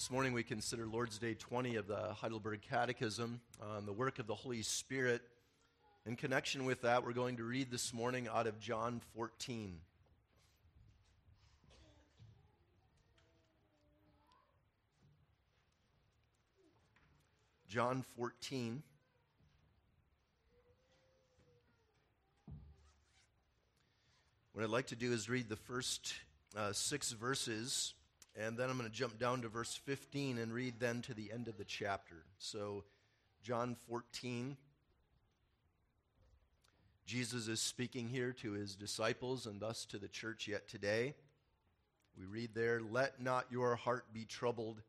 This 0.00 0.10
morning 0.10 0.32
we 0.32 0.42
consider 0.42 0.86
Lord's 0.86 1.18
Day 1.18 1.34
20 1.34 1.76
of 1.76 1.86
the 1.86 2.14
Heidelberg 2.14 2.62
Catechism 2.62 3.38
on 3.60 3.84
the 3.84 3.92
work 3.92 4.18
of 4.18 4.26
the 4.26 4.34
Holy 4.34 4.62
Spirit. 4.62 5.20
In 6.06 6.16
connection 6.16 6.64
with 6.64 6.80
that, 6.80 7.04
we're 7.04 7.12
going 7.12 7.36
to 7.36 7.44
read 7.44 7.70
this 7.70 7.92
morning 7.92 8.26
out 8.26 8.46
of 8.46 8.58
John 8.58 9.02
14. 9.14 9.76
John 17.68 18.02
14. 18.16 18.82
What 24.54 24.64
I'd 24.64 24.70
like 24.70 24.86
to 24.86 24.96
do 24.96 25.12
is 25.12 25.28
read 25.28 25.50
the 25.50 25.56
first 25.56 26.14
uh, 26.56 26.72
six 26.72 27.12
verses, 27.12 27.92
and 28.40 28.56
then 28.56 28.70
I'm 28.70 28.78
going 28.78 28.88
to 28.88 28.94
jump 28.94 29.18
down 29.18 29.42
to 29.42 29.48
verse 29.48 29.78
15 29.84 30.38
and 30.38 30.52
read 30.52 30.80
then 30.80 31.02
to 31.02 31.14
the 31.14 31.30
end 31.30 31.46
of 31.46 31.58
the 31.58 31.64
chapter. 31.64 32.16
So, 32.38 32.84
John 33.42 33.76
14. 33.86 34.56
Jesus 37.04 37.48
is 37.48 37.60
speaking 37.60 38.08
here 38.08 38.32
to 38.40 38.52
his 38.52 38.76
disciples 38.76 39.46
and 39.46 39.60
thus 39.60 39.84
to 39.86 39.98
the 39.98 40.08
church 40.08 40.48
yet 40.48 40.68
today. 40.68 41.14
We 42.16 42.24
read 42.24 42.54
there, 42.54 42.80
Let 42.80 43.20
not 43.20 43.46
your 43.50 43.76
heart 43.76 44.06
be 44.12 44.24
troubled. 44.24 44.80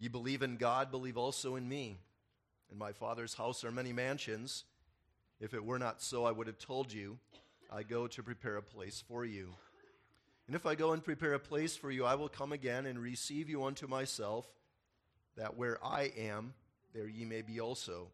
Ye 0.00 0.08
believe 0.08 0.42
in 0.42 0.56
God, 0.56 0.90
believe 0.90 1.16
also 1.16 1.54
in 1.54 1.68
me. 1.68 1.98
In 2.72 2.78
my 2.78 2.92
Father's 2.92 3.34
house 3.34 3.62
are 3.62 3.70
many 3.70 3.92
mansions. 3.92 4.64
If 5.38 5.54
it 5.54 5.64
were 5.64 5.78
not 5.78 6.02
so, 6.02 6.24
I 6.24 6.32
would 6.32 6.48
have 6.48 6.58
told 6.58 6.92
you. 6.92 7.18
I 7.72 7.82
go 7.84 8.08
to 8.08 8.22
prepare 8.22 8.56
a 8.56 8.62
place 8.62 9.02
for 9.06 9.24
you. 9.24 9.54
And 10.46 10.54
if 10.54 10.66
I 10.66 10.74
go 10.74 10.92
and 10.92 11.02
prepare 11.02 11.34
a 11.34 11.38
place 11.38 11.76
for 11.76 11.90
you, 11.90 12.04
I 12.04 12.16
will 12.16 12.28
come 12.28 12.52
again 12.52 12.86
and 12.86 12.98
receive 12.98 13.48
you 13.48 13.64
unto 13.64 13.86
myself, 13.86 14.46
that 15.36 15.56
where 15.56 15.84
I 15.84 16.12
am, 16.18 16.54
there 16.92 17.08
ye 17.08 17.24
may 17.24 17.42
be 17.42 17.60
also. 17.60 18.08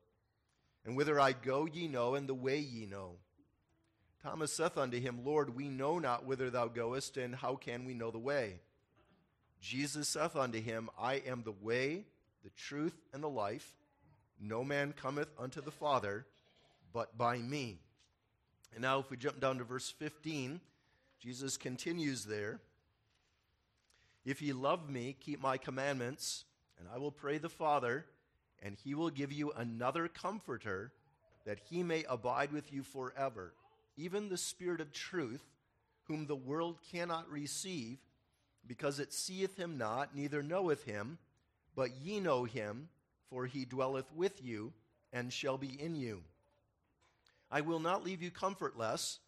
And 0.85 0.97
whither 0.97 1.19
I 1.19 1.33
go, 1.33 1.67
ye 1.67 1.89
know, 1.89 2.15
and 2.15 2.29
the 2.29 2.35
way 2.35 2.59
ye 2.59 2.87
know. 2.87 3.17
Thomas 4.23 4.53
saith 4.53 4.79
unto 4.79 5.01
him, 5.01 5.25
Lord, 5.25 5.57
we 5.57 5.69
know 5.69 5.99
not 5.99 6.27
whither 6.27 6.51
thou 6.51 6.69
goest, 6.69 7.17
and 7.17 7.35
how 7.35 7.57
can 7.57 7.85
we 7.85 7.95
know 7.95 8.11
the 8.11 8.19
way? 8.19 8.61
Jesus 9.61 10.09
saith 10.09 10.37
unto 10.37 10.61
him, 10.61 10.89
I 10.99 11.15
am 11.15 11.43
the 11.43 11.53
way, 11.53 12.05
the 12.45 12.51
truth, 12.51 12.97
and 13.13 13.23
the 13.23 13.29
life. 13.29 13.75
No 14.41 14.63
man 14.65 14.93
cometh 14.93 15.29
unto 15.39 15.61
the 15.61 15.71
Father 15.71 16.27
but 16.93 17.17
by 17.17 17.39
me. 17.39 17.81
And 18.73 18.83
now, 18.83 19.01
if 19.01 19.11
we 19.11 19.17
jump 19.17 19.41
down 19.41 19.59
to 19.59 19.65
verse 19.65 19.91
15, 19.99 20.61
Jesus 21.21 21.59
continues 21.59 22.25
there. 22.25 22.61
If 24.25 24.41
ye 24.41 24.55
love 24.55 24.89
me, 24.89 25.15
keep 25.21 25.41
my 25.43 25.59
commandments, 25.59 26.45
and 26.79 26.89
I 26.93 26.97
will 26.97 27.11
pray 27.11 27.37
the 27.37 27.51
Father, 27.51 28.07
and 28.63 28.75
he 28.83 28.95
will 28.95 29.11
give 29.11 29.31
you 29.31 29.53
another 29.53 30.09
comforter, 30.09 30.93
that 31.45 31.59
he 31.69 31.83
may 31.83 32.05
abide 32.09 32.53
with 32.53 32.73
you 32.73 32.83
forever, 32.83 33.53
even 33.97 34.29
the 34.29 34.39
Spirit 34.39 34.81
of 34.81 34.93
truth, 34.93 35.43
whom 36.05 36.27
the 36.27 36.37
world 36.37 36.79
cannot 36.91 37.31
receive, 37.31 37.99
because 38.67 38.99
it 38.99 39.13
seeth 39.13 39.59
him 39.59 39.77
not, 39.77 40.17
neither 40.17 40.43
knoweth 40.43 40.85
him, 40.85 41.19
but 41.77 41.91
ye 42.03 42.19
know 42.19 42.45
him, 42.45 42.89
for 43.29 43.45
he 43.47 43.65
dwelleth 43.67 44.11
with 44.15 44.43
you, 44.43 44.73
and 45.13 45.33
shall 45.33 45.59
be 45.59 45.81
in 45.81 45.95
you. 45.95 46.23
I 47.51 47.61
will 47.61 47.81
not 47.81 48.05
leave 48.05 48.23
you 48.23 48.31
comfortless. 48.31 49.19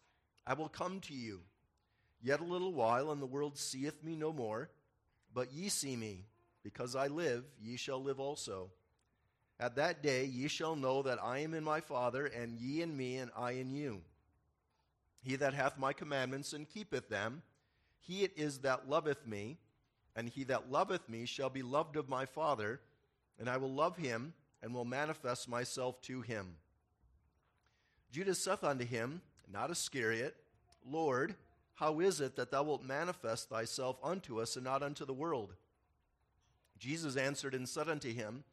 I 0.47 0.53
will 0.53 0.69
come 0.69 0.99
to 1.01 1.13
you. 1.13 1.41
Yet 2.23 2.39
a 2.39 2.45
little 2.45 2.73
while, 2.73 3.11
and 3.11 3.21
the 3.21 3.27
world 3.27 3.57
seeth 3.57 4.01
me 4.01 4.15
no 4.15 4.31
more. 4.31 4.69
But 5.33 5.51
ye 5.51 5.69
see 5.69 5.95
me. 5.95 6.25
Because 6.63 6.95
I 6.95 7.07
live, 7.07 7.43
ye 7.61 7.75
shall 7.75 8.01
live 8.01 8.19
also. 8.19 8.71
At 9.59 9.75
that 9.75 10.01
day 10.01 10.23
ye 10.25 10.47
shall 10.47 10.77
know 10.77 11.01
that 11.03 11.21
I 11.21 11.39
am 11.39 11.53
in 11.53 11.63
my 11.63 11.81
Father, 11.81 12.25
and 12.25 12.57
ye 12.57 12.81
in 12.81 12.95
me, 12.95 13.17
and 13.17 13.29
I 13.37 13.51
in 13.51 13.71
you. 13.71 14.01
He 15.21 15.35
that 15.35 15.53
hath 15.53 15.77
my 15.77 15.91
commandments 15.93 16.53
and 16.53 16.67
keepeth 16.67 17.09
them, 17.09 17.43
he 17.99 18.23
it 18.23 18.33
is 18.37 18.59
that 18.59 18.89
loveth 18.89 19.27
me, 19.27 19.57
and 20.15 20.29
he 20.29 20.43
that 20.45 20.71
loveth 20.71 21.07
me 21.09 21.25
shall 21.25 21.49
be 21.49 21.61
loved 21.61 21.95
of 21.97 22.09
my 22.09 22.25
Father, 22.25 22.79
and 23.39 23.49
I 23.49 23.57
will 23.57 23.71
love 23.73 23.97
him, 23.97 24.33
and 24.61 24.73
will 24.73 24.85
manifest 24.85 25.49
myself 25.49 26.01
to 26.03 26.21
him. 26.21 26.55
Judas 28.11 28.41
saith 28.41 28.63
unto 28.63 28.85
him, 28.85 29.21
not 29.51 29.71
Iscariot, 29.71 30.35
Lord, 30.85 31.35
how 31.75 31.99
is 31.99 32.21
it 32.21 32.35
that 32.35 32.51
thou 32.51 32.63
wilt 32.63 32.83
manifest 32.83 33.49
thyself 33.49 33.97
unto 34.03 34.39
us 34.39 34.55
and 34.55 34.65
not 34.65 34.83
unto 34.83 35.05
the 35.05 35.13
world? 35.13 35.53
Jesus 36.77 37.15
answered 37.15 37.55
and 37.55 37.67
said 37.67 37.89
unto 37.89 38.13
him, 38.13 38.43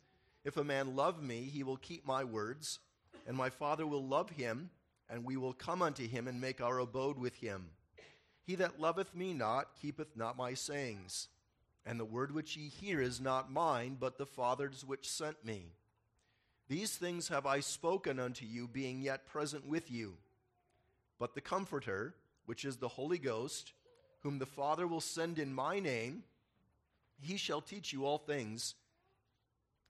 If 0.44 0.56
a 0.56 0.64
man 0.64 0.96
love 0.96 1.22
me, 1.22 1.42
he 1.42 1.62
will 1.62 1.76
keep 1.76 2.06
my 2.06 2.24
words, 2.24 2.78
and 3.26 3.36
my 3.36 3.50
Father 3.50 3.86
will 3.86 4.06
love 4.06 4.30
him, 4.30 4.70
and 5.08 5.24
we 5.24 5.36
will 5.36 5.52
come 5.52 5.82
unto 5.82 6.06
him 6.06 6.28
and 6.28 6.40
make 6.40 6.60
our 6.60 6.78
abode 6.78 7.18
with 7.18 7.34
him. 7.36 7.66
He 8.46 8.54
that 8.56 8.80
loveth 8.80 9.14
me 9.14 9.34
not 9.34 9.76
keepeth 9.80 10.16
not 10.16 10.36
my 10.36 10.54
sayings, 10.54 11.28
and 11.84 12.00
the 12.00 12.04
word 12.04 12.32
which 12.32 12.56
ye 12.56 12.68
hear 12.68 13.00
is 13.00 13.20
not 13.20 13.52
mine, 13.52 13.96
but 13.98 14.16
the 14.16 14.26
Father's 14.26 14.84
which 14.84 15.08
sent 15.08 15.44
me. 15.44 15.66
These 16.68 16.96
things 16.96 17.28
have 17.28 17.46
I 17.46 17.60
spoken 17.60 18.20
unto 18.20 18.46
you, 18.46 18.68
being 18.68 19.00
yet 19.00 19.26
present 19.26 19.66
with 19.66 19.90
you. 19.90 20.14
But 21.18 21.34
the 21.34 21.40
Comforter, 21.40 22.14
which 22.46 22.64
is 22.64 22.76
the 22.76 22.88
Holy 22.88 23.18
Ghost, 23.18 23.72
whom 24.20 24.38
the 24.38 24.46
Father 24.46 24.86
will 24.86 25.00
send 25.00 25.38
in 25.38 25.54
my 25.54 25.80
name, 25.80 26.24
he 27.20 27.36
shall 27.36 27.60
teach 27.60 27.92
you 27.92 28.06
all 28.06 28.18
things, 28.18 28.74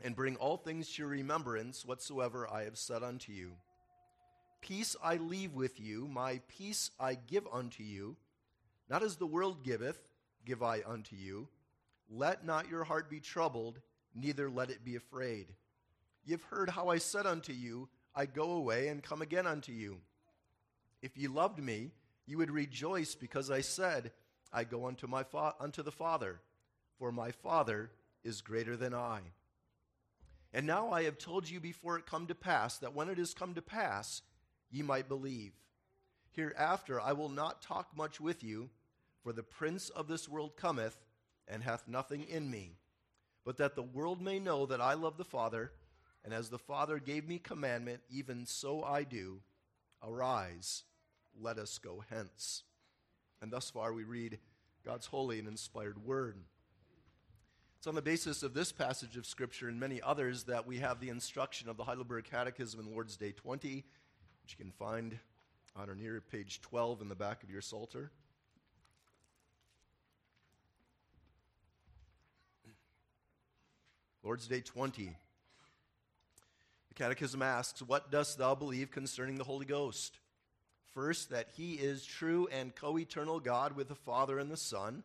and 0.00 0.16
bring 0.16 0.36
all 0.36 0.56
things 0.56 0.90
to 0.90 1.02
your 1.02 1.10
remembrance 1.10 1.84
whatsoever 1.84 2.48
I 2.50 2.64
have 2.64 2.78
said 2.78 3.02
unto 3.02 3.32
you. 3.32 3.52
Peace 4.60 4.96
I 5.02 5.16
leave 5.16 5.54
with 5.54 5.80
you, 5.80 6.08
my 6.08 6.40
peace 6.48 6.90
I 6.98 7.14
give 7.14 7.46
unto 7.52 7.82
you. 7.82 8.16
Not 8.88 9.02
as 9.02 9.16
the 9.16 9.26
world 9.26 9.64
giveth, 9.64 10.10
give 10.44 10.62
I 10.62 10.82
unto 10.86 11.16
you. 11.16 11.48
Let 12.10 12.44
not 12.44 12.68
your 12.68 12.84
heart 12.84 13.08
be 13.08 13.20
troubled, 13.20 13.80
neither 14.14 14.50
let 14.50 14.70
it 14.70 14.84
be 14.84 14.96
afraid. 14.96 15.46
You've 16.24 16.42
heard 16.42 16.68
how 16.68 16.88
I 16.88 16.98
said 16.98 17.26
unto 17.26 17.52
you, 17.52 17.88
I 18.14 18.26
go 18.26 18.52
away 18.52 18.88
and 18.88 19.02
come 19.02 19.22
again 19.22 19.46
unto 19.46 19.72
you. 19.72 19.98
If 21.02 21.16
ye 21.16 21.28
loved 21.28 21.58
me, 21.58 21.92
you 22.26 22.38
would 22.38 22.50
rejoice 22.50 23.14
because 23.14 23.50
I 23.50 23.60
said, 23.60 24.12
I 24.52 24.64
go 24.64 24.86
unto, 24.86 25.06
my 25.06 25.22
fa- 25.22 25.54
unto 25.60 25.82
the 25.82 25.92
Father, 25.92 26.40
for 26.98 27.12
my 27.12 27.30
Father 27.30 27.90
is 28.24 28.40
greater 28.40 28.76
than 28.76 28.94
I. 28.94 29.20
And 30.52 30.66
now 30.66 30.90
I 30.90 31.04
have 31.04 31.18
told 31.18 31.48
you 31.48 31.60
before 31.60 31.96
it 31.96 32.06
come 32.06 32.26
to 32.26 32.34
pass, 32.34 32.78
that 32.78 32.94
when 32.94 33.08
it 33.08 33.18
is 33.18 33.34
come 33.34 33.54
to 33.54 33.62
pass, 33.62 34.22
ye 34.70 34.82
might 34.82 35.08
believe. 35.08 35.52
Hereafter 36.32 37.00
I 37.00 37.12
will 37.12 37.28
not 37.28 37.62
talk 37.62 37.96
much 37.96 38.20
with 38.20 38.42
you, 38.42 38.70
for 39.22 39.32
the 39.32 39.42
prince 39.42 39.90
of 39.90 40.08
this 40.08 40.28
world 40.28 40.56
cometh, 40.56 40.96
and 41.46 41.62
hath 41.62 41.88
nothing 41.88 42.24
in 42.24 42.50
me. 42.50 42.78
But 43.44 43.58
that 43.58 43.74
the 43.74 43.82
world 43.82 44.20
may 44.20 44.38
know 44.38 44.66
that 44.66 44.80
I 44.80 44.94
love 44.94 45.16
the 45.16 45.24
Father, 45.24 45.72
and 46.24 46.34
as 46.34 46.48
the 46.48 46.58
Father 46.58 46.98
gave 46.98 47.26
me 47.28 47.38
commandment, 47.38 48.00
even 48.10 48.46
so 48.46 48.82
I 48.82 49.04
do. 49.04 49.40
Arise, 50.02 50.84
let 51.38 51.58
us 51.58 51.78
go 51.78 52.02
hence. 52.10 52.62
And 53.42 53.52
thus 53.52 53.70
far 53.70 53.92
we 53.92 54.04
read 54.04 54.38
God's 54.84 55.06
holy 55.06 55.38
and 55.38 55.48
inspired 55.48 56.04
word. 56.04 56.38
It's 57.78 57.86
on 57.86 57.94
the 57.94 58.02
basis 58.02 58.42
of 58.42 58.52
this 58.52 58.72
passage 58.72 59.16
of 59.16 59.24
Scripture 59.24 59.68
and 59.68 59.80
many 59.80 60.02
others 60.02 60.44
that 60.44 60.66
we 60.66 60.78
have 60.78 61.00
the 61.00 61.08
instruction 61.08 61.68
of 61.68 61.76
the 61.78 61.84
Heidelberg 61.84 62.24
Catechism 62.24 62.78
in 62.78 62.92
Lord's 62.92 63.16
Day 63.16 63.32
20, 63.32 63.84
which 64.42 64.56
you 64.58 64.62
can 64.62 64.72
find 64.72 65.18
on 65.76 65.88
or 65.88 65.94
near 65.94 66.20
page 66.20 66.60
12 66.60 67.00
in 67.00 67.08
the 67.08 67.14
back 67.14 67.42
of 67.42 67.50
your 67.50 67.62
Psalter. 67.62 68.10
Lord's 74.22 74.46
Day 74.46 74.60
20. 74.60 75.16
The 76.88 76.94
Catechism 76.94 77.40
asks, 77.40 77.80
What 77.80 78.10
dost 78.10 78.36
thou 78.36 78.54
believe 78.54 78.90
concerning 78.90 79.38
the 79.38 79.44
Holy 79.44 79.64
Ghost? 79.64 80.18
First, 80.94 81.30
that 81.30 81.48
he 81.56 81.74
is 81.74 82.04
true 82.04 82.48
and 82.50 82.74
co 82.74 82.98
eternal 82.98 83.40
God 83.40 83.76
with 83.76 83.88
the 83.88 83.94
Father 83.94 84.38
and 84.38 84.50
the 84.50 84.56
Son. 84.56 85.02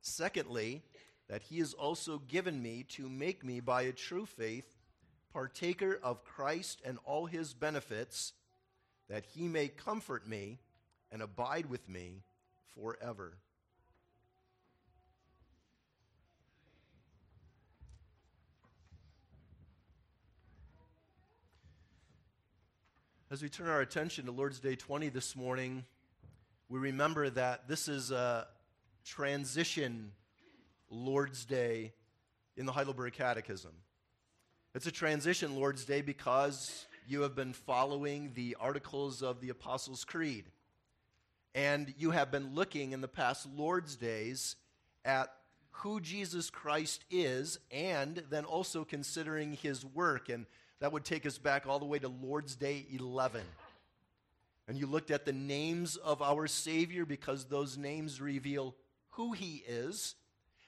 Secondly, 0.00 0.82
that 1.28 1.42
he 1.42 1.58
has 1.58 1.74
also 1.74 2.18
given 2.18 2.62
me 2.62 2.84
to 2.90 3.08
make 3.08 3.44
me 3.44 3.60
by 3.60 3.82
a 3.82 3.92
true 3.92 4.26
faith 4.26 4.76
partaker 5.32 5.98
of 6.02 6.24
Christ 6.24 6.80
and 6.84 6.98
all 7.04 7.26
his 7.26 7.52
benefits, 7.52 8.32
that 9.08 9.24
he 9.34 9.46
may 9.46 9.68
comfort 9.68 10.26
me 10.26 10.58
and 11.12 11.22
abide 11.22 11.66
with 11.66 11.88
me 11.88 12.22
forever. 12.74 13.36
As 23.30 23.42
we 23.42 23.50
turn 23.50 23.68
our 23.68 23.82
attention 23.82 24.24
to 24.24 24.32
Lord's 24.32 24.58
Day 24.58 24.74
20 24.74 25.10
this 25.10 25.36
morning, 25.36 25.84
we 26.70 26.78
remember 26.78 27.28
that 27.28 27.68
this 27.68 27.86
is 27.86 28.10
a 28.10 28.48
transition 29.04 30.12
Lord's 30.88 31.44
Day 31.44 31.92
in 32.56 32.64
the 32.64 32.72
Heidelberg 32.72 33.12
Catechism. 33.12 33.72
It's 34.74 34.86
a 34.86 34.90
transition 34.90 35.56
Lord's 35.56 35.84
Day 35.84 36.00
because 36.00 36.86
you 37.06 37.20
have 37.20 37.34
been 37.36 37.52
following 37.52 38.32
the 38.34 38.56
articles 38.58 39.20
of 39.20 39.42
the 39.42 39.50
Apostles' 39.50 40.06
Creed. 40.06 40.46
And 41.54 41.92
you 41.98 42.12
have 42.12 42.30
been 42.30 42.54
looking 42.54 42.92
in 42.92 43.02
the 43.02 43.08
past 43.08 43.46
Lord's 43.54 43.96
Days 43.96 44.56
at 45.04 45.30
who 45.70 46.00
Jesus 46.00 46.48
Christ 46.48 47.04
is 47.10 47.58
and 47.70 48.22
then 48.30 48.46
also 48.46 48.86
considering 48.86 49.52
his 49.52 49.84
work. 49.84 50.30
And 50.30 50.46
that 50.80 50.92
would 50.92 51.04
take 51.04 51.26
us 51.26 51.38
back 51.38 51.66
all 51.66 51.78
the 51.78 51.84
way 51.84 51.98
to 51.98 52.08
Lord's 52.08 52.54
Day 52.54 52.86
11. 52.92 53.42
And 54.68 54.76
you 54.76 54.86
looked 54.86 55.10
at 55.10 55.24
the 55.24 55.32
names 55.32 55.96
of 55.96 56.20
our 56.20 56.46
Savior 56.46 57.04
because 57.04 57.46
those 57.46 57.76
names 57.76 58.20
reveal 58.20 58.74
who 59.10 59.32
he 59.32 59.64
is. 59.66 60.14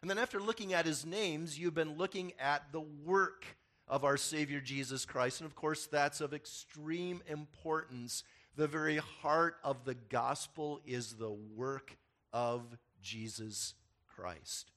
And 0.01 0.11
then 0.11 0.19
after 0.19 0.41
looking 0.41 0.73
at 0.73 0.87
his 0.87 1.05
names, 1.05 1.59
you've 1.59 1.75
been 1.75 1.99
looking 1.99 2.33
at 2.41 2.73
the 2.73 2.81
work 2.81 3.45
of 3.87 4.05
our 4.05 4.17
Savior 4.17 4.61
Jesus 4.61 5.05
Christ. 5.05 5.41
And 5.41 5.47
of 5.47 5.55
course, 5.55 5.87
that's 5.87 6.21
of 6.21 6.33
extreme 6.33 7.23
importance. 7.29 8.25
The 8.57 8.67
very 8.67 8.97
heart 8.97 9.57
of 9.63 9.85
the 9.85 9.95
gospel 9.95 10.81
is 10.87 11.15
the 11.15 11.31
work 11.31 11.97
of 12.33 12.63
Jesus 13.03 13.75
Christ. 14.17 14.73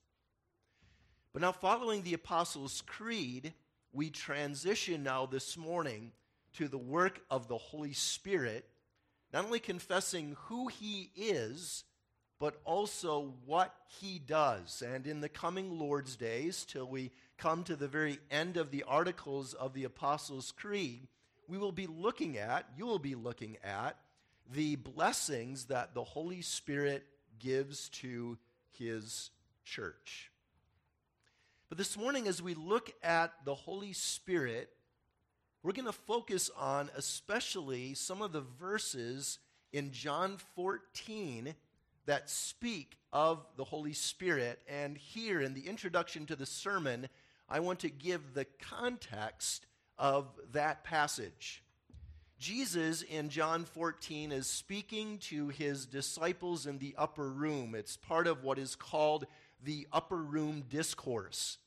But 1.31 1.41
now, 1.41 1.51
following 1.51 2.03
the 2.03 2.13
Apostles' 2.13 2.83
Creed, 2.85 3.53
we 3.93 4.09
transition 4.09 5.03
now 5.03 5.27
this 5.27 5.55
morning 5.55 6.11
to 6.53 6.67
the 6.67 6.77
work 6.77 7.21
of 7.29 7.47
the 7.47 7.57
Holy 7.57 7.93
Spirit, 7.93 8.67
not 9.31 9.45
only 9.45 9.59
confessing 9.59 10.35
who 10.45 10.67
He 10.67 11.11
is, 11.15 11.83
but 12.39 12.59
also 12.65 13.35
what 13.45 13.73
He 14.01 14.19
does. 14.19 14.81
And 14.85 15.05
in 15.05 15.21
the 15.21 15.29
coming 15.29 15.77
Lord's 15.79 16.15
days, 16.15 16.65
till 16.65 16.87
we 16.87 17.11
come 17.37 17.63
to 17.65 17.75
the 17.75 17.87
very 17.87 18.19
end 18.31 18.57
of 18.57 18.71
the 18.71 18.83
articles 18.83 19.53
of 19.53 19.73
the 19.73 19.83
Apostles' 19.83 20.51
Creed, 20.51 21.07
we 21.47 21.57
will 21.57 21.71
be 21.71 21.87
looking 21.87 22.37
at, 22.37 22.65
you 22.75 22.85
will 22.85 22.99
be 22.99 23.15
looking 23.15 23.57
at, 23.63 23.95
the 24.51 24.75
blessings 24.75 25.65
that 25.65 25.93
the 25.93 26.03
Holy 26.03 26.41
Spirit 26.41 27.05
gives 27.39 27.89
to 27.89 28.37
His 28.71 29.29
church. 29.63 30.31
But 31.73 31.79
this 31.79 31.97
morning, 31.97 32.27
as 32.27 32.39
we 32.39 32.53
look 32.53 32.93
at 33.01 33.33
the 33.45 33.55
Holy 33.55 33.93
Spirit, 33.93 34.69
we're 35.63 35.71
going 35.71 35.87
to 35.87 35.91
focus 35.91 36.51
on 36.55 36.91
especially 36.95 37.95
some 37.95 38.21
of 38.21 38.31
the 38.31 38.45
verses 38.59 39.39
in 39.71 39.91
John 39.91 40.37
14 40.53 41.55
that 42.05 42.29
speak 42.29 42.99
of 43.11 43.43
the 43.57 43.63
Holy 43.63 43.93
Spirit. 43.93 44.61
And 44.69 44.95
here 44.95 45.41
in 45.41 45.55
the 45.55 45.67
introduction 45.67 46.27
to 46.27 46.35
the 46.35 46.45
sermon, 46.45 47.09
I 47.49 47.59
want 47.59 47.79
to 47.79 47.89
give 47.89 48.35
the 48.35 48.45
context 48.61 49.65
of 49.97 50.27
that 50.51 50.83
passage. 50.83 51.63
Jesus 52.37 53.01
in 53.01 53.29
John 53.29 53.65
14 53.65 54.31
is 54.31 54.45
speaking 54.45 55.17
to 55.29 55.47
his 55.47 55.87
disciples 55.87 56.67
in 56.67 56.77
the 56.77 56.93
upper 56.99 57.31
room. 57.31 57.73
It's 57.73 57.97
part 57.97 58.27
of 58.27 58.43
what 58.43 58.59
is 58.59 58.75
called 58.75 59.25
the 59.63 59.87
upper 59.91 60.17
room 60.17 60.63
discourse. 60.69 61.57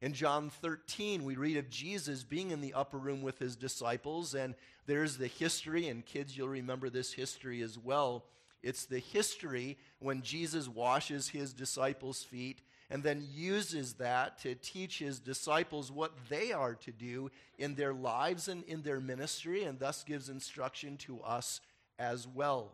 In 0.00 0.12
John 0.12 0.50
13, 0.50 1.24
we 1.24 1.36
read 1.36 1.56
of 1.56 1.70
Jesus 1.70 2.24
being 2.24 2.50
in 2.50 2.60
the 2.60 2.74
upper 2.74 2.98
room 2.98 3.22
with 3.22 3.38
his 3.38 3.56
disciples, 3.56 4.34
and 4.34 4.54
there's 4.86 5.16
the 5.16 5.26
history, 5.26 5.88
and 5.88 6.04
kids, 6.04 6.36
you'll 6.36 6.48
remember 6.48 6.90
this 6.90 7.12
history 7.12 7.62
as 7.62 7.78
well. 7.78 8.24
It's 8.62 8.86
the 8.86 8.98
history 8.98 9.78
when 9.98 10.22
Jesus 10.22 10.68
washes 10.68 11.28
his 11.28 11.52
disciples' 11.52 12.22
feet 12.22 12.60
and 12.90 13.02
then 13.02 13.26
uses 13.32 13.94
that 13.94 14.38
to 14.40 14.54
teach 14.54 14.98
his 14.98 15.18
disciples 15.18 15.90
what 15.90 16.12
they 16.28 16.52
are 16.52 16.74
to 16.74 16.92
do 16.92 17.30
in 17.58 17.74
their 17.74 17.94
lives 17.94 18.48
and 18.48 18.62
in 18.64 18.82
their 18.82 19.00
ministry, 19.00 19.64
and 19.64 19.78
thus 19.78 20.04
gives 20.04 20.28
instruction 20.28 20.96
to 20.98 21.20
us 21.22 21.60
as 21.98 22.28
well. 22.28 22.72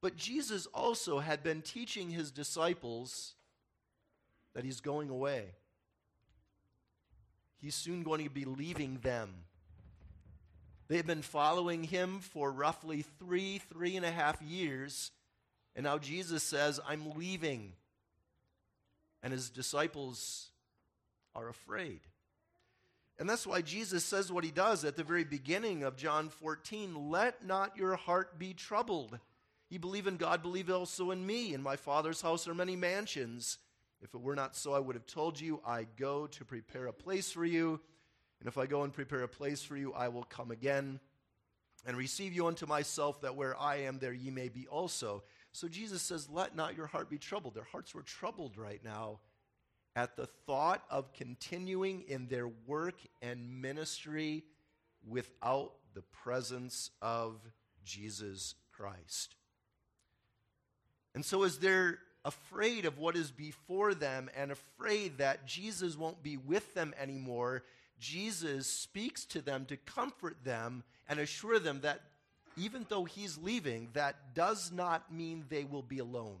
But 0.00 0.16
Jesus 0.16 0.66
also 0.66 1.20
had 1.20 1.42
been 1.42 1.62
teaching 1.62 2.10
his 2.10 2.30
disciples 2.30 3.34
that 4.60 4.66
he's 4.66 4.82
going 4.82 5.08
away. 5.08 5.46
He's 7.62 7.74
soon 7.74 8.02
going 8.02 8.24
to 8.24 8.28
be 8.28 8.44
leaving 8.44 8.98
them. 8.98 9.30
They've 10.86 11.06
been 11.06 11.22
following 11.22 11.82
him 11.82 12.20
for 12.20 12.52
roughly 12.52 13.06
three, 13.18 13.62
three 13.72 13.96
and 13.96 14.04
a 14.04 14.10
half 14.10 14.42
years. 14.42 15.12
And 15.74 15.84
now 15.84 15.96
Jesus 15.96 16.42
says, 16.42 16.78
I'm 16.86 17.12
leaving. 17.12 17.72
And 19.22 19.32
his 19.32 19.48
disciples 19.48 20.50
are 21.34 21.48
afraid. 21.48 22.00
And 23.18 23.30
that's 23.30 23.46
why 23.46 23.62
Jesus 23.62 24.04
says 24.04 24.30
what 24.30 24.44
he 24.44 24.50
does 24.50 24.84
at 24.84 24.96
the 24.98 25.04
very 25.04 25.24
beginning 25.24 25.84
of 25.84 25.96
John 25.96 26.28
14 26.28 27.08
Let 27.08 27.46
not 27.46 27.78
your 27.78 27.96
heart 27.96 28.38
be 28.38 28.52
troubled. 28.52 29.18
You 29.70 29.78
believe 29.78 30.06
in 30.06 30.18
God, 30.18 30.42
believe 30.42 30.68
also 30.68 31.12
in 31.12 31.24
me. 31.24 31.54
In 31.54 31.62
my 31.62 31.76
Father's 31.76 32.20
house 32.20 32.46
are 32.46 32.54
many 32.54 32.76
mansions. 32.76 33.56
If 34.02 34.14
it 34.14 34.20
were 34.20 34.34
not 34.34 34.56
so, 34.56 34.72
I 34.72 34.78
would 34.78 34.96
have 34.96 35.06
told 35.06 35.40
you, 35.40 35.60
I 35.66 35.86
go 35.96 36.26
to 36.26 36.44
prepare 36.44 36.86
a 36.86 36.92
place 36.92 37.32
for 37.32 37.44
you. 37.44 37.80
And 38.40 38.48
if 38.48 38.56
I 38.56 38.66
go 38.66 38.82
and 38.82 38.92
prepare 38.92 39.22
a 39.22 39.28
place 39.28 39.62
for 39.62 39.76
you, 39.76 39.92
I 39.92 40.08
will 40.08 40.24
come 40.24 40.50
again 40.50 41.00
and 41.86 41.96
receive 41.96 42.32
you 42.32 42.46
unto 42.46 42.66
myself, 42.66 43.20
that 43.22 43.36
where 43.36 43.58
I 43.58 43.82
am, 43.82 43.98
there 43.98 44.12
ye 44.12 44.30
may 44.30 44.48
be 44.48 44.66
also. 44.66 45.22
So 45.52 45.68
Jesus 45.68 46.02
says, 46.02 46.28
Let 46.30 46.56
not 46.56 46.76
your 46.76 46.86
heart 46.86 47.10
be 47.10 47.18
troubled. 47.18 47.54
Their 47.54 47.64
hearts 47.64 47.94
were 47.94 48.02
troubled 48.02 48.56
right 48.56 48.82
now 48.84 49.20
at 49.96 50.16
the 50.16 50.26
thought 50.26 50.82
of 50.90 51.12
continuing 51.12 52.02
in 52.02 52.28
their 52.28 52.48
work 52.66 52.96
and 53.20 53.60
ministry 53.60 54.44
without 55.06 55.72
the 55.94 56.02
presence 56.02 56.90
of 57.02 57.40
Jesus 57.84 58.54
Christ. 58.72 59.34
And 61.14 61.24
so, 61.24 61.42
as 61.42 61.58
they're 61.58 61.98
afraid 62.24 62.84
of 62.84 62.98
what 62.98 63.16
is 63.16 63.30
before 63.30 63.94
them 63.94 64.30
and 64.36 64.50
afraid 64.50 65.18
that 65.18 65.46
Jesus 65.46 65.96
won't 65.96 66.22
be 66.22 66.36
with 66.36 66.74
them 66.74 66.94
anymore, 67.00 67.62
Jesus 67.98 68.66
speaks 68.66 69.24
to 69.26 69.40
them 69.40 69.64
to 69.66 69.76
comfort 69.76 70.38
them 70.44 70.82
and 71.08 71.20
assure 71.20 71.58
them 71.58 71.80
that 71.82 72.00
even 72.56 72.84
though 72.88 73.04
he's 73.04 73.38
leaving, 73.38 73.88
that 73.92 74.34
does 74.34 74.72
not 74.72 75.12
mean 75.12 75.44
they 75.48 75.64
will 75.64 75.82
be 75.82 75.98
alone. 75.98 76.38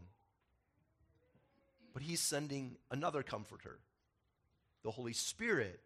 But 1.92 2.02
he's 2.02 2.20
sending 2.20 2.76
another 2.90 3.22
comforter, 3.22 3.78
the 4.82 4.90
Holy 4.90 5.12
Spirit, 5.12 5.80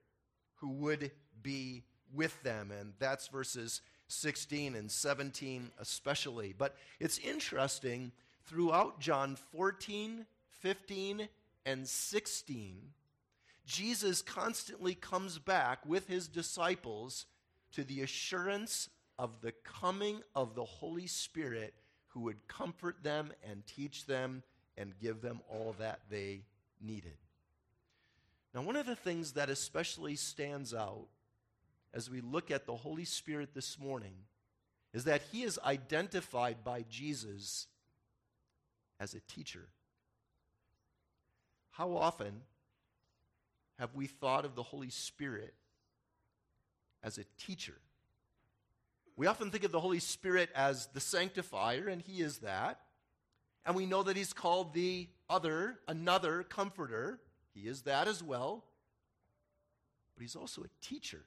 who 0.56 0.70
would 0.70 1.10
be 1.42 1.82
with 2.12 2.42
them. 2.42 2.70
And 2.70 2.94
that's 2.98 3.28
verses 3.28 3.80
16 4.08 4.74
and 4.74 4.90
17 4.90 5.70
especially. 5.78 6.54
But 6.56 6.76
it's 7.00 7.18
interesting 7.18 8.12
throughout 8.46 9.00
John 9.00 9.36
14, 9.52 10.26
15, 10.60 11.28
and 11.66 11.88
16, 11.88 12.80
Jesus 13.66 14.22
constantly 14.22 14.94
comes 14.94 15.38
back 15.38 15.84
with 15.86 16.06
his 16.08 16.28
disciples 16.28 17.26
to 17.72 17.84
the 17.84 18.02
assurance 18.02 18.90
of 19.18 19.40
the 19.40 19.52
coming 19.52 20.20
of 20.34 20.54
the 20.54 20.64
Holy 20.64 21.06
Spirit 21.06 21.74
who 22.08 22.20
would 22.20 22.46
comfort 22.46 23.02
them 23.02 23.32
and 23.48 23.66
teach 23.66 24.06
them 24.06 24.42
and 24.76 24.98
give 25.00 25.20
them 25.20 25.40
all 25.48 25.74
that 25.78 26.00
they 26.10 26.42
needed. 26.80 27.16
Now, 28.54 28.62
one 28.62 28.76
of 28.76 28.86
the 28.86 28.96
things 28.96 29.32
that 29.32 29.50
especially 29.50 30.14
stands 30.16 30.74
out 30.74 31.06
as 31.92 32.10
we 32.10 32.20
look 32.20 32.50
at 32.50 32.66
the 32.66 32.76
Holy 32.76 33.04
Spirit 33.04 33.54
this 33.54 33.78
morning 33.78 34.14
is 34.92 35.04
that 35.04 35.22
he 35.32 35.42
is 35.42 35.58
identified 35.64 36.62
by 36.64 36.84
Jesus 36.88 37.66
as 39.00 39.14
a 39.14 39.20
teacher. 39.20 39.68
How 41.70 41.96
often 41.96 42.42
have 43.78 43.94
we 43.94 44.06
thought 44.06 44.44
of 44.44 44.54
the 44.54 44.62
Holy 44.62 44.90
Spirit 44.90 45.54
as 47.02 47.18
a 47.18 47.24
teacher? 47.38 47.74
We 49.16 49.26
often 49.26 49.50
think 49.50 49.64
of 49.64 49.72
the 49.72 49.80
Holy 49.80 50.00
Spirit 50.00 50.50
as 50.54 50.86
the 50.92 51.00
sanctifier, 51.00 51.88
and 51.88 52.00
He 52.00 52.20
is 52.20 52.38
that. 52.38 52.80
And 53.66 53.76
we 53.76 53.86
know 53.86 54.02
that 54.02 54.16
He's 54.16 54.32
called 54.32 54.74
the 54.74 55.08
other, 55.28 55.78
another 55.88 56.42
comforter. 56.42 57.20
He 57.54 57.68
is 57.68 57.82
that 57.82 58.08
as 58.08 58.22
well. 58.22 58.64
But 60.16 60.22
He's 60.22 60.36
also 60.36 60.62
a 60.62 60.84
teacher. 60.84 61.22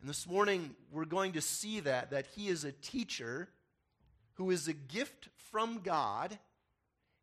And 0.00 0.08
this 0.08 0.26
morning, 0.26 0.74
we're 0.92 1.04
going 1.04 1.32
to 1.32 1.40
see 1.40 1.80
that, 1.80 2.10
that 2.10 2.26
He 2.34 2.48
is 2.48 2.64
a 2.64 2.72
teacher 2.72 3.48
who 4.36 4.50
is 4.50 4.68
a 4.68 4.72
gift 4.72 5.28
from 5.50 5.80
God. 5.80 6.38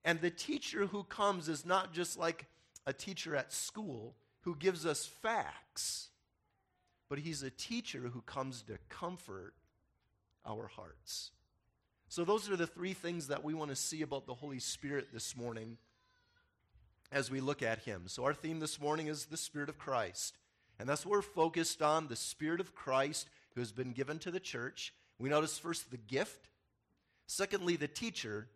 And 0.06 0.22
the 0.22 0.30
teacher 0.30 0.86
who 0.86 1.04
comes 1.04 1.50
is 1.50 1.66
not 1.66 1.94
just 1.94 2.18
like 2.18 2.46
a 2.86 2.94
teacher 2.94 3.36
at 3.36 3.54
school 3.54 4.16
who 4.42 4.56
gives 4.56 4.86
us 4.86 5.06
facts 5.06 6.10
but 7.14 7.20
he's 7.20 7.44
a 7.44 7.52
teacher 7.52 8.10
who 8.12 8.22
comes 8.22 8.64
to 8.64 8.76
comfort 8.90 9.54
our 10.48 10.66
hearts. 10.66 11.30
So, 12.10 12.26
those 12.26 12.50
are 12.50 12.56
the 12.56 12.66
three 12.66 12.94
things 12.94 13.28
that 13.28 13.44
we 13.44 13.54
want 13.54 13.70
to 13.70 13.76
see 13.76 14.02
about 14.02 14.26
the 14.26 14.34
Holy 14.34 14.58
Spirit 14.58 15.10
this 15.14 15.38
morning. 15.38 15.78
as 17.12 17.30
we 17.30 17.40
look 17.40 17.62
at 17.62 17.78
him. 17.78 18.06
So, 18.08 18.24
our 18.24 18.34
theme 18.34 18.60
this 18.60 18.82
morning 18.82 19.06
is 19.06 19.26
the 19.26 19.38
Spirit 19.38 19.70
of 19.70 19.78
Christ. 19.78 20.40
And 20.80 20.90
that's 20.90 21.06
what 21.06 21.12
we're 21.12 21.22
focused 21.22 21.84
on 21.84 22.08
the 22.08 22.16
Spirit 22.16 22.60
of 22.60 22.74
Christ 22.74 23.30
who 23.54 23.62
has 23.62 23.72
been 23.72 23.92
given 23.92 24.18
to 24.18 24.32
the 24.32 24.40
church. 24.40 24.92
We 25.20 25.30
notice 25.30 25.60
first 25.60 25.92
the 25.92 25.98
gift, 25.98 26.48
secondly, 27.28 27.76
the 27.76 27.88
teacher, 27.88 28.48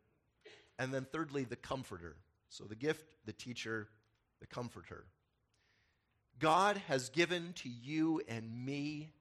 and 0.80 0.94
then 0.94 1.06
thirdly, 1.12 1.44
the 1.44 1.56
comforter. 1.56 2.16
So, 2.50 2.64
the 2.64 2.76
gift, 2.76 3.04
the 3.26 3.34
teacher, 3.34 3.88
the 4.40 4.48
comforter. 4.48 5.06
God 6.40 6.78
has 6.88 7.10
given 7.10 7.54
to 7.58 7.70
you 7.70 8.22
and 8.28 8.66
me 8.66 9.12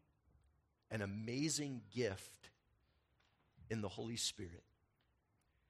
an 0.90 1.02
amazing 1.02 1.80
gift 1.94 2.50
in 3.70 3.80
the 3.80 3.88
Holy 3.88 4.16
Spirit. 4.16 4.62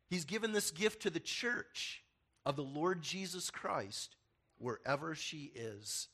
He's 0.09 0.25
given 0.25 0.53
this 0.53 0.71
gift 0.71 1.03
to 1.03 1.11
the 1.11 1.21
church 1.21 2.03
of 2.45 2.57
the 2.57 2.63
Lord 2.63 3.03
Jesus 3.03 3.51
Christ 3.51 4.17
wherever 4.59 5.15
she 5.15 5.53
is. 5.55 6.09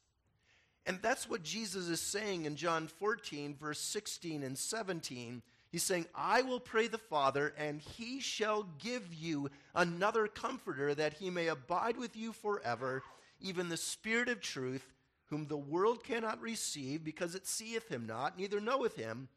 And 0.86 0.98
that's 1.00 1.28
what 1.28 1.42
Jesus 1.42 1.88
is 1.88 2.00
saying 2.00 2.44
in 2.44 2.56
John 2.56 2.88
14, 2.88 3.54
verse 3.54 3.80
16 3.80 4.42
and 4.42 4.58
17. 4.58 5.42
He's 5.72 5.82
saying, 5.82 6.06
I 6.14 6.42
will 6.42 6.60
pray 6.60 6.86
the 6.86 6.98
Father, 6.98 7.54
and 7.56 7.80
he 7.80 8.20
shall 8.20 8.68
give 8.78 9.12
you 9.12 9.50
another 9.74 10.26
comforter 10.26 10.94
that 10.94 11.14
he 11.14 11.30
may 11.30 11.48
abide 11.48 11.96
with 11.96 12.14
you 12.14 12.32
forever, 12.34 13.02
even 13.40 13.70
the 13.70 13.78
Spirit 13.78 14.28
of 14.28 14.42
truth, 14.42 14.84
whom 15.30 15.46
the 15.46 15.56
world 15.56 16.04
cannot 16.04 16.42
receive, 16.42 17.02
because 17.02 17.34
it 17.34 17.46
seeth 17.46 17.88
him 17.88 18.06
not, 18.06 18.38
neither 18.38 18.60
knoweth 18.60 18.96
him. 18.96 19.28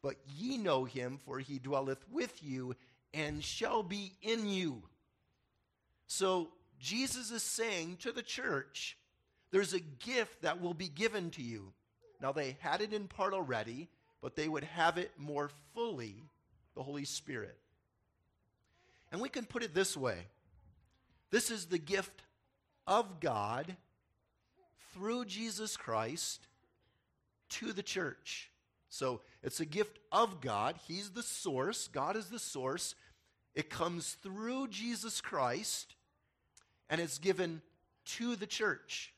But 0.00 0.14
ye 0.28 0.56
know 0.56 0.84
him, 0.84 1.18
for 1.24 1.40
he 1.40 1.58
dwelleth 1.58 2.04
with 2.08 2.40
you 2.42 2.76
and 3.12 3.42
shall 3.42 3.82
be 3.82 4.12
in 4.22 4.48
you. 4.48 4.82
So 6.06 6.50
Jesus 6.78 7.30
is 7.30 7.42
saying 7.42 7.98
to 8.02 8.12
the 8.12 8.22
church, 8.22 8.96
there's 9.50 9.74
a 9.74 9.80
gift 9.80 10.42
that 10.42 10.60
will 10.60 10.74
be 10.74 10.88
given 10.88 11.30
to 11.30 11.42
you. 11.42 11.72
Now, 12.22 12.32
they 12.32 12.56
had 12.60 12.80
it 12.80 12.92
in 12.92 13.08
part 13.08 13.34
already, 13.34 13.88
but 14.20 14.36
they 14.36 14.48
would 14.48 14.64
have 14.64 14.98
it 14.98 15.12
more 15.16 15.50
fully 15.74 16.14
the 16.74 16.82
Holy 16.82 17.04
Spirit. 17.04 17.56
And 19.12 19.20
we 19.20 19.28
can 19.28 19.44
put 19.44 19.62
it 19.62 19.74
this 19.74 19.96
way 19.96 20.18
this 21.30 21.50
is 21.50 21.66
the 21.66 21.78
gift 21.78 22.22
of 22.86 23.20
God 23.20 23.76
through 24.92 25.24
Jesus 25.24 25.76
Christ 25.76 26.46
to 27.50 27.72
the 27.72 27.82
church. 27.82 28.50
So 28.88 29.20
it's 29.42 29.60
a 29.60 29.64
gift 29.64 29.98
of 30.10 30.40
God. 30.40 30.76
He's 30.88 31.10
the 31.10 31.22
source, 31.22 31.88
God 31.88 32.16
is 32.16 32.26
the 32.26 32.38
source. 32.38 32.94
It 33.54 33.68
comes 33.68 34.16
through 34.22 34.68
Jesus 34.68 35.20
Christ, 35.20 35.96
and 36.88 37.00
it's 37.00 37.18
given 37.18 37.62
to 38.04 38.36
the 38.36 38.46
church. 38.46 39.12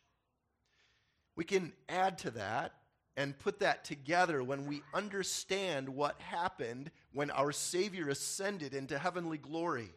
We 1.37 1.45
can 1.45 1.73
add 1.89 2.19
to 2.19 2.31
that 2.33 2.73
and 3.17 3.39
put 3.39 3.61
that 3.61 3.85
together 3.85 4.43
when 4.43 4.67
we 4.67 4.83
understand 4.95 5.89
what 5.89 6.21
happened 6.21 6.91
when 7.13 7.31
our 7.31 7.53
Savior 7.53 8.09
ascended 8.09 8.75
into 8.75 8.99
heavenly 8.99 9.39
glory. 9.39 9.91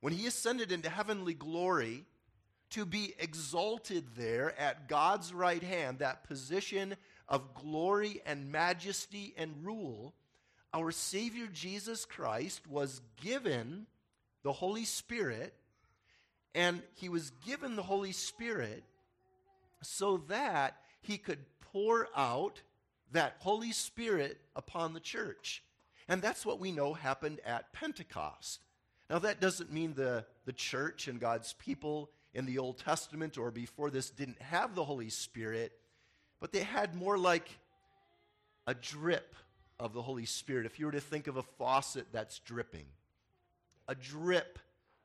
When 0.00 0.12
he 0.12 0.26
ascended 0.26 0.72
into 0.72 0.88
heavenly 0.88 1.34
glory, 1.34 2.04
to 2.70 2.86
be 2.86 3.12
exalted 3.18 4.04
there 4.16 4.58
at 4.58 4.88
God's 4.88 5.32
right 5.34 5.62
hand, 5.62 5.98
that 5.98 6.24
position 6.24 6.96
of 7.28 7.54
glory 7.54 8.22
and 8.24 8.50
majesty 8.50 9.34
and 9.36 9.54
rule, 9.62 10.14
our 10.72 10.90
Savior 10.90 11.46
Jesus 11.52 12.06
Christ 12.06 12.66
was 12.66 13.02
given 13.20 13.86
the 14.42 14.52
Holy 14.52 14.86
Spirit, 14.86 15.54
and 16.54 16.82
he 16.94 17.10
was 17.10 17.30
given 17.44 17.76
the 17.76 17.82
Holy 17.82 18.12
Spirit 18.12 18.82
so 19.82 20.18
that 20.28 20.76
he 21.02 21.18
could 21.18 21.38
pour 21.72 22.08
out 22.16 22.60
that 23.12 23.36
Holy 23.40 23.72
Spirit 23.72 24.38
upon 24.56 24.94
the 24.94 25.00
church. 25.00 25.62
And 26.08 26.20
that's 26.20 26.44
what 26.44 26.60
we 26.60 26.72
know 26.72 26.94
happened 26.94 27.40
at 27.44 27.72
Pentecost. 27.72 28.60
Now, 29.10 29.18
that 29.20 29.40
doesn't 29.40 29.72
mean 29.72 29.94
the, 29.94 30.24
the 30.46 30.52
church 30.52 31.08
and 31.08 31.20
God's 31.20 31.52
people 31.54 32.10
in 32.34 32.46
the 32.46 32.58
Old 32.58 32.78
Testament 32.78 33.36
or 33.36 33.50
before 33.50 33.90
this 33.90 34.10
didn't 34.10 34.40
have 34.40 34.74
the 34.74 34.84
Holy 34.84 35.10
Spirit 35.10 35.72
but 36.42 36.50
they 36.50 36.64
had 36.64 36.96
more 36.96 37.16
like 37.16 37.48
a 38.66 38.74
drip 38.74 39.36
of 39.78 39.92
the 39.92 40.02
Holy 40.02 40.26
Spirit. 40.26 40.66
If 40.66 40.80
you 40.80 40.86
were 40.86 40.92
to 40.92 41.00
think 41.00 41.28
of 41.28 41.36
a 41.36 41.44
faucet 41.44 42.08
that's 42.10 42.40
dripping, 42.40 42.86
a 43.86 43.94
drip 43.94 44.58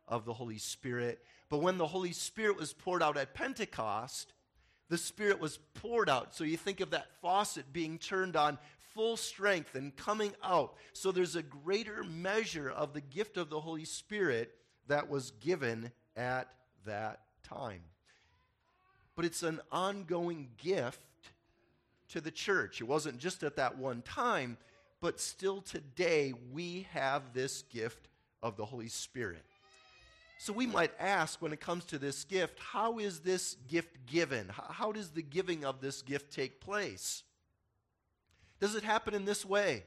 of 0.08 0.26
the 0.26 0.34
Holy 0.34 0.58
Spirit. 0.58 1.24
But 1.50 1.60
when 1.60 1.78
the 1.78 1.86
Holy 1.86 2.12
Spirit 2.12 2.58
was 2.58 2.74
poured 2.74 3.04
out 3.04 3.18
at 3.18 3.36
Pentecost, 3.36 4.34
the 4.90 4.98
Spirit 4.98 5.40
was 5.40 5.60
poured 5.76 6.10
out. 6.10 6.36
So 6.36 6.44
you 6.44 6.58
think 6.58 6.80
of 6.80 6.92
that 6.92 7.08
faucet 7.22 7.72
being 7.74 7.98
turned 7.98 8.36
on 8.36 8.58
full 8.94 9.18
strength 9.18 9.76
and 9.76 9.96
coming 9.96 10.34
out. 10.44 10.76
So 10.94 11.12
there's 11.12 11.36
a 11.36 11.44
greater 11.44 12.04
measure 12.04 12.70
of 12.70 12.94
the 12.94 13.02
gift 13.02 13.38
of 13.38 13.50
the 13.50 13.60
Holy 13.60 13.86
Spirit 13.86 14.54
that 14.88 15.10
was 15.10 15.32
given 15.40 15.92
at 16.16 16.48
that 16.86 17.22
time. 17.44 17.82
But 19.16 19.26
it's 19.26 19.44
an 19.44 19.60
ongoing 19.72 20.50
gift 20.58 21.02
to 22.10 22.22
the 22.22 22.32
church. 22.32 22.82
It 22.82 22.86
wasn't 22.86 23.20
just 23.20 23.44
at 23.44 23.58
that 23.58 23.78
one 23.78 24.02
time, 24.02 24.58
but 25.02 25.20
still 25.20 25.62
today 25.62 26.34
we 26.52 26.88
have 26.94 27.34
this 27.34 27.64
gift 27.64 28.08
of 28.42 28.56
the 28.56 28.66
Holy 28.66 28.88
Spirit. 28.88 29.44
So 30.40 30.54
we 30.54 30.68
might 30.68 30.92
ask 31.00 31.42
when 31.42 31.52
it 31.52 31.60
comes 31.60 31.86
to 31.86 31.98
this 31.98 32.24
gift, 32.24 32.60
how 32.60 33.00
is 33.00 33.20
this 33.20 33.56
gift 33.68 34.06
given? 34.06 34.50
How 34.52 34.92
does 34.92 35.10
the 35.10 35.24
giving 35.24 35.66
of 35.66 35.82
this 35.82 36.02
gift 36.02 36.32
take 36.32 36.62
place? 36.62 37.24
Does 38.60 38.76
it 38.76 38.84
happen 38.84 39.14
in 39.14 39.26
this 39.26 39.44
way? 39.46 39.84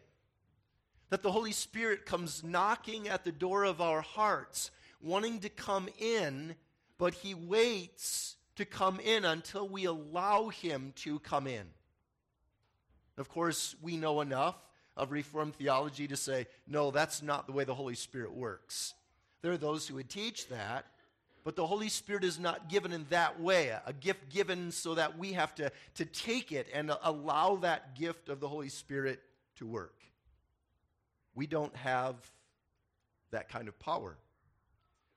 That 1.11 1.23
the 1.23 1.33
Holy 1.33 1.52
Spirit 1.52 2.04
comes 2.04 2.42
knocking 2.45 3.09
at 3.09 3.25
the 3.25 3.33
door 3.33 3.64
of 3.64 3.80
our 3.80 4.00
hearts, 4.00 4.71
wanting 5.00 5.40
to 5.40 5.49
come 5.49 5.88
in, 5.99 6.57
but 6.99 7.14
He 7.14 7.35
waits 7.35 8.37
to 8.57 8.64
come 8.64 9.00
in 9.00 9.25
until 9.25 9.69
we 9.69 9.85
allow 9.85 10.49
Him 10.49 10.92
to 10.97 11.21
come 11.21 11.47
in. 11.47 11.66
Of 13.16 13.28
course, 13.28 13.76
we 13.80 13.97
know 13.97 14.21
enough 14.21 14.57
of 14.97 15.12
Reformed 15.12 15.54
theology 15.54 16.09
to 16.09 16.16
say, 16.16 16.47
no, 16.66 16.90
that's 16.90 17.23
not 17.23 17.47
the 17.47 17.52
way 17.52 17.64
the 17.64 17.75
Holy 17.75 17.95
Spirit 17.95 18.33
works. 18.33 18.95
There 19.43 19.53
are 19.53 19.59
those 19.59 19.89
who 19.89 19.95
would 19.95 20.11
teach 20.11 20.49
that, 20.49 20.87
but 21.45 21.57
the 21.57 21.67
Holy 21.67 21.89
Spirit 21.89 22.25
is 22.25 22.39
not 22.39 22.69
given 22.69 22.93
in 22.93 23.07
that 23.11 23.41
way, 23.41 23.75
a 23.87 23.93
gift 23.93 24.29
given 24.31 24.71
so 24.71 24.95
that 24.95 25.19
we 25.19 25.33
have 25.33 25.55
to, 25.57 25.73
to 25.95 26.05
take 26.05 26.53
it 26.53 26.69
and 26.75 26.93
allow 27.03 27.57
that 27.57 27.97
gift 27.97 28.29
of 28.29 28.41
the 28.41 28.49
Holy 28.49 28.69
Spirit 28.69 29.21
to 29.57 29.67
work. 29.67 30.03
We 31.35 31.47
don't 31.47 31.75
have 31.77 32.17
that 33.31 33.49
kind 33.49 33.69
of 33.69 33.79
power. 33.79 34.19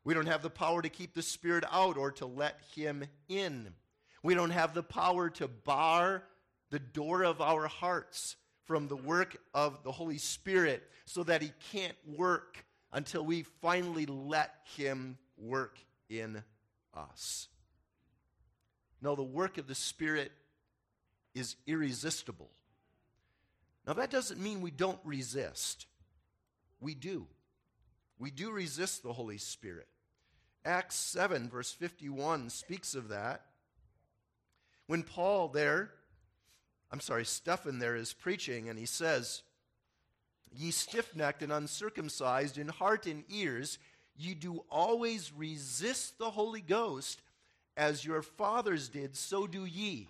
We 0.05 0.13
don't 0.13 0.27
have 0.27 0.41
the 0.41 0.49
power 0.49 0.81
to 0.81 0.89
keep 0.89 1.13
the 1.13 1.21
Spirit 1.21 1.65
out 1.71 1.97
or 1.97 2.11
to 2.13 2.25
let 2.25 2.59
Him 2.75 3.05
in. 3.27 3.73
We 4.21 4.35
don't 4.35 4.51
have 4.51 4.73
the 4.73 4.83
power 4.83 5.29
to 5.31 5.47
bar 5.47 6.23
the 6.69 6.79
door 6.79 7.23
of 7.23 7.41
our 7.41 7.67
hearts 7.67 8.35
from 8.65 8.87
the 8.87 8.95
work 8.95 9.37
of 9.53 9.83
the 9.83 9.91
Holy 9.91 10.17
Spirit 10.17 10.83
so 11.05 11.23
that 11.23 11.41
He 11.41 11.51
can't 11.71 11.97
work 12.17 12.65
until 12.93 13.25
we 13.25 13.43
finally 13.61 14.05
let 14.05 14.55
Him 14.77 15.17
work 15.37 15.77
in 16.09 16.43
us. 16.93 17.49
No, 19.01 19.15
the 19.15 19.23
work 19.23 19.57
of 19.57 19.67
the 19.67 19.75
Spirit 19.75 20.31
is 21.35 21.57
irresistible. 21.67 22.49
Now, 23.85 23.93
that 23.93 24.11
doesn't 24.11 24.39
mean 24.39 24.61
we 24.61 24.71
don't 24.71 24.99
resist. 25.03 25.87
We 26.79 26.95
do. 26.95 27.27
We 28.17 28.31
do 28.31 28.51
resist 28.51 29.03
the 29.03 29.11
Holy 29.11 29.37
Spirit. 29.37 29.87
Acts 30.63 30.95
7, 30.95 31.49
verse 31.49 31.73
51, 31.73 32.49
speaks 32.49 32.95
of 32.95 33.09
that. 33.09 33.41
When 34.87 35.03
Paul 35.03 35.49
there 35.49 35.91
I'm 36.93 36.99
sorry, 36.99 37.25
Stephen 37.25 37.79
there 37.79 37.95
is 37.95 38.13
preaching, 38.13 38.69
and 38.69 38.77
he 38.77 38.85
says, 38.85 39.41
Ye 40.55 40.71
stiff 40.71 41.15
necked 41.15 41.41
and 41.41 41.51
uncircumcised 41.51 42.57
in 42.57 42.67
heart 42.67 43.07
and 43.07 43.23
ears, 43.29 43.79
ye 44.15 44.33
do 44.33 44.63
always 44.69 45.31
resist 45.33 46.17
the 46.17 46.31
Holy 46.31 46.61
Ghost, 46.61 47.21
as 47.75 48.05
your 48.05 48.21
fathers 48.21 48.87
did, 48.87 49.15
so 49.15 49.47
do 49.47 49.65
ye. 49.65 50.07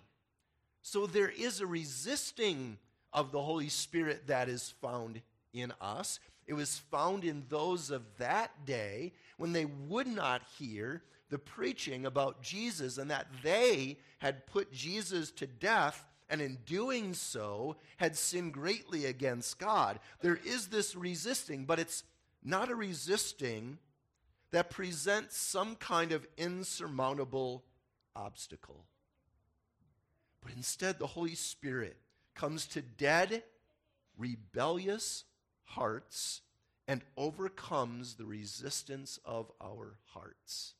So 0.82 1.06
there 1.06 1.30
is 1.30 1.60
a 1.60 1.66
resisting 1.66 2.76
of 3.12 3.32
the 3.32 3.40
Holy 3.40 3.70
Spirit 3.70 4.26
that 4.26 4.48
is 4.48 4.74
found 4.82 5.22
in 5.54 5.72
us. 5.80 6.20
It 6.46 6.54
was 6.54 6.78
found 6.90 7.24
in 7.24 7.44
those 7.48 7.90
of 7.90 8.02
that 8.18 8.66
day 8.66 9.12
when 9.38 9.52
they 9.52 9.64
would 9.64 10.06
not 10.06 10.42
hear 10.58 11.02
the 11.30 11.38
preaching 11.38 12.04
about 12.04 12.42
Jesus 12.42 12.98
and 12.98 13.10
that 13.10 13.28
they 13.42 13.98
had 14.18 14.46
put 14.46 14.72
Jesus 14.72 15.30
to 15.32 15.46
death 15.46 16.04
and 16.28 16.40
in 16.40 16.58
doing 16.66 17.14
so 17.14 17.76
had 17.96 18.16
sinned 18.16 18.52
greatly 18.52 19.06
against 19.06 19.58
God. 19.58 20.00
There 20.20 20.38
is 20.44 20.68
this 20.68 20.96
resisting, 20.96 21.64
but 21.64 21.78
it's 21.78 22.04
not 22.42 22.70
a 22.70 22.74
resisting 22.74 23.78
that 24.50 24.70
presents 24.70 25.36
some 25.36 25.76
kind 25.76 26.12
of 26.12 26.26
insurmountable 26.36 27.64
obstacle. 28.14 28.84
But 30.42 30.52
instead, 30.52 30.98
the 30.98 31.06
Holy 31.06 31.34
Spirit 31.34 31.96
comes 32.34 32.66
to 32.68 32.82
dead, 32.82 33.42
rebellious 34.16 35.24
hearts 35.64 36.42
and 36.86 37.02
overcomes 37.16 38.14
the 38.14 38.26
resistance 38.26 39.18
of 39.24 39.50
our 39.62 39.96
hearts. 40.06 40.74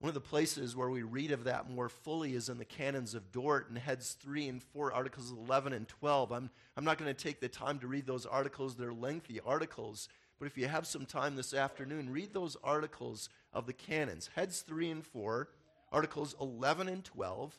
One 0.00 0.08
of 0.08 0.14
the 0.14 0.20
places 0.20 0.74
where 0.74 0.88
we 0.88 1.02
read 1.02 1.30
of 1.30 1.44
that 1.44 1.70
more 1.70 1.90
fully 1.90 2.34
is 2.34 2.48
in 2.48 2.56
the 2.56 2.64
canons 2.64 3.14
of 3.14 3.30
Dort 3.32 3.68
in 3.68 3.76
heads 3.76 4.16
3 4.20 4.48
and 4.48 4.62
4, 4.62 4.94
articles 4.94 5.30
11 5.30 5.74
and 5.74 5.86
12. 5.86 6.32
I'm, 6.32 6.50
I'm 6.74 6.84
not 6.84 6.96
going 6.96 7.14
to 7.14 7.22
take 7.22 7.40
the 7.40 7.48
time 7.48 7.78
to 7.80 7.86
read 7.86 8.06
those 8.06 8.24
articles, 8.24 8.74
they're 8.74 8.94
lengthy 8.94 9.40
articles. 9.40 10.08
But 10.38 10.46
if 10.46 10.56
you 10.56 10.68
have 10.68 10.86
some 10.86 11.04
time 11.04 11.36
this 11.36 11.52
afternoon, 11.52 12.08
read 12.08 12.32
those 12.32 12.56
articles 12.64 13.28
of 13.52 13.66
the 13.66 13.74
canons, 13.74 14.30
heads 14.34 14.62
3 14.62 14.90
and 14.90 15.04
4, 15.04 15.48
articles 15.92 16.34
11 16.40 16.88
and 16.88 17.04
12. 17.04 17.54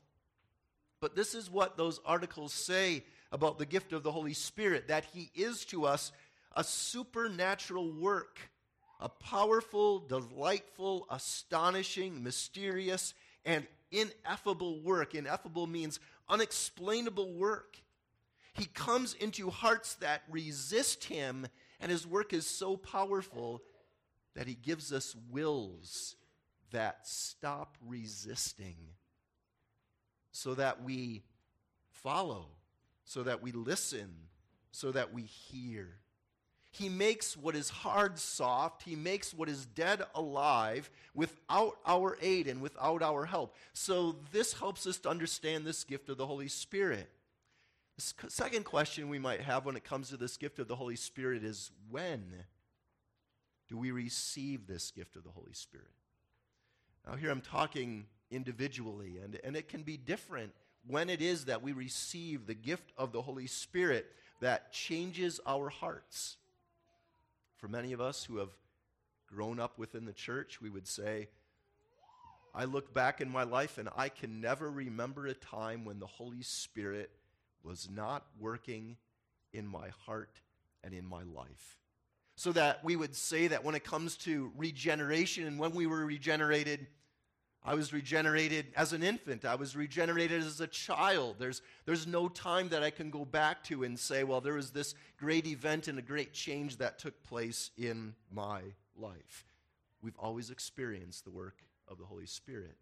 But 0.99 1.15
this 1.15 1.35
is 1.35 1.47
what 1.47 1.77
those 1.77 1.99
articles 2.07 2.53
say 2.53 3.03
about 3.31 3.59
the 3.59 3.67
gift 3.67 3.93
of 3.93 4.01
the 4.01 4.11
Holy 4.11 4.33
Spirit 4.33 4.87
that 4.87 5.05
He 5.13 5.29
is 5.35 5.63
to 5.65 5.85
us 5.85 6.11
a 6.55 6.63
supernatural 6.63 7.91
work, 7.91 8.39
a 9.01 9.09
powerful, 9.09 9.99
delightful, 9.99 11.07
astonishing, 11.09 12.23
mysterious, 12.23 13.13
and 13.43 13.65
ineffable 13.91 14.79
work. 14.81 15.15
Ineffable 15.15 15.67
means 15.67 15.99
unexplainable 16.29 17.33
work. 17.33 17.77
He 18.53 18.65
comes 18.65 19.15
into 19.15 19.49
hearts 19.49 19.95
that 19.95 20.21
resist 20.29 21.05
him, 21.05 21.47
and 21.79 21.91
his 21.91 22.05
work 22.05 22.31
is 22.31 22.45
so 22.45 22.77
powerful 22.77 23.63
that 24.35 24.47
he 24.47 24.53
gives 24.53 24.93
us 24.93 25.15
wills 25.31 26.15
that 26.71 27.07
stop 27.07 27.77
resisting 27.85 28.77
so 30.31 30.53
that 30.53 30.83
we 30.83 31.23
follow, 31.89 32.47
so 33.03 33.23
that 33.23 33.41
we 33.41 33.51
listen, 33.51 34.13
so 34.71 34.91
that 34.91 35.13
we 35.13 35.23
hear. 35.23 35.97
He 36.71 36.87
makes 36.87 37.35
what 37.35 37.55
is 37.55 37.69
hard 37.69 38.17
soft. 38.17 38.83
He 38.83 38.95
makes 38.95 39.33
what 39.33 39.49
is 39.49 39.65
dead 39.65 40.03
alive 40.15 40.89
without 41.13 41.77
our 41.85 42.17
aid 42.21 42.47
and 42.47 42.61
without 42.61 43.03
our 43.03 43.25
help. 43.25 43.55
So, 43.73 44.15
this 44.31 44.53
helps 44.53 44.87
us 44.87 44.97
to 44.99 45.09
understand 45.09 45.65
this 45.65 45.83
gift 45.83 46.07
of 46.07 46.17
the 46.17 46.25
Holy 46.25 46.47
Spirit. 46.47 47.09
The 47.97 48.29
second 48.29 48.63
question 48.63 49.09
we 49.09 49.19
might 49.19 49.41
have 49.41 49.65
when 49.65 49.75
it 49.75 49.83
comes 49.83 50.09
to 50.09 50.17
this 50.17 50.37
gift 50.37 50.59
of 50.59 50.69
the 50.69 50.77
Holy 50.77 50.95
Spirit 50.95 51.43
is 51.43 51.71
when 51.89 52.45
do 53.67 53.77
we 53.77 53.91
receive 53.91 54.65
this 54.65 54.91
gift 54.91 55.17
of 55.17 55.23
the 55.23 55.29
Holy 55.29 55.53
Spirit? 55.53 55.91
Now, 57.05 57.15
here 57.15 57.31
I'm 57.31 57.41
talking 57.41 58.05
individually, 58.29 59.19
and, 59.21 59.39
and 59.43 59.55
it 59.55 59.67
can 59.67 59.83
be 59.83 59.97
different 59.97 60.53
when 60.87 61.09
it 61.09 61.21
is 61.21 61.45
that 61.45 61.61
we 61.61 61.73
receive 61.73 62.47
the 62.47 62.53
gift 62.53 62.91
of 62.97 63.11
the 63.11 63.21
Holy 63.21 63.47
Spirit 63.47 64.07
that 64.39 64.71
changes 64.71 65.39
our 65.45 65.69
hearts. 65.69 66.37
For 67.61 67.67
many 67.67 67.93
of 67.93 68.01
us 68.01 68.25
who 68.25 68.37
have 68.37 68.49
grown 69.27 69.59
up 69.59 69.77
within 69.77 70.05
the 70.05 70.13
church, 70.13 70.59
we 70.59 70.71
would 70.71 70.87
say, 70.87 71.29
I 72.55 72.65
look 72.65 72.91
back 72.91 73.21
in 73.21 73.29
my 73.29 73.43
life 73.43 73.77
and 73.77 73.87
I 73.95 74.09
can 74.09 74.41
never 74.41 74.69
remember 74.69 75.27
a 75.27 75.35
time 75.35 75.85
when 75.85 75.99
the 75.99 76.07
Holy 76.07 76.41
Spirit 76.41 77.11
was 77.63 77.87
not 77.87 78.25
working 78.39 78.97
in 79.53 79.67
my 79.67 79.89
heart 80.07 80.41
and 80.83 80.91
in 80.91 81.05
my 81.05 81.21
life. 81.21 81.77
So 82.35 82.51
that 82.53 82.83
we 82.83 82.95
would 82.95 83.15
say 83.15 83.47
that 83.49 83.63
when 83.63 83.75
it 83.75 83.83
comes 83.83 84.17
to 84.17 84.51
regeneration 84.57 85.45
and 85.45 85.59
when 85.59 85.75
we 85.75 85.85
were 85.85 86.03
regenerated, 86.03 86.87
I 87.63 87.75
was 87.75 87.93
regenerated 87.93 88.67
as 88.75 88.91
an 88.91 89.03
infant. 89.03 89.45
I 89.45 89.53
was 89.55 89.75
regenerated 89.75 90.41
as 90.41 90.59
a 90.61 90.67
child. 90.67 91.35
There's, 91.37 91.61
there's 91.85 92.07
no 92.07 92.27
time 92.27 92.69
that 92.69 92.81
I 92.81 92.89
can 92.89 93.11
go 93.11 93.23
back 93.23 93.63
to 93.65 93.83
and 93.83 93.99
say, 93.99 94.23
well, 94.23 94.41
there 94.41 94.55
was 94.55 94.71
this 94.71 94.95
great 95.19 95.45
event 95.45 95.87
and 95.87 95.99
a 95.99 96.01
great 96.01 96.33
change 96.33 96.77
that 96.77 96.97
took 96.97 97.21
place 97.23 97.69
in 97.77 98.15
my 98.33 98.61
life. 98.97 99.45
We've 100.01 100.17
always 100.17 100.49
experienced 100.49 101.23
the 101.23 101.31
work 101.31 101.57
of 101.87 101.99
the 101.99 102.05
Holy 102.05 102.25
Spirit. 102.25 102.75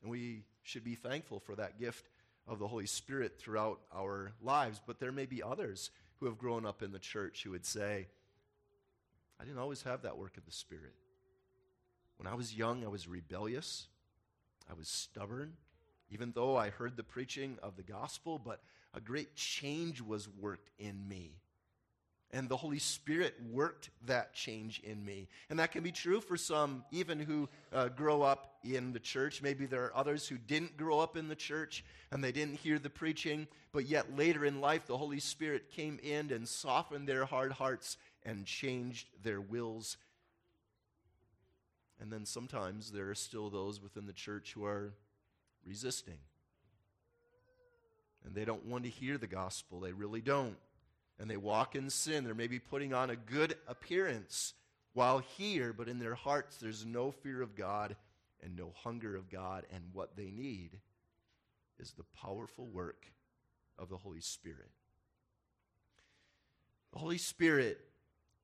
And 0.00 0.10
we 0.10 0.44
should 0.62 0.84
be 0.84 0.94
thankful 0.94 1.38
for 1.40 1.54
that 1.56 1.78
gift 1.78 2.08
of 2.48 2.58
the 2.58 2.68
Holy 2.68 2.86
Spirit 2.86 3.38
throughout 3.38 3.80
our 3.94 4.32
lives. 4.40 4.80
But 4.86 5.00
there 5.00 5.12
may 5.12 5.26
be 5.26 5.42
others 5.42 5.90
who 6.18 6.26
have 6.26 6.38
grown 6.38 6.64
up 6.64 6.82
in 6.82 6.92
the 6.92 6.98
church 6.98 7.42
who 7.42 7.50
would 7.50 7.66
say, 7.66 8.06
I 9.38 9.44
didn't 9.44 9.58
always 9.58 9.82
have 9.82 10.02
that 10.02 10.16
work 10.16 10.38
of 10.38 10.46
the 10.46 10.52
Spirit. 10.52 10.94
When 12.22 12.32
I 12.32 12.36
was 12.36 12.54
young, 12.54 12.84
I 12.84 12.88
was 12.88 13.08
rebellious. 13.08 13.88
I 14.70 14.74
was 14.74 14.86
stubborn, 14.86 15.54
even 16.08 16.30
though 16.30 16.56
I 16.56 16.70
heard 16.70 16.96
the 16.96 17.02
preaching 17.02 17.58
of 17.64 17.74
the 17.74 17.82
gospel, 17.82 18.38
but 18.38 18.60
a 18.94 19.00
great 19.00 19.34
change 19.34 20.00
was 20.00 20.28
worked 20.28 20.70
in 20.78 21.08
me. 21.08 21.32
And 22.30 22.48
the 22.48 22.56
Holy 22.56 22.78
Spirit 22.78 23.34
worked 23.50 23.90
that 24.06 24.34
change 24.34 24.78
in 24.84 25.04
me. 25.04 25.26
And 25.50 25.58
that 25.58 25.72
can 25.72 25.82
be 25.82 25.90
true 25.90 26.20
for 26.20 26.36
some, 26.36 26.84
even 26.92 27.18
who 27.18 27.48
uh, 27.72 27.88
grow 27.88 28.22
up 28.22 28.54
in 28.62 28.92
the 28.92 29.00
church. 29.00 29.42
Maybe 29.42 29.66
there 29.66 29.86
are 29.86 29.96
others 29.96 30.28
who 30.28 30.38
didn't 30.38 30.76
grow 30.76 31.00
up 31.00 31.16
in 31.16 31.26
the 31.26 31.34
church 31.34 31.84
and 32.12 32.22
they 32.22 32.30
didn't 32.30 32.60
hear 32.60 32.78
the 32.78 32.88
preaching, 32.88 33.48
but 33.72 33.86
yet 33.86 34.16
later 34.16 34.44
in 34.44 34.60
life, 34.60 34.86
the 34.86 34.96
Holy 34.96 35.18
Spirit 35.18 35.72
came 35.72 35.98
in 36.00 36.30
and 36.30 36.46
softened 36.46 37.08
their 37.08 37.24
hard 37.24 37.50
hearts 37.50 37.96
and 38.24 38.46
changed 38.46 39.08
their 39.24 39.40
wills 39.40 39.96
and 42.02 42.12
then 42.12 42.26
sometimes 42.26 42.90
there 42.90 43.08
are 43.10 43.14
still 43.14 43.48
those 43.48 43.80
within 43.80 44.06
the 44.06 44.12
church 44.12 44.54
who 44.54 44.64
are 44.64 44.92
resisting. 45.64 46.18
And 48.24 48.34
they 48.34 48.44
don't 48.44 48.66
want 48.66 48.82
to 48.84 48.90
hear 48.90 49.18
the 49.18 49.28
gospel. 49.28 49.78
They 49.78 49.92
really 49.92 50.20
don't. 50.20 50.56
And 51.20 51.30
they 51.30 51.36
walk 51.36 51.76
in 51.76 51.90
sin. 51.90 52.24
They're 52.24 52.34
maybe 52.34 52.58
putting 52.58 52.92
on 52.92 53.10
a 53.10 53.16
good 53.16 53.54
appearance 53.68 54.54
while 54.94 55.20
here, 55.20 55.72
but 55.72 55.88
in 55.88 56.00
their 56.00 56.16
hearts 56.16 56.56
there's 56.56 56.84
no 56.84 57.12
fear 57.12 57.40
of 57.40 57.54
God 57.54 57.94
and 58.42 58.56
no 58.56 58.72
hunger 58.82 59.14
of 59.14 59.30
God. 59.30 59.64
And 59.72 59.84
what 59.92 60.16
they 60.16 60.32
need 60.32 60.80
is 61.78 61.92
the 61.92 62.04
powerful 62.20 62.66
work 62.66 63.06
of 63.78 63.88
the 63.88 63.96
Holy 63.96 64.20
Spirit. 64.20 64.70
The 66.92 66.98
Holy 66.98 67.18
Spirit 67.18 67.78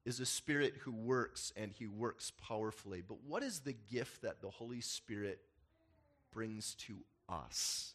is 0.08 0.20
a 0.20 0.26
spirit 0.26 0.74
who 0.80 0.90
works 0.90 1.52
and 1.54 1.70
he 1.70 1.86
works 1.86 2.32
powerfully. 2.48 3.02
But 3.06 3.18
what 3.26 3.42
is 3.42 3.60
the 3.60 3.74
gift 3.92 4.22
that 4.22 4.40
the 4.40 4.48
Holy 4.48 4.80
Spirit 4.80 5.38
brings 6.32 6.74
to 6.86 6.96
us? 7.28 7.92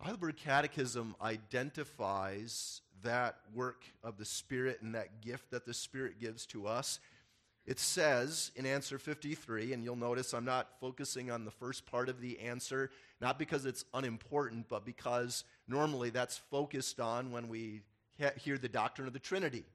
Heidelberg 0.00 0.36
Catechism 0.36 1.14
identifies 1.20 2.80
that 3.02 3.36
work 3.54 3.84
of 4.02 4.16
the 4.16 4.24
Spirit 4.24 4.80
and 4.80 4.94
that 4.94 5.20
gift 5.20 5.50
that 5.50 5.66
the 5.66 5.74
Spirit 5.74 6.18
gives 6.18 6.46
to 6.46 6.66
us. 6.66 6.98
It 7.66 7.78
says 7.78 8.50
in 8.56 8.64
answer 8.64 8.98
53, 8.98 9.74
and 9.74 9.84
you'll 9.84 9.96
notice 9.96 10.32
I'm 10.32 10.46
not 10.46 10.80
focusing 10.80 11.30
on 11.30 11.44
the 11.44 11.50
first 11.50 11.84
part 11.84 12.08
of 12.08 12.22
the 12.22 12.40
answer, 12.40 12.90
not 13.20 13.38
because 13.38 13.66
it's 13.66 13.84
unimportant, 13.92 14.66
but 14.70 14.86
because 14.86 15.44
normally 15.68 16.08
that's 16.08 16.38
focused 16.38 17.00
on 17.00 17.32
when 17.32 17.48
we 17.48 17.82
hear 18.38 18.56
the 18.56 18.68
doctrine 18.68 19.06
of 19.06 19.12
the 19.12 19.18
Trinity. 19.18 19.66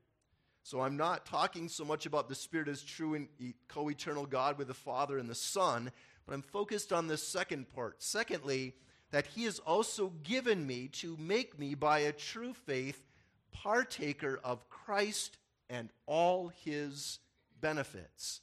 So 0.67 0.81
I'm 0.81 0.97
not 0.97 1.25
talking 1.25 1.69
so 1.69 1.85
much 1.85 2.05
about 2.05 2.27
the 2.27 2.35
Spirit 2.35 2.67
as 2.67 2.83
true 2.83 3.13
and 3.13 3.29
co 3.69 3.89
eternal 3.89 4.25
God 4.25 4.57
with 4.57 4.67
the 4.67 4.73
Father 4.73 5.17
and 5.17 5.29
the 5.29 5.33
Son, 5.33 5.93
but 6.25 6.33
I'm 6.33 6.41
focused 6.41 6.91
on 6.91 7.07
this 7.07 7.25
second 7.25 7.69
part. 7.73 8.03
Secondly, 8.03 8.73
that 9.11 9.27
He 9.27 9.45
has 9.45 9.59
also 9.59 10.11
given 10.23 10.67
me 10.67 10.89
to 10.89 11.15
make 11.17 11.57
me, 11.57 11.73
by 11.73 11.99
a 11.99 12.11
true 12.11 12.53
faith, 12.53 13.01
partaker 13.53 14.41
of 14.43 14.69
Christ 14.69 15.37
and 15.69 15.87
all 16.05 16.49
His 16.65 17.19
benefits. 17.61 18.41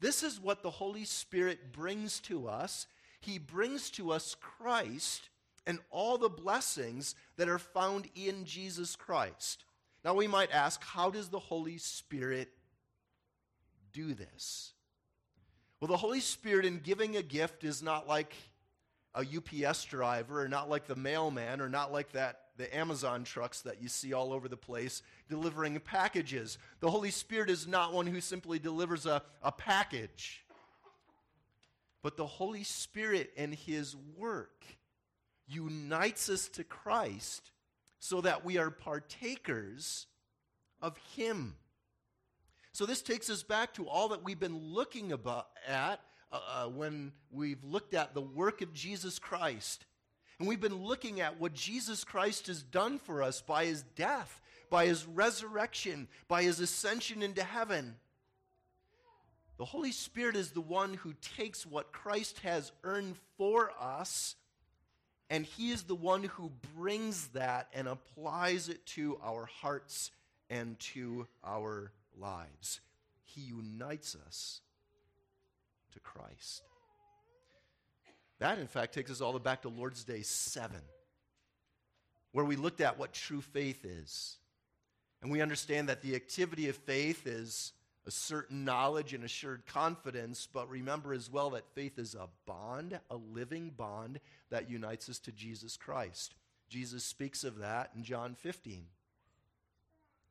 This 0.00 0.22
is 0.22 0.38
what 0.38 0.62
the 0.62 0.68
Holy 0.68 1.06
Spirit 1.06 1.72
brings 1.72 2.20
to 2.20 2.46
us. 2.46 2.86
He 3.20 3.38
brings 3.38 3.88
to 3.92 4.12
us 4.12 4.36
Christ 4.38 5.30
and 5.66 5.78
all 5.90 6.18
the 6.18 6.28
blessings 6.28 7.14
that 7.38 7.48
are 7.48 7.58
found 7.58 8.10
in 8.14 8.44
Jesus 8.44 8.96
Christ. 8.96 9.64
Now 10.04 10.14
we 10.14 10.26
might 10.26 10.52
ask, 10.52 10.82
how 10.84 11.10
does 11.10 11.28
the 11.28 11.38
Holy 11.38 11.78
Spirit 11.78 12.50
do 13.92 14.12
this? 14.14 14.72
Well, 15.80 15.88
the 15.88 15.96
Holy 15.96 16.20
Spirit 16.20 16.66
in 16.66 16.80
giving 16.80 17.16
a 17.16 17.22
gift 17.22 17.64
is 17.64 17.82
not 17.82 18.06
like 18.06 18.34
a 19.14 19.20
UPS 19.20 19.84
driver 19.84 20.42
or 20.42 20.48
not 20.48 20.68
like 20.68 20.86
the 20.86 20.96
mailman 20.96 21.60
or 21.60 21.68
not 21.68 21.92
like 21.92 22.12
that 22.12 22.40
the 22.56 22.74
Amazon 22.76 23.24
trucks 23.24 23.62
that 23.62 23.82
you 23.82 23.88
see 23.88 24.12
all 24.12 24.32
over 24.32 24.48
the 24.48 24.56
place 24.56 25.02
delivering 25.28 25.78
packages. 25.80 26.58
The 26.80 26.90
Holy 26.90 27.10
Spirit 27.10 27.50
is 27.50 27.66
not 27.66 27.92
one 27.92 28.06
who 28.06 28.20
simply 28.20 28.58
delivers 28.58 29.06
a, 29.06 29.22
a 29.42 29.50
package. 29.50 30.44
But 32.02 32.16
the 32.16 32.26
Holy 32.26 32.62
Spirit 32.62 33.32
and 33.36 33.54
his 33.54 33.96
work 34.16 34.64
unites 35.46 36.28
us 36.28 36.48
to 36.48 36.64
Christ 36.64 37.50
so 38.04 38.20
that 38.20 38.44
we 38.44 38.58
are 38.58 38.68
partakers 38.68 40.06
of 40.82 40.94
Him. 41.16 41.54
So 42.72 42.84
this 42.84 43.00
takes 43.00 43.30
us 43.30 43.42
back 43.42 43.72
to 43.74 43.88
all 43.88 44.08
that 44.08 44.22
we've 44.22 44.38
been 44.38 44.58
looking 44.58 45.10
about 45.10 45.46
at 45.66 46.00
uh, 46.30 46.38
uh, 46.46 46.68
when 46.68 47.12
we've 47.30 47.64
looked 47.64 47.94
at 47.94 48.12
the 48.12 48.20
work 48.20 48.60
of 48.60 48.74
Jesus 48.74 49.18
Christ. 49.18 49.86
And 50.38 50.46
we've 50.46 50.60
been 50.60 50.84
looking 50.84 51.22
at 51.22 51.40
what 51.40 51.54
Jesus 51.54 52.04
Christ 52.04 52.48
has 52.48 52.62
done 52.62 52.98
for 52.98 53.22
us 53.22 53.40
by 53.40 53.64
his 53.64 53.82
death, 53.96 54.42
by 54.68 54.84
his 54.84 55.06
resurrection, 55.06 56.06
by 56.28 56.42
his 56.42 56.60
ascension 56.60 57.22
into 57.22 57.42
heaven. 57.42 57.96
The 59.56 59.64
Holy 59.64 59.92
Spirit 59.92 60.36
is 60.36 60.50
the 60.50 60.60
one 60.60 60.92
who 60.92 61.14
takes 61.38 61.64
what 61.64 61.92
Christ 61.92 62.40
has 62.40 62.70
earned 62.82 63.16
for 63.38 63.70
us, 63.80 64.36
and 65.30 65.44
He 65.44 65.70
is 65.70 65.84
the 65.84 65.94
one 65.94 66.24
who 66.24 66.50
brings 66.76 67.28
that 67.28 67.68
and 67.74 67.88
applies 67.88 68.68
it 68.68 68.84
to 68.86 69.18
our 69.22 69.46
hearts 69.46 70.10
and 70.50 70.78
to 70.78 71.26
our 71.44 71.90
lives. 72.18 72.80
He 73.24 73.40
unites 73.40 74.16
us 74.26 74.60
to 75.92 76.00
Christ. 76.00 76.62
That, 78.38 78.58
in 78.58 78.66
fact, 78.66 78.94
takes 78.94 79.10
us 79.10 79.20
all 79.20 79.32
the 79.32 79.38
back 79.38 79.62
to 79.62 79.68
Lord's 79.68 80.04
Day 80.04 80.22
7, 80.22 80.76
where 82.32 82.44
we 82.44 82.56
looked 82.56 82.80
at 82.80 82.98
what 82.98 83.12
true 83.12 83.40
faith 83.40 83.84
is. 83.84 84.36
And 85.22 85.32
we 85.32 85.40
understand 85.40 85.88
that 85.88 86.02
the 86.02 86.14
activity 86.14 86.68
of 86.68 86.76
faith 86.76 87.26
is 87.26 87.72
a 88.06 88.10
certain 88.10 88.64
knowledge 88.64 89.14
and 89.14 89.24
assured 89.24 89.66
confidence, 89.66 90.46
but 90.52 90.68
remember 90.68 91.14
as 91.14 91.30
well 91.30 91.50
that 91.50 91.74
faith 91.74 91.98
is 91.98 92.14
a 92.14 92.28
bond, 92.46 92.98
a 93.10 93.16
living 93.16 93.70
bond 93.70 94.20
that 94.50 94.70
unites 94.70 95.08
us 95.08 95.18
to 95.20 95.32
Jesus 95.32 95.76
Christ. 95.76 96.34
Jesus 96.68 97.04
speaks 97.04 97.44
of 97.44 97.58
that 97.58 97.90
in 97.96 98.02
John 98.04 98.34
15. 98.34 98.84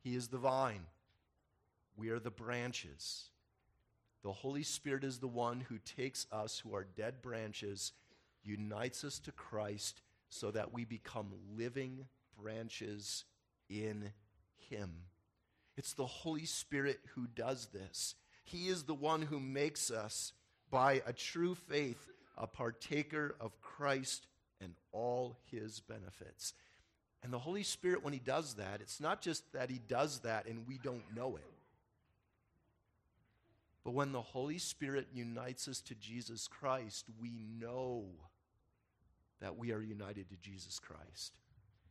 He 0.03 0.15
is 0.15 0.27
the 0.27 0.37
vine, 0.37 0.85
we 1.95 2.09
are 2.09 2.19
the 2.19 2.31
branches. 2.31 3.29
The 4.23 4.31
Holy 4.31 4.63
Spirit 4.63 5.03
is 5.03 5.19
the 5.19 5.27
one 5.27 5.59
who 5.67 5.79
takes 5.79 6.27
us, 6.31 6.59
who 6.59 6.73
are 6.75 6.87
dead 6.95 7.21
branches, 7.21 7.91
unites 8.43 9.03
us 9.03 9.19
to 9.19 9.31
Christ 9.31 10.01
so 10.29 10.49
that 10.51 10.73
we 10.73 10.85
become 10.85 11.33
living 11.57 12.05
branches 12.41 13.25
in 13.69 14.11
Him. 14.69 14.91
It's 15.75 15.93
the 15.93 16.05
Holy 16.05 16.45
Spirit 16.45 16.99
who 17.15 17.27
does 17.27 17.67
this. 17.67 18.15
He 18.43 18.67
is 18.67 18.83
the 18.83 18.93
one 18.93 19.21
who 19.23 19.39
makes 19.39 19.89
us, 19.89 20.33
by 20.69 21.01
a 21.05 21.13
true 21.13 21.55
faith, 21.55 22.09
a 22.37 22.47
partaker 22.47 23.35
of 23.39 23.59
Christ 23.61 24.27
and 24.61 24.73
all 24.91 25.37
his 25.51 25.79
benefits. 25.79 26.53
And 27.23 27.31
the 27.31 27.39
Holy 27.39 27.63
Spirit, 27.63 28.03
when 28.03 28.13
he 28.13 28.19
does 28.19 28.55
that, 28.55 28.81
it's 28.81 28.99
not 28.99 29.21
just 29.21 29.51
that 29.53 29.69
he 29.69 29.79
does 29.87 30.19
that 30.19 30.45
and 30.45 30.67
we 30.67 30.77
don't 30.77 31.15
know 31.15 31.37
it. 31.37 31.53
But 33.83 33.93
when 33.93 34.11
the 34.11 34.21
Holy 34.21 34.57
Spirit 34.57 35.07
unites 35.13 35.67
us 35.67 35.81
to 35.81 35.95
Jesus 35.95 36.47
Christ, 36.47 37.05
we 37.19 37.31
know 37.59 38.05
that 39.41 39.57
we 39.57 39.71
are 39.73 39.81
united 39.81 40.29
to 40.29 40.37
Jesus 40.37 40.79
Christ. 40.79 41.33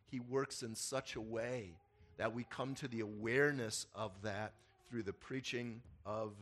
He 0.07 0.21
works 0.21 0.63
in 0.63 0.75
such 0.75 1.17
a 1.17 1.21
way 1.21 1.77
that 2.17 2.35
we 2.35 2.45
come 2.45 2.75
to 2.77 2.89
the 2.89 3.01
awareness 3.01 3.87
of 3.95 4.13
that 4.23 4.53
through 4.89 5.03
the 5.03 5.13
preaching 5.13 5.83
of 6.05 6.33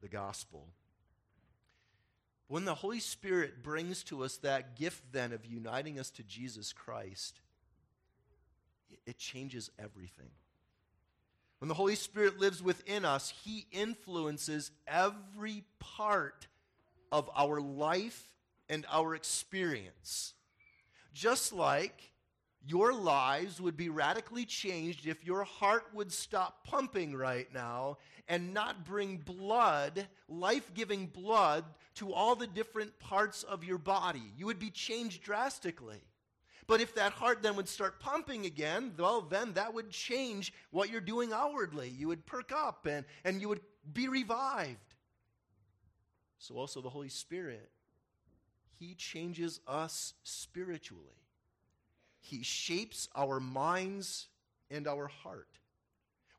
the 0.00 0.08
gospel. 0.08 0.66
When 2.48 2.64
the 2.64 2.74
Holy 2.74 3.00
Spirit 3.00 3.62
brings 3.62 4.02
to 4.04 4.24
us 4.24 4.36
that 4.38 4.76
gift, 4.76 5.04
then, 5.12 5.32
of 5.32 5.46
uniting 5.46 5.98
us 5.98 6.10
to 6.10 6.22
Jesus 6.22 6.72
Christ, 6.72 7.40
it 9.06 9.18
changes 9.18 9.70
everything. 9.78 10.30
When 11.58 11.68
the 11.68 11.74
Holy 11.74 11.94
Spirit 11.94 12.38
lives 12.38 12.62
within 12.62 13.04
us, 13.04 13.32
He 13.44 13.66
influences 13.70 14.70
every 14.86 15.64
part 15.78 16.46
of 17.10 17.30
our 17.36 17.60
life 17.60 18.28
and 18.68 18.84
our 18.90 19.14
experience. 19.14 20.34
Just 21.14 21.52
like 21.52 22.11
your 22.66 22.92
lives 22.92 23.60
would 23.60 23.76
be 23.76 23.88
radically 23.88 24.44
changed 24.44 25.06
if 25.06 25.24
your 25.24 25.44
heart 25.44 25.84
would 25.92 26.12
stop 26.12 26.64
pumping 26.64 27.14
right 27.16 27.52
now 27.52 27.98
and 28.28 28.54
not 28.54 28.84
bring 28.84 29.16
blood, 29.16 30.06
life 30.28 30.72
giving 30.74 31.06
blood, 31.06 31.64
to 31.96 32.12
all 32.12 32.36
the 32.36 32.46
different 32.46 32.98
parts 33.00 33.42
of 33.42 33.64
your 33.64 33.78
body. 33.78 34.22
You 34.36 34.46
would 34.46 34.60
be 34.60 34.70
changed 34.70 35.22
drastically. 35.22 36.00
But 36.68 36.80
if 36.80 36.94
that 36.94 37.12
heart 37.12 37.42
then 37.42 37.56
would 37.56 37.68
start 37.68 37.98
pumping 37.98 38.46
again, 38.46 38.92
well, 38.96 39.22
then 39.22 39.54
that 39.54 39.74
would 39.74 39.90
change 39.90 40.52
what 40.70 40.88
you're 40.88 41.00
doing 41.00 41.32
outwardly. 41.32 41.88
You 41.88 42.08
would 42.08 42.24
perk 42.24 42.52
up 42.52 42.86
and, 42.86 43.04
and 43.24 43.40
you 43.40 43.48
would 43.48 43.60
be 43.92 44.08
revived. 44.08 44.78
So, 46.38 46.56
also, 46.56 46.80
the 46.80 46.88
Holy 46.88 47.08
Spirit, 47.08 47.70
He 48.78 48.94
changes 48.94 49.60
us 49.66 50.14
spiritually. 50.22 51.21
He 52.22 52.42
shapes 52.42 53.08
our 53.16 53.40
minds 53.40 54.28
and 54.70 54.86
our 54.86 55.08
heart. 55.08 55.48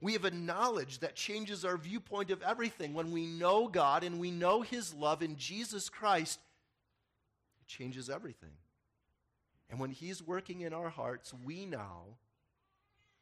We 0.01 0.13
have 0.13 0.25
a 0.25 0.31
knowledge 0.31 0.99
that 0.99 1.15
changes 1.15 1.63
our 1.63 1.77
viewpoint 1.77 2.31
of 2.31 2.41
everything. 2.41 2.93
When 2.93 3.11
we 3.11 3.25
know 3.25 3.67
God 3.67 4.03
and 4.03 4.19
we 4.19 4.31
know 4.31 4.61
His 4.61 4.93
love 4.93 5.21
in 5.21 5.37
Jesus 5.37 5.89
Christ, 5.89 6.39
it 7.61 7.67
changes 7.67 8.09
everything. 8.09 8.51
And 9.69 9.79
when 9.79 9.91
He's 9.91 10.21
working 10.21 10.61
in 10.61 10.73
our 10.73 10.89
hearts, 10.89 11.33
we 11.45 11.65
now, 11.65 12.03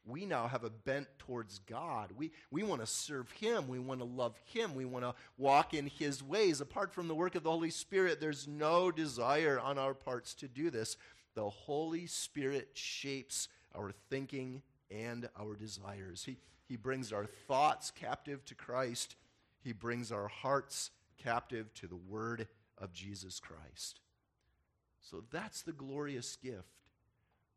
we 0.05 0.25
now 0.25 0.47
have 0.47 0.63
a 0.63 0.69
bent 0.69 1.07
towards 1.17 1.59
God. 1.59 2.13
We, 2.15 2.31
we 2.51 2.63
want 2.63 2.81
to 2.81 2.87
serve 2.87 3.29
Him. 3.31 3.67
We 3.67 3.79
want 3.79 3.99
to 3.99 4.05
love 4.05 4.35
Him. 4.45 4.75
We 4.75 4.85
want 4.85 5.05
to 5.05 5.15
walk 5.37 5.73
in 5.73 5.87
His 5.87 6.23
ways. 6.23 6.61
Apart 6.61 6.93
from 6.93 7.07
the 7.07 7.15
work 7.15 7.35
of 7.35 7.43
the 7.43 7.51
Holy 7.51 7.69
Spirit, 7.71 8.19
there's 8.19 8.47
no 8.47 8.91
desire 8.91 9.59
on 9.59 9.77
our 9.77 9.93
parts 9.93 10.33
to 10.35 10.47
do 10.47 10.69
this 10.69 10.97
the 11.33 11.49
Holy 11.49 12.05
Spirit 12.07 12.69
shapes 12.73 13.47
our 13.75 13.91
thinking 14.09 14.61
and 14.89 15.29
our 15.39 15.55
desires. 15.55 16.23
He, 16.25 16.37
he 16.67 16.75
brings 16.75 17.13
our 17.13 17.25
thoughts 17.25 17.91
captive 17.91 18.43
to 18.45 18.55
Christ, 18.55 19.15
He 19.63 19.73
brings 19.73 20.11
our 20.11 20.27
hearts 20.27 20.91
captive 21.17 21.73
to 21.75 21.87
the 21.87 21.95
Word 21.95 22.47
of 22.77 22.93
Jesus 22.93 23.39
Christ. 23.39 23.99
So 24.99 25.23
that's 25.31 25.61
the 25.61 25.71
glorious 25.71 26.35
gift 26.35 26.81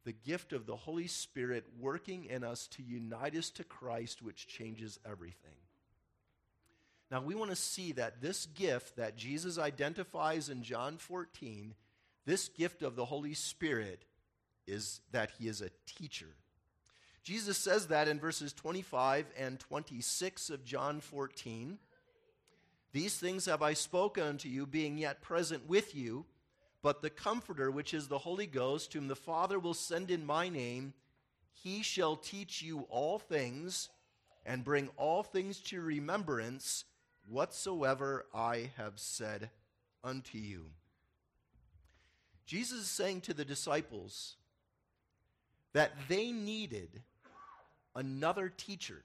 the 0.05 0.13
gift 0.13 0.53
of 0.53 0.67
the 0.67 0.77
Holy 0.77 1.07
Spirit 1.07 1.65
working 1.81 2.27
in 2.27 2.45
us 2.45 2.67
to 2.69 2.83
unite 2.83 3.35
us 3.35 3.51
to 3.51 3.65
Christ, 3.65 4.23
which 4.23 4.47
changes 4.47 4.99
everything. 5.09 5.57
Now, 7.11 7.23
we 7.23 7.35
want 7.35 7.51
to 7.51 7.57
see 7.57 7.93
that 7.93 8.21
this 8.21 8.47
gift 8.47 8.97
that 8.97 9.17
Jesus 9.17 9.59
identifies 9.59 10.49
in 10.49 10.63
John 10.63 10.99
14 10.99 11.75
this 12.27 12.49
gift 12.49 12.83
of 12.83 12.97
the 12.97 13.05
Holy 13.05 13.35
Spirit 13.35 14.05
is 14.67 15.01
that 15.13 15.33
he 15.39 15.49
is 15.49 15.61
a 15.61 15.71
teacher. 15.87 16.35
Jesus 17.23 17.57
says 17.57 17.87
that 17.89 18.09
in 18.09 18.21
verses 18.21 18.53
25 18.53 19.27
and 19.39 19.59
26 19.59 20.51
of 20.51 20.65
John 20.65 21.01
14. 21.01 21.79
These 22.93 23.17
things 23.17 23.47
have 23.47 23.63
I 23.63 23.73
spoken 23.73 24.25
unto 24.25 24.49
you, 24.49 24.67
being 24.67 24.99
yet 24.99 25.23
present 25.23 25.69
with 25.69 25.95
you. 25.95 26.27
But 26.83 27.01
the 27.01 27.11
Comforter, 27.11 27.71
which 27.71 27.95
is 27.95 28.09
the 28.09 28.19
Holy 28.19 28.47
Ghost, 28.47 28.93
whom 28.93 29.09
the 29.09 29.17
Father 29.17 29.59
will 29.59 29.75
send 29.75 30.11
in 30.11 30.27
my 30.27 30.51
name, 30.51 30.93
he 31.55 31.83
shall 31.83 32.15
teach 32.15 32.61
you 32.63 32.81
all 32.91 33.19
things 33.19 33.89
and 34.45 34.63
bring 34.63 34.91
all 34.99 35.23
things 35.23 35.61
to 35.61 35.81
remembrance 35.81 36.85
whatsoever 37.27 38.27
I 38.35 38.71
have 38.77 38.95
said 38.97 39.49
unto 40.03 40.37
you. 40.37 40.67
Jesus 42.47 42.81
is 42.81 42.89
saying 42.89 43.23
to 43.23 43.35
the 43.35 43.45
disciples 43.45 44.37
that 45.73 45.93
they 46.09 46.33
needed 46.33 47.03
another 47.95 48.49
teacher. 48.49 49.03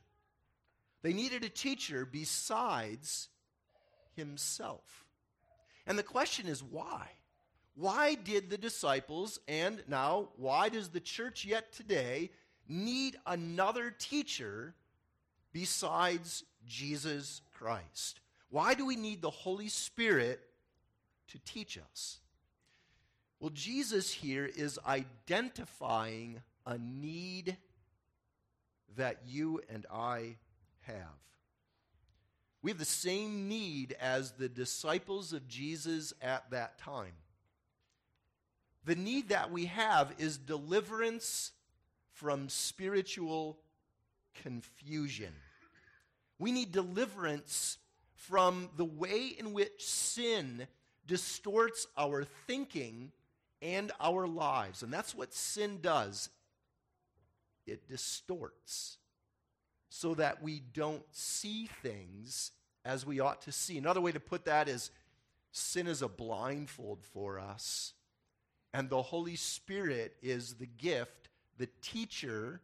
They 1.02 1.13
needed 1.13 1.43
a 1.43 1.49
teacher 1.49 2.06
besides 2.06 3.30
himself. 4.15 5.06
And 5.88 5.97
the 5.97 6.04
question 6.04 6.47
is 6.47 6.62
why? 6.62 7.08
Why 7.75 8.15
did 8.15 8.49
the 8.49 8.58
disciples, 8.58 9.39
and 9.47 9.82
now 9.88 10.30
why 10.36 10.67
does 10.67 10.89
the 10.89 10.99
church 10.99 11.45
yet 11.45 11.71
today 11.71 12.30
need 12.67 13.15
another 13.25 13.89
teacher 13.97 14.73
besides 15.54 16.43
Jesus 16.67 17.41
Christ? 17.58 18.19
Why 18.49 18.73
do 18.73 18.86
we 18.86 18.97
need 18.97 19.21
the 19.21 19.30
Holy 19.30 19.69
Spirit 19.69 20.41
to 21.30 21.39
teach 21.45 21.78
us? 21.78 22.19
Well, 23.39 23.52
Jesus 23.54 24.12
here 24.12 24.45
is 24.45 24.78
identifying 24.86 26.41
a 26.65 26.78
need 26.78 27.56
that 28.97 29.21
you 29.25 29.62
and 29.69 29.86
I 29.91 30.36
have. 30.82 30.95
We 32.62 32.71
have 32.71 32.80
the 32.80 32.86
same 32.86 33.47
need 33.47 33.95
as 34.02 34.32
the 34.32 34.49
disciples 34.49 35.32
of 35.32 35.47
Jesus 35.47 36.13
at 36.21 36.52
that 36.52 36.78
time. 36.80 37.13
The 38.84 38.95
need 38.95 39.30
that 39.30 39.52
we 39.52 39.65
have 39.67 40.13
is 40.17 40.38
deliverance 40.38 41.52
from 42.12 42.49
spiritual 42.49 43.58
confusion. 44.43 45.34
We 46.39 46.52
need 46.52 46.73
deliverance 46.73 47.78
from 48.15 48.69
the 48.75 48.86
way 48.86 49.28
in 49.38 49.54
which 49.54 49.86
sin 49.86 50.67
distorts 51.06 51.88
our 51.97 52.25
thinking 52.45 53.13
and 53.62 53.91
our 54.00 54.28
lives. 54.28 54.84
And 54.84 54.91
that's 54.91 55.15
what 55.15 55.34
sin 55.34 55.80
does 55.82 56.30
it 57.65 57.88
distorts 57.88 58.98
so 59.89 60.13
that 60.15 60.41
we 60.41 60.62
don't 60.74 61.04
see 61.12 61.69
things 61.82 62.52
as 62.86 63.06
we 63.06 63.19
ought 63.19 63.41
to 63.43 63.52
see. 63.52 63.78
Another 63.78 64.02
way 64.02 64.12
to 64.12 64.19
put 64.19 64.45
that 64.45 64.69
is 64.69 64.91
sin 65.52 65.88
is 65.88 66.02
a 66.02 66.08
blindfold 66.08 67.04
for 67.04 67.39
us, 67.39 67.93
and 68.74 68.89
the 68.89 69.02
Holy 69.02 69.36
Spirit 69.36 70.15
is 70.22 70.56
the 70.56 70.67
gift, 70.67 71.30
the 71.58 71.69
teacher 71.82 72.62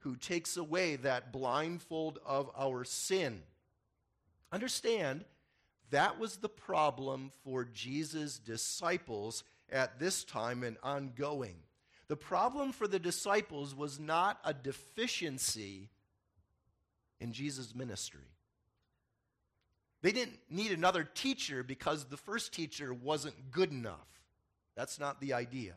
who 0.00 0.16
takes 0.16 0.56
away 0.56 0.96
that 0.96 1.32
blindfold 1.32 2.18
of 2.24 2.50
our 2.56 2.84
sin. 2.84 3.42
Understand, 4.52 5.24
that 5.90 6.18
was 6.18 6.36
the 6.36 6.48
problem 6.48 7.30
for 7.44 7.64
Jesus' 7.64 8.38
disciples 8.38 9.44
at 9.70 9.98
this 9.98 10.24
time 10.24 10.62
and 10.62 10.76
ongoing. 10.82 11.56
The 12.08 12.16
problem 12.16 12.72
for 12.72 12.86
the 12.86 12.98
disciples 12.98 13.74
was 13.74 13.98
not 13.98 14.38
a 14.44 14.54
deficiency 14.54 15.90
in 17.20 17.32
Jesus' 17.32 17.74
ministry. 17.74 18.20
They 20.02 20.12
didn't 20.12 20.38
need 20.48 20.70
another 20.70 21.02
teacher 21.02 21.62
because 21.62 22.04
the 22.04 22.16
first 22.16 22.52
teacher 22.52 22.94
wasn't 22.94 23.50
good 23.50 23.72
enough. 23.72 24.06
That's 24.76 25.00
not 25.00 25.20
the 25.20 25.32
idea. 25.32 25.72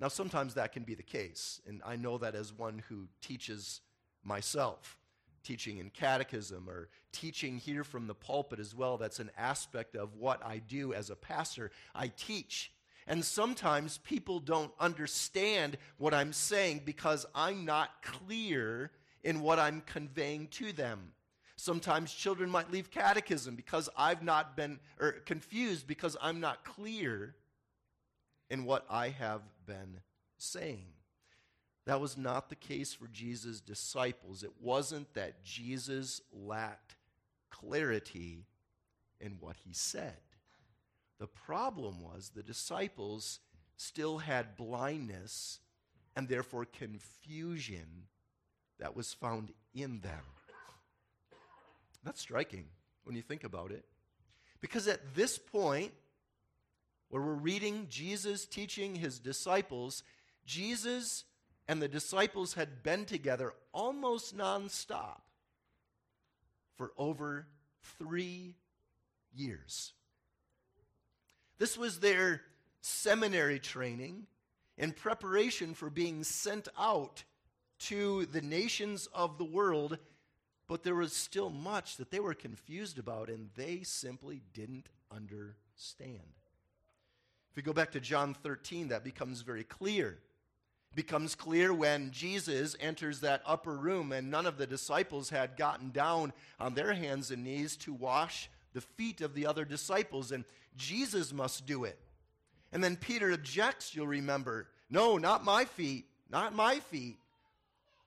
Now, 0.00 0.08
sometimes 0.08 0.54
that 0.54 0.72
can 0.72 0.84
be 0.84 0.94
the 0.94 1.02
case, 1.02 1.60
and 1.66 1.82
I 1.84 1.96
know 1.96 2.18
that 2.18 2.34
as 2.34 2.52
one 2.52 2.82
who 2.88 3.08
teaches 3.20 3.80
myself, 4.24 4.98
teaching 5.42 5.78
in 5.78 5.90
catechism 5.90 6.68
or 6.68 6.88
teaching 7.12 7.58
here 7.58 7.84
from 7.84 8.06
the 8.06 8.14
pulpit 8.14 8.58
as 8.58 8.74
well. 8.74 8.96
That's 8.96 9.20
an 9.20 9.30
aspect 9.36 9.96
of 9.96 10.14
what 10.16 10.44
I 10.44 10.58
do 10.58 10.92
as 10.92 11.10
a 11.10 11.16
pastor. 11.16 11.70
I 11.94 12.08
teach. 12.08 12.72
And 13.06 13.24
sometimes 13.24 13.98
people 13.98 14.38
don't 14.38 14.72
understand 14.78 15.76
what 15.98 16.14
I'm 16.14 16.32
saying 16.32 16.82
because 16.84 17.26
I'm 17.34 17.64
not 17.64 18.02
clear 18.02 18.90
in 19.24 19.40
what 19.40 19.58
I'm 19.58 19.82
conveying 19.82 20.48
to 20.48 20.72
them. 20.72 21.12
Sometimes 21.56 22.12
children 22.12 22.50
might 22.50 22.72
leave 22.72 22.90
catechism 22.90 23.54
because 23.54 23.88
I've 23.96 24.22
not 24.22 24.56
been, 24.56 24.80
or 25.00 25.12
confused 25.12 25.86
because 25.86 26.16
I'm 26.20 26.40
not 26.40 26.64
clear 26.64 27.34
in 28.50 28.64
what 28.64 28.84
I 28.90 29.10
have 29.10 29.42
been 29.66 30.00
saying. 30.38 30.86
That 31.86 32.00
was 32.00 32.16
not 32.16 32.48
the 32.48 32.56
case 32.56 32.94
for 32.94 33.08
Jesus' 33.08 33.60
disciples. 33.60 34.44
It 34.44 34.52
wasn't 34.60 35.12
that 35.14 35.42
Jesus 35.42 36.20
lacked 36.32 36.96
clarity 37.50 38.46
in 39.20 39.36
what 39.40 39.56
he 39.64 39.72
said. 39.72 40.18
The 41.18 41.26
problem 41.26 42.00
was 42.00 42.30
the 42.30 42.42
disciples 42.42 43.40
still 43.76 44.18
had 44.18 44.56
blindness 44.56 45.60
and 46.14 46.28
therefore 46.28 46.64
confusion 46.64 48.06
that 48.78 48.94
was 48.94 49.12
found 49.12 49.52
in 49.74 50.00
them. 50.00 50.24
That's 52.04 52.20
striking 52.20 52.66
when 53.04 53.16
you 53.16 53.22
think 53.22 53.44
about 53.44 53.70
it. 53.70 53.84
Because 54.60 54.88
at 54.88 55.14
this 55.14 55.38
point, 55.38 55.92
where 57.08 57.22
we're 57.22 57.34
reading 57.34 57.86
Jesus 57.88 58.46
teaching 58.46 58.94
his 58.94 59.18
disciples, 59.18 60.02
Jesus 60.46 61.24
and 61.68 61.80
the 61.80 61.88
disciples 61.88 62.54
had 62.54 62.82
been 62.82 63.04
together 63.04 63.54
almost 63.72 64.36
nonstop 64.36 65.20
for 66.76 66.92
over 66.96 67.46
three 67.98 68.56
years. 69.34 69.92
This 71.58 71.78
was 71.78 72.00
their 72.00 72.42
seminary 72.80 73.58
training 73.58 74.26
in 74.76 74.92
preparation 74.92 75.74
for 75.74 75.90
being 75.90 76.24
sent 76.24 76.68
out 76.78 77.24
to 77.78 78.26
the 78.26 78.40
nations 78.40 79.08
of 79.12 79.38
the 79.38 79.44
world, 79.44 79.98
but 80.66 80.82
there 80.82 80.94
was 80.94 81.12
still 81.12 81.50
much 81.50 81.96
that 81.96 82.10
they 82.10 82.20
were 82.20 82.34
confused 82.34 82.98
about 82.98 83.28
and 83.28 83.50
they 83.54 83.82
simply 83.82 84.42
didn't 84.54 84.88
understand. 85.10 86.20
If 87.50 87.56
we 87.56 87.62
go 87.62 87.72
back 87.72 87.92
to 87.92 88.00
John 88.00 88.34
13, 88.34 88.88
that 88.88 89.04
becomes 89.04 89.42
very 89.42 89.64
clear. 89.64 90.18
Becomes 90.94 91.34
clear 91.34 91.72
when 91.72 92.10
Jesus 92.10 92.76
enters 92.78 93.20
that 93.20 93.42
upper 93.46 93.74
room 93.74 94.12
and 94.12 94.30
none 94.30 94.46
of 94.46 94.58
the 94.58 94.66
disciples 94.66 95.30
had 95.30 95.56
gotten 95.56 95.90
down 95.90 96.32
on 96.60 96.74
their 96.74 96.92
hands 96.92 97.30
and 97.30 97.44
knees 97.44 97.76
to 97.78 97.94
wash 97.94 98.50
the 98.74 98.82
feet 98.82 99.20
of 99.20 99.34
the 99.34 99.46
other 99.46 99.64
disciples, 99.64 100.32
and 100.32 100.44
Jesus 100.76 101.32
must 101.32 101.66
do 101.66 101.84
it. 101.84 101.98
And 102.72 102.82
then 102.82 102.96
Peter 102.96 103.32
objects, 103.32 103.94
you'll 103.94 104.06
remember. 104.06 104.68
No, 104.90 105.18
not 105.18 105.44
my 105.44 105.64
feet, 105.64 106.06
not 106.30 106.54
my 106.54 106.78
feet. 106.80 107.18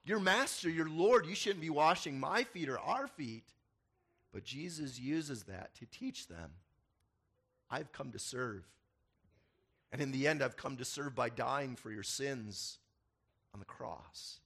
Your 0.05 0.19
master, 0.19 0.69
your 0.69 0.89
Lord, 0.89 1.25
you 1.25 1.35
shouldn't 1.35 1.61
be 1.61 1.69
washing 1.69 2.19
my 2.19 2.43
feet 2.43 2.69
or 2.69 2.79
our 2.79 3.07
feet. 3.07 3.43
But 4.31 4.43
Jesus 4.43 4.99
uses 4.99 5.43
that 5.43 5.73
to 5.75 5.85
teach 5.85 6.27
them 6.27 6.51
I've 7.69 7.91
come 7.91 8.11
to 8.11 8.19
serve. 8.19 8.63
And 9.95 10.01
in 10.01 10.11
the 10.11 10.27
end, 10.27 10.43
I've 10.43 10.57
come 10.57 10.75
to 10.75 10.83
serve 10.83 11.15
by 11.15 11.29
dying 11.29 11.77
for 11.77 11.89
your 11.89 12.03
sins 12.03 12.79
on 13.53 13.61
the 13.61 13.65
cross. 13.65 14.41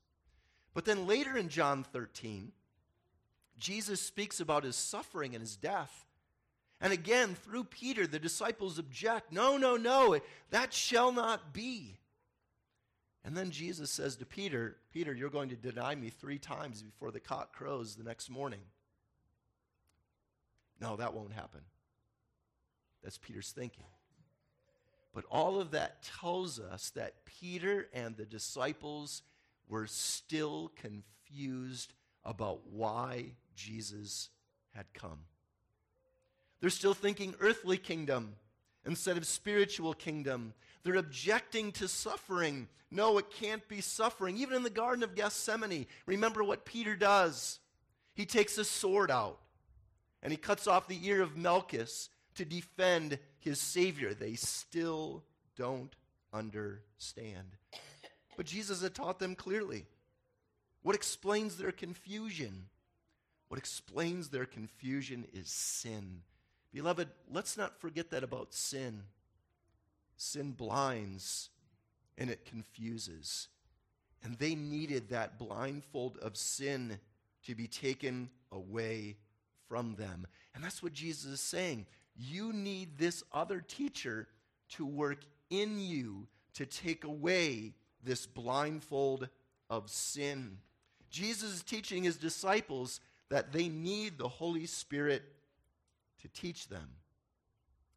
But 0.75 0.85
then 0.85 1.07
later 1.07 1.35
in 1.35 1.49
John 1.49 1.83
13, 1.83 2.51
Jesus 3.57 3.99
speaks 3.99 4.39
about 4.39 4.63
his 4.63 4.75
suffering 4.75 5.33
and 5.33 5.41
his 5.41 5.55
death. 5.55 6.05
And 6.79 6.93
again, 6.93 7.33
through 7.33 7.63
Peter, 7.63 8.05
the 8.05 8.19
disciples 8.19 8.77
object 8.77 9.33
no, 9.33 9.57
no, 9.57 9.75
no, 9.75 10.19
that 10.51 10.71
shall 10.71 11.11
not 11.11 11.51
be. 11.51 11.97
And 13.25 13.35
then 13.35 13.49
Jesus 13.49 13.89
says 13.89 14.17
to 14.17 14.27
Peter, 14.27 14.77
Peter, 14.93 15.15
you're 15.15 15.31
going 15.31 15.49
to 15.49 15.55
deny 15.55 15.95
me 15.95 16.11
three 16.11 16.37
times 16.37 16.83
before 16.83 17.09
the 17.09 17.19
cock 17.19 17.53
crows 17.53 17.95
the 17.95 18.03
next 18.03 18.29
morning. 18.29 18.61
No, 20.79 20.95
that 20.97 21.15
won't 21.15 21.33
happen. 21.33 21.61
That's 23.01 23.17
Peter's 23.17 23.49
thinking. 23.49 23.85
But 25.13 25.25
all 25.31 25.59
of 25.59 25.71
that 25.71 26.03
tells 26.03 26.59
us 26.59 26.91
that 26.91 27.25
Peter 27.25 27.87
and 27.93 28.15
the 28.15 28.25
disciples 28.25 29.23
were 29.67 29.87
still 29.87 30.71
confused 30.75 31.93
about 32.23 32.67
why 32.67 33.33
Jesus 33.55 34.29
had 34.75 34.93
come. 34.93 35.19
They're 36.61 36.69
still 36.69 36.93
thinking 36.93 37.35
earthly 37.39 37.77
kingdom 37.77 38.35
instead 38.85 39.17
of 39.17 39.25
spiritual 39.25 39.93
kingdom. 39.93 40.53
They're 40.83 40.95
objecting 40.95 41.71
to 41.73 41.87
suffering. 41.87 42.67
No, 42.91 43.17
it 43.17 43.31
can't 43.31 43.67
be 43.67 43.81
suffering. 43.81 44.37
Even 44.37 44.55
in 44.55 44.63
the 44.63 44.69
Garden 44.69 45.03
of 45.03 45.15
Gethsemane, 45.15 45.87
remember 46.05 46.43
what 46.43 46.65
Peter 46.65 46.95
does. 46.95 47.59
He 48.13 48.25
takes 48.25 48.57
a 48.57 48.65
sword 48.65 49.11
out 49.11 49.39
and 50.21 50.31
he 50.31 50.37
cuts 50.37 50.67
off 50.67 50.87
the 50.87 51.07
ear 51.07 51.21
of 51.21 51.37
Malchus 51.37 52.09
to 52.35 52.45
defend 52.45 53.19
his 53.39 53.59
Savior. 53.59 54.13
They 54.13 54.35
still 54.35 55.23
don't 55.55 55.95
understand. 56.33 57.57
But 58.37 58.45
Jesus 58.45 58.81
had 58.81 58.93
taught 58.93 59.19
them 59.19 59.35
clearly. 59.35 59.85
What 60.81 60.95
explains 60.95 61.57
their 61.57 61.71
confusion? 61.71 62.65
What 63.49 63.57
explains 63.57 64.29
their 64.29 64.45
confusion 64.45 65.25
is 65.33 65.49
sin. 65.49 66.21
Beloved, 66.73 67.09
let's 67.31 67.57
not 67.57 67.81
forget 67.81 68.11
that 68.11 68.23
about 68.23 68.53
sin. 68.53 69.03
Sin 70.17 70.51
blinds 70.51 71.49
and 72.17 72.29
it 72.29 72.45
confuses. 72.45 73.47
And 74.23 74.37
they 74.37 74.53
needed 74.55 75.09
that 75.09 75.39
blindfold 75.39 76.17
of 76.17 76.37
sin 76.37 76.99
to 77.45 77.55
be 77.55 77.67
taken 77.67 78.29
away 78.51 79.17
from 79.67 79.95
them. 79.95 80.27
And 80.53 80.63
that's 80.63 80.83
what 80.83 80.93
Jesus 80.93 81.25
is 81.31 81.41
saying. 81.41 81.85
You 82.21 82.51
need 82.51 82.97
this 82.97 83.23
other 83.31 83.61
teacher 83.61 84.27
to 84.71 84.85
work 84.85 85.19
in 85.49 85.79
you 85.79 86.27
to 86.55 86.65
take 86.65 87.05
away 87.05 87.73
this 88.03 88.27
blindfold 88.27 89.29
of 89.69 89.89
sin. 89.89 90.57
Jesus 91.09 91.53
is 91.53 91.63
teaching 91.63 92.03
his 92.03 92.17
disciples 92.17 92.99
that 93.29 93.53
they 93.53 93.69
need 93.69 94.17
the 94.17 94.27
Holy 94.27 94.65
Spirit 94.65 95.23
to 96.21 96.27
teach 96.27 96.67
them. 96.67 96.89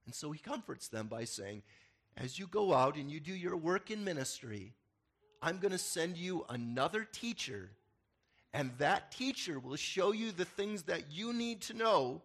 And 0.07 0.15
so 0.15 0.31
he 0.31 0.39
comforts 0.39 0.87
them 0.87 1.09
by 1.09 1.25
saying, 1.25 1.63
As 2.17 2.39
you 2.39 2.47
go 2.47 2.73
out 2.73 2.97
and 2.97 3.11
you 3.11 3.19
do 3.19 3.35
your 3.35 3.57
work 3.57 3.91
in 3.91 4.05
ministry, 4.05 4.73
I'm 5.43 5.59
going 5.59 5.73
to 5.73 5.79
send 5.79 6.17
you 6.17 6.47
another 6.49 7.05
teacher, 7.05 7.71
and 8.55 8.71
that 8.79 9.11
teacher 9.11 9.59
will 9.59 9.77
show 9.77 10.13
you 10.13 10.31
the 10.31 10.45
things 10.45 10.85
that 10.85 11.11
you 11.11 11.33
need 11.33 11.63
to 11.63 11.75
know 11.75 12.23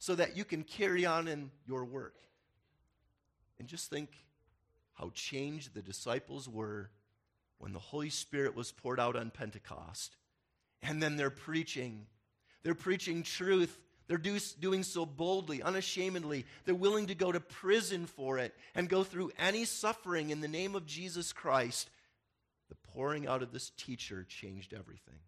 so 0.00 0.14
that 0.14 0.36
you 0.36 0.44
can 0.44 0.64
carry 0.64 1.06
on 1.06 1.28
in 1.28 1.50
your 1.66 1.84
work. 1.84 2.16
And 3.58 3.68
just 3.68 3.90
think 3.90 4.10
how 4.94 5.10
changed 5.14 5.74
the 5.74 5.82
disciples 5.82 6.48
were 6.48 6.90
when 7.58 7.74
the 7.74 7.78
Holy 7.78 8.08
Spirit 8.08 8.56
was 8.56 8.72
poured 8.72 8.98
out 8.98 9.14
on 9.14 9.30
Pentecost. 9.30 10.16
And 10.82 11.02
then 11.02 11.16
they're 11.16 11.28
preaching. 11.28 12.06
They're 12.62 12.74
preaching 12.74 13.22
truth. 13.22 13.78
They're 14.08 14.16
do, 14.16 14.38
doing 14.58 14.82
so 14.82 15.04
boldly, 15.04 15.62
unashamedly. 15.62 16.46
They're 16.64 16.74
willing 16.74 17.08
to 17.08 17.14
go 17.14 17.30
to 17.30 17.38
prison 17.38 18.06
for 18.06 18.38
it 18.38 18.54
and 18.74 18.88
go 18.88 19.04
through 19.04 19.32
any 19.38 19.66
suffering 19.66 20.30
in 20.30 20.40
the 20.40 20.48
name 20.48 20.74
of 20.74 20.86
Jesus 20.86 21.34
Christ. 21.34 21.90
The 22.70 22.74
pouring 22.94 23.26
out 23.26 23.42
of 23.42 23.52
this 23.52 23.70
teacher 23.76 24.24
changed 24.26 24.72
everything. 24.72 25.20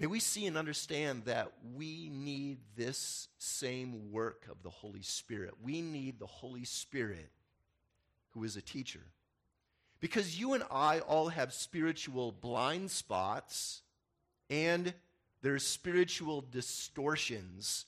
May 0.00 0.06
we 0.06 0.20
see 0.20 0.46
and 0.46 0.56
understand 0.56 1.24
that 1.24 1.50
we 1.74 2.08
need 2.08 2.58
this 2.76 3.26
same 3.38 4.12
work 4.12 4.46
of 4.48 4.62
the 4.62 4.70
Holy 4.70 5.02
Spirit. 5.02 5.54
We 5.60 5.82
need 5.82 6.20
the 6.20 6.26
Holy 6.26 6.64
Spirit 6.64 7.30
who 8.30 8.44
is 8.44 8.56
a 8.56 8.62
teacher. 8.62 9.02
Because 9.98 10.38
you 10.38 10.54
and 10.54 10.62
I 10.70 11.00
all 11.00 11.30
have 11.30 11.52
spiritual 11.52 12.30
blind 12.30 12.92
spots 12.92 13.82
and 14.48 14.94
there's 15.42 15.66
spiritual 15.66 16.44
distortions 16.48 17.86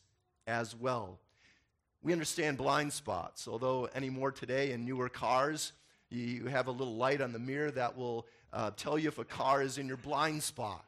as 0.48 0.74
well. 0.74 1.20
We 2.02 2.12
understand 2.12 2.56
blind 2.56 2.92
spots, 2.92 3.46
although 3.46 3.88
anymore 3.94 4.32
today 4.32 4.72
in 4.72 4.84
newer 4.84 5.08
cars, 5.08 5.72
you 6.08 6.46
have 6.46 6.66
a 6.66 6.72
little 6.72 6.96
light 6.96 7.20
on 7.20 7.32
the 7.32 7.38
mirror 7.38 7.70
that 7.70 7.96
will 7.96 8.26
uh, 8.52 8.72
tell 8.76 8.98
you 8.98 9.06
if 9.06 9.18
a 9.18 9.24
car 9.24 9.62
is 9.62 9.78
in 9.78 9.86
your 9.86 9.96
blind 9.96 10.42
spot. 10.42 10.84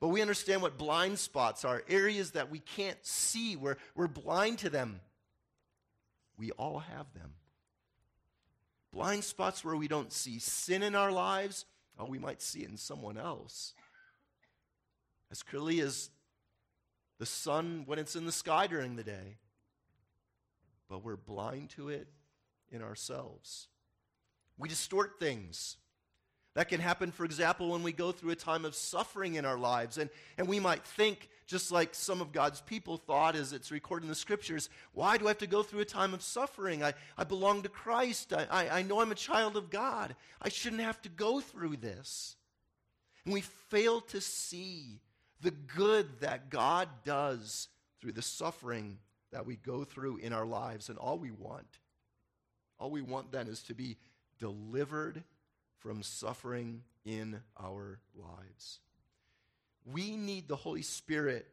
But 0.00 0.08
we 0.08 0.22
understand 0.22 0.62
what 0.62 0.78
blind 0.78 1.18
spots 1.18 1.64
are 1.64 1.82
areas 1.88 2.30
that 2.32 2.50
we 2.50 2.58
can't 2.58 2.98
see, 3.04 3.54
we're, 3.56 3.76
we're 3.94 4.08
blind 4.08 4.58
to 4.60 4.70
them. 4.70 5.00
We 6.38 6.52
all 6.52 6.78
have 6.78 7.12
them. 7.12 7.34
Blind 8.92 9.24
spots 9.24 9.62
where 9.62 9.76
we 9.76 9.88
don't 9.88 10.12
see 10.12 10.38
sin 10.38 10.82
in 10.82 10.94
our 10.94 11.12
lives, 11.12 11.66
oh, 11.98 12.06
we 12.06 12.18
might 12.18 12.40
see 12.40 12.60
it 12.60 12.70
in 12.70 12.78
someone 12.78 13.18
else. 13.18 13.74
As 15.30 15.42
clearly 15.42 15.80
as 15.80 16.10
the 17.18 17.26
sun 17.26 17.82
when 17.86 17.98
it's 17.98 18.16
in 18.16 18.24
the 18.24 18.32
sky 18.32 18.66
during 18.66 18.96
the 18.96 19.04
day. 19.04 19.36
But 20.88 21.04
we're 21.04 21.16
blind 21.16 21.70
to 21.70 21.90
it 21.90 22.08
in 22.72 22.82
ourselves. 22.82 23.68
We 24.58 24.68
distort 24.68 25.20
things. 25.20 25.76
That 26.54 26.68
can 26.68 26.80
happen, 26.80 27.12
for 27.12 27.24
example, 27.24 27.70
when 27.70 27.84
we 27.84 27.92
go 27.92 28.10
through 28.10 28.30
a 28.30 28.36
time 28.36 28.64
of 28.64 28.74
suffering 28.74 29.36
in 29.36 29.44
our 29.44 29.58
lives. 29.58 29.98
And, 29.98 30.10
and 30.36 30.48
we 30.48 30.58
might 30.58 30.84
think, 30.84 31.28
just 31.46 31.70
like 31.70 31.94
some 31.94 32.20
of 32.20 32.32
God's 32.32 32.60
people 32.60 32.96
thought 32.96 33.36
as 33.36 33.52
it's 33.52 33.70
recorded 33.70 34.04
in 34.04 34.08
the 34.08 34.16
scriptures, 34.16 34.68
why 34.92 35.16
do 35.16 35.26
I 35.26 35.28
have 35.28 35.38
to 35.38 35.46
go 35.46 35.62
through 35.62 35.80
a 35.80 35.84
time 35.84 36.12
of 36.12 36.22
suffering? 36.22 36.82
I, 36.82 36.94
I 37.16 37.22
belong 37.22 37.62
to 37.62 37.68
Christ. 37.68 38.32
I, 38.32 38.46
I, 38.50 38.78
I 38.78 38.82
know 38.82 39.00
I'm 39.00 39.12
a 39.12 39.16
child 39.16 39.56
of 39.56 39.70
God. 39.70 40.16
I 40.42 40.48
shouldn't 40.48 40.82
have 40.82 41.00
to 41.02 41.08
go 41.08 41.40
through 41.40 41.76
this. 41.76 42.34
And 43.24 43.32
we 43.32 43.42
fail 43.42 44.00
to 44.00 44.20
see 44.20 45.00
the 45.40 45.52
good 45.52 46.20
that 46.20 46.50
God 46.50 46.88
does 47.04 47.68
through 48.00 48.12
the 48.12 48.22
suffering 48.22 48.98
that 49.30 49.46
we 49.46 49.54
go 49.54 49.84
through 49.84 50.16
in 50.16 50.32
our 50.32 50.46
lives. 50.46 50.88
And 50.88 50.98
all 50.98 51.18
we 51.18 51.30
want, 51.30 51.78
all 52.80 52.90
we 52.90 53.02
want 53.02 53.30
then 53.30 53.46
is 53.46 53.62
to 53.64 53.74
be 53.74 53.98
delivered 54.40 55.22
from 55.80 56.02
suffering 56.02 56.82
in 57.04 57.40
our 57.58 57.98
lives. 58.14 58.78
We 59.84 60.16
need 60.16 60.46
the 60.46 60.56
Holy 60.56 60.82
Spirit 60.82 61.46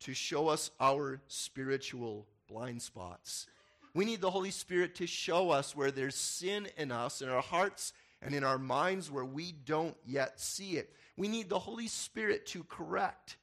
to 0.00 0.14
show 0.14 0.48
us 0.48 0.70
our 0.80 1.20
spiritual 1.28 2.26
blind 2.48 2.82
spots. 2.82 3.46
We 3.94 4.04
need 4.04 4.20
the 4.20 4.30
Holy 4.30 4.50
Spirit 4.50 4.96
to 4.96 5.06
show 5.06 5.50
us 5.50 5.76
where 5.76 5.90
there's 5.90 6.16
sin 6.16 6.68
in 6.76 6.90
us, 6.90 7.22
in 7.22 7.28
our 7.28 7.42
hearts, 7.42 7.92
and 8.22 8.34
in 8.34 8.44
our 8.44 8.58
minds 8.58 9.10
where 9.10 9.24
we 9.24 9.52
don't 9.52 9.96
yet 10.04 10.40
see 10.40 10.76
it. 10.76 10.92
We 11.16 11.28
need 11.28 11.48
the 11.48 11.58
Holy 11.58 11.88
Spirit 11.88 12.46
to 12.46 12.64
correct 12.64 13.36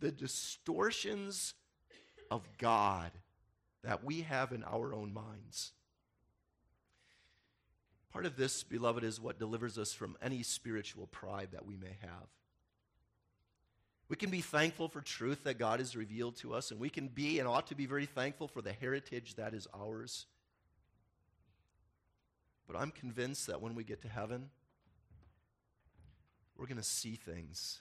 the 0.00 0.10
distortions 0.10 1.54
of 2.30 2.42
God 2.58 3.12
that 3.84 4.04
we 4.04 4.22
have 4.22 4.52
in 4.52 4.64
our 4.64 4.94
own 4.94 5.12
minds. 5.12 5.72
Part 8.12 8.26
of 8.26 8.36
this, 8.36 8.62
beloved, 8.62 9.04
is 9.04 9.20
what 9.20 9.38
delivers 9.38 9.78
us 9.78 9.92
from 9.92 10.16
any 10.22 10.42
spiritual 10.42 11.06
pride 11.06 11.48
that 11.52 11.64
we 11.64 11.76
may 11.76 11.96
have. 12.02 12.28
We 14.08 14.16
can 14.16 14.28
be 14.28 14.42
thankful 14.42 14.88
for 14.88 15.00
truth 15.00 15.44
that 15.44 15.58
God 15.58 15.78
has 15.78 15.96
revealed 15.96 16.36
to 16.36 16.52
us, 16.52 16.70
and 16.70 16.78
we 16.78 16.90
can 16.90 17.08
be 17.08 17.38
and 17.38 17.48
ought 17.48 17.68
to 17.68 17.74
be 17.74 17.86
very 17.86 18.04
thankful 18.04 18.48
for 18.48 18.60
the 18.60 18.72
heritage 18.72 19.36
that 19.36 19.54
is 19.54 19.66
ours. 19.74 20.26
But 22.66 22.76
I'm 22.76 22.90
convinced 22.90 23.46
that 23.46 23.62
when 23.62 23.74
we 23.74 23.84
get 23.84 24.02
to 24.02 24.08
heaven, 24.08 24.50
we're 26.58 26.66
going 26.66 26.76
to 26.76 26.82
see 26.82 27.14
things 27.14 27.80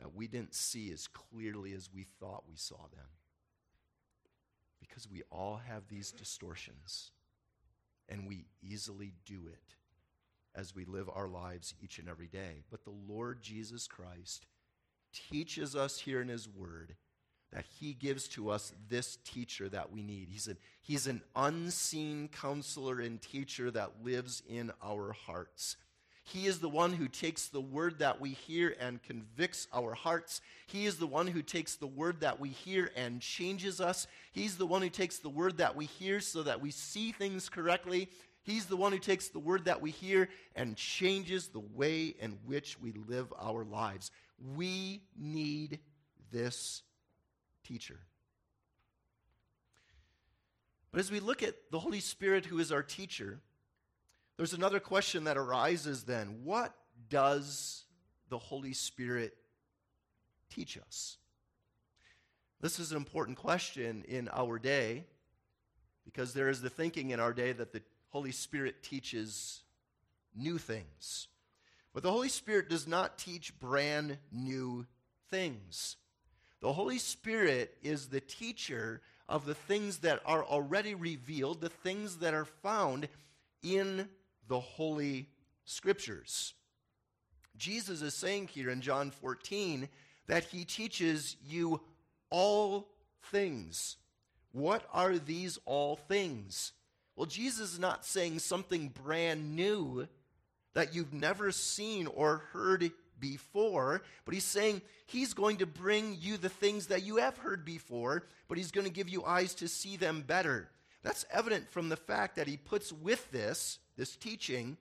that 0.00 0.14
we 0.14 0.26
didn't 0.26 0.54
see 0.54 0.92
as 0.92 1.06
clearly 1.06 1.72
as 1.72 1.88
we 1.94 2.06
thought 2.18 2.42
we 2.48 2.56
saw 2.56 2.88
them. 2.92 3.06
Because 4.80 5.08
we 5.08 5.22
all 5.30 5.60
have 5.68 5.86
these 5.88 6.10
distortions 6.10 7.12
and 8.08 8.26
we 8.28 8.46
easily 8.62 9.12
do 9.26 9.40
it 9.46 9.74
as 10.54 10.74
we 10.74 10.84
live 10.84 11.08
our 11.14 11.28
lives 11.28 11.74
each 11.82 11.98
and 11.98 12.08
every 12.08 12.26
day. 12.26 12.64
But 12.70 12.84
the 12.84 12.94
Lord 13.08 13.42
Jesus 13.42 13.86
Christ 13.86 14.46
teaches 15.30 15.76
us 15.76 16.00
here 16.00 16.20
in 16.20 16.28
His 16.28 16.48
Word 16.48 16.96
that 17.52 17.64
He 17.78 17.94
gives 17.94 18.28
to 18.28 18.50
us 18.50 18.72
this 18.88 19.16
teacher 19.24 19.68
that 19.68 19.90
we 19.92 20.02
need. 20.02 20.28
He's, 20.30 20.48
a, 20.48 20.56
he's 20.80 21.06
an 21.06 21.22
unseen 21.34 22.28
counselor 22.28 23.00
and 23.00 23.20
teacher 23.20 23.70
that 23.70 24.04
lives 24.04 24.42
in 24.48 24.72
our 24.82 25.12
hearts. 25.12 25.76
He 26.32 26.46
is 26.46 26.58
the 26.58 26.68
one 26.68 26.92
who 26.92 27.08
takes 27.08 27.48
the 27.48 27.60
word 27.60 28.00
that 28.00 28.20
we 28.20 28.30
hear 28.30 28.76
and 28.78 29.02
convicts 29.02 29.66
our 29.72 29.94
hearts. 29.94 30.42
He 30.66 30.84
is 30.84 30.98
the 30.98 31.06
one 31.06 31.26
who 31.26 31.40
takes 31.40 31.76
the 31.76 31.86
word 31.86 32.20
that 32.20 32.38
we 32.38 32.50
hear 32.50 32.90
and 32.94 33.22
changes 33.22 33.80
us. 33.80 34.06
He's 34.32 34.58
the 34.58 34.66
one 34.66 34.82
who 34.82 34.90
takes 34.90 35.20
the 35.20 35.30
word 35.30 35.56
that 35.56 35.74
we 35.74 35.86
hear 35.86 36.20
so 36.20 36.42
that 36.42 36.60
we 36.60 36.70
see 36.70 37.12
things 37.12 37.48
correctly. 37.48 38.10
He's 38.42 38.66
the 38.66 38.76
one 38.76 38.92
who 38.92 38.98
takes 38.98 39.28
the 39.28 39.38
word 39.38 39.64
that 39.64 39.80
we 39.80 39.90
hear 39.90 40.28
and 40.54 40.76
changes 40.76 41.48
the 41.48 41.60
way 41.60 42.14
in 42.20 42.38
which 42.44 42.78
we 42.78 42.92
live 42.92 43.32
our 43.40 43.64
lives. 43.64 44.10
We 44.54 45.00
need 45.18 45.78
this 46.30 46.82
teacher. 47.64 48.00
But 50.92 51.00
as 51.00 51.10
we 51.10 51.20
look 51.20 51.42
at 51.42 51.54
the 51.70 51.78
Holy 51.78 52.00
Spirit, 52.00 52.44
who 52.44 52.58
is 52.58 52.70
our 52.70 52.82
teacher, 52.82 53.40
there's 54.38 54.54
another 54.54 54.80
question 54.80 55.24
that 55.24 55.36
arises 55.36 56.04
then. 56.04 56.44
What 56.44 56.72
does 57.10 57.84
the 58.30 58.38
Holy 58.38 58.72
Spirit 58.72 59.36
teach 60.48 60.78
us? 60.78 61.18
This 62.60 62.78
is 62.78 62.92
an 62.92 62.96
important 62.96 63.36
question 63.36 64.04
in 64.06 64.28
our 64.32 64.60
day 64.60 65.04
because 66.04 66.34
there 66.34 66.48
is 66.48 66.62
the 66.62 66.70
thinking 66.70 67.10
in 67.10 67.18
our 67.18 67.32
day 67.32 67.52
that 67.52 67.72
the 67.72 67.82
Holy 68.10 68.30
Spirit 68.30 68.82
teaches 68.82 69.62
new 70.36 70.56
things. 70.56 71.26
But 71.92 72.04
the 72.04 72.12
Holy 72.12 72.28
Spirit 72.28 72.68
does 72.68 72.86
not 72.86 73.18
teach 73.18 73.58
brand 73.58 74.18
new 74.30 74.86
things. 75.30 75.96
The 76.60 76.72
Holy 76.72 76.98
Spirit 76.98 77.76
is 77.82 78.06
the 78.06 78.20
teacher 78.20 79.02
of 79.28 79.46
the 79.46 79.54
things 79.54 79.98
that 79.98 80.20
are 80.24 80.44
already 80.44 80.94
revealed, 80.94 81.60
the 81.60 81.68
things 81.68 82.18
that 82.18 82.34
are 82.34 82.44
found 82.44 83.08
in 83.64 84.08
the 84.48 84.60
Holy 84.60 85.28
Scriptures. 85.64 86.54
Jesus 87.56 88.02
is 88.02 88.14
saying 88.14 88.48
here 88.48 88.70
in 88.70 88.80
John 88.80 89.10
14 89.10 89.88
that 90.26 90.44
he 90.44 90.64
teaches 90.64 91.36
you 91.46 91.80
all 92.30 92.88
things. 93.30 93.96
What 94.52 94.84
are 94.92 95.18
these 95.18 95.58
all 95.64 95.96
things? 95.96 96.72
Well, 97.16 97.26
Jesus 97.26 97.74
is 97.74 97.78
not 97.78 98.04
saying 98.04 98.38
something 98.38 98.88
brand 99.04 99.56
new 99.56 100.06
that 100.74 100.94
you've 100.94 101.12
never 101.12 101.50
seen 101.50 102.06
or 102.06 102.42
heard 102.52 102.92
before, 103.18 104.02
but 104.24 104.34
he's 104.34 104.44
saying 104.44 104.80
he's 105.06 105.34
going 105.34 105.56
to 105.56 105.66
bring 105.66 106.16
you 106.20 106.36
the 106.36 106.48
things 106.48 106.86
that 106.86 107.02
you 107.02 107.16
have 107.16 107.36
heard 107.38 107.64
before, 107.64 108.24
but 108.46 108.56
he's 108.56 108.70
going 108.70 108.86
to 108.86 108.92
give 108.92 109.08
you 109.08 109.24
eyes 109.24 109.54
to 109.56 109.68
see 109.68 109.96
them 109.96 110.22
better. 110.26 110.68
That's 111.02 111.24
evident 111.30 111.70
from 111.70 111.88
the 111.88 111.96
fact 111.96 112.36
that 112.36 112.48
he 112.48 112.56
puts 112.56 112.92
with 112.92 113.30
this 113.30 113.78
this 113.96 114.16
teaching 114.16 114.78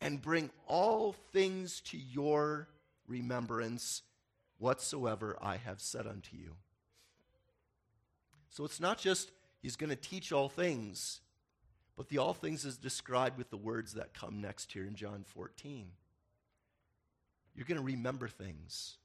and 0.00 0.22
bring 0.22 0.50
all 0.66 1.14
things 1.32 1.80
to 1.80 1.98
your 1.98 2.68
remembrance 3.08 4.02
whatsoever 4.58 5.36
I 5.40 5.56
have 5.56 5.80
said 5.80 6.06
unto 6.06 6.36
you. 6.36 6.54
So 8.50 8.64
it's 8.64 8.80
not 8.80 8.98
just 8.98 9.30
he's 9.62 9.76
going 9.76 9.90
to 9.90 9.96
teach 9.96 10.32
all 10.32 10.48
things, 10.48 11.20
but 11.96 12.08
the 12.08 12.18
all 12.18 12.34
things 12.34 12.64
is 12.64 12.76
described 12.76 13.38
with 13.38 13.50
the 13.50 13.56
words 13.56 13.94
that 13.94 14.14
come 14.14 14.40
next 14.40 14.72
here 14.72 14.84
in 14.84 14.94
John 14.94 15.24
14. 15.26 15.88
You're 17.54 17.66
going 17.66 17.78
to 17.78 17.84
remember 17.84 18.28
things, 18.28 18.98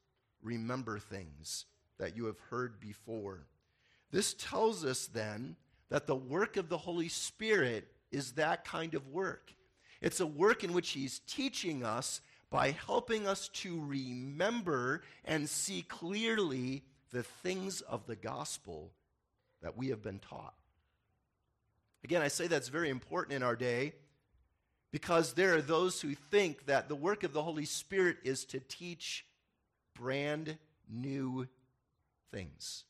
remember 0.44 1.00
things 1.00 1.66
that 1.98 2.16
you 2.16 2.26
have 2.26 2.40
heard 2.52 2.80
before. 2.80 3.48
This 4.12 4.36
tells 4.36 4.86
us 4.86 5.08
then 5.08 5.56
that 5.94 6.08
the 6.08 6.16
work 6.16 6.58
of 6.58 6.70
the 6.70 6.78
Holy 6.78 7.08
Spirit 7.08 7.88
is 8.12 8.32
that 8.32 8.66
kind 8.66 8.96
of 8.96 9.10
work. 9.10 9.54
It's 10.02 10.20
a 10.20 10.26
work 10.26 10.64
in 10.64 10.74
which 10.74 10.90
He's 10.90 11.20
teaching 11.20 11.84
us 11.84 12.20
by 12.50 12.72
helping 12.72 13.28
us 13.28 13.48
to 13.50 13.80
remember 13.80 15.04
and 15.24 15.48
see 15.48 15.84
clearly 15.84 16.82
the 17.12 17.22
things 17.22 17.82
of 17.82 18.08
the 18.08 18.16
gospel 18.16 18.90
that 19.62 19.78
we 19.78 19.90
have 19.90 20.02
been 20.02 20.18
taught. 20.18 20.56
Again, 22.04 22.24
I 22.24 22.28
say 22.28 22.48
that's 22.48 22.70
very 22.70 22.90
important 22.90 23.36
in 23.36 23.44
our 23.44 23.56
day 23.56 23.94
because 24.92 25.34
there 25.34 25.54
are 25.54 25.62
those 25.62 26.02
who 26.02 26.16
think 26.16 26.66
that 26.66 26.90
the 26.90 26.96
work 26.96 27.24
of 27.24 27.34
the 27.34 27.44
Holy 27.44 27.66
Spirit 27.66 28.18
is 28.24 28.46
to 28.46 28.60
teach 28.60 29.28
brand 29.94 30.58
new 30.90 31.48
things. 32.32 32.84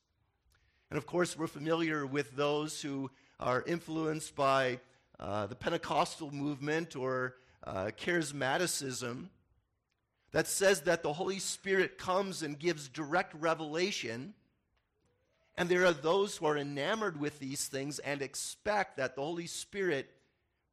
And 0.93 0.99
of 0.99 1.07
course, 1.07 1.35
we're 1.35 1.47
familiar 1.47 2.05
with 2.05 2.35
those 2.35 2.79
who 2.79 3.09
are 3.39 3.63
influenced 3.65 4.35
by 4.35 4.77
uh, 5.19 5.47
the 5.47 5.55
Pentecostal 5.55 6.29
movement 6.29 6.95
or 6.95 7.33
uh, 7.63 7.89
charismaticism 7.99 9.29
that 10.33 10.45
says 10.45 10.81
that 10.81 11.01
the 11.01 11.13
Holy 11.13 11.39
Spirit 11.39 11.97
comes 11.97 12.43
and 12.43 12.59
gives 12.59 12.89
direct 12.89 13.33
revelation. 13.33 14.35
And 15.57 15.67
there 15.67 15.83
are 15.83 15.93
those 15.93 16.37
who 16.37 16.45
are 16.45 16.59
enamored 16.59 17.19
with 17.19 17.39
these 17.39 17.65
things 17.65 17.97
and 17.97 18.21
expect 18.21 18.97
that 18.97 19.15
the 19.15 19.23
Holy 19.23 19.47
Spirit 19.47 20.11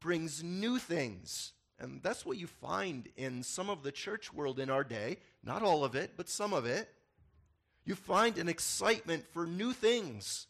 brings 0.01 0.45
new 0.45 0.79
things. 0.79 1.53
And 1.79 2.03
that's 2.03 2.27
what 2.27 2.37
you 2.37 2.47
find 2.47 3.09
in 3.16 3.43
some 3.43 3.71
of 3.71 3.83
the 3.83 3.91
church 3.91 4.35
world 4.35 4.61
in 4.61 4.68
our 4.68 4.85
day. 4.85 5.16
Not 5.43 5.62
all 5.62 5.83
of 5.83 5.95
it, 5.95 6.11
but 6.18 6.29
some 6.29 6.53
of 6.53 6.66
it. 6.66 6.91
You 7.91 7.97
find 7.97 8.38
an 8.38 8.49
excitement 8.49 9.26
for 9.32 9.49
new 9.49 9.72
things. 9.72 10.47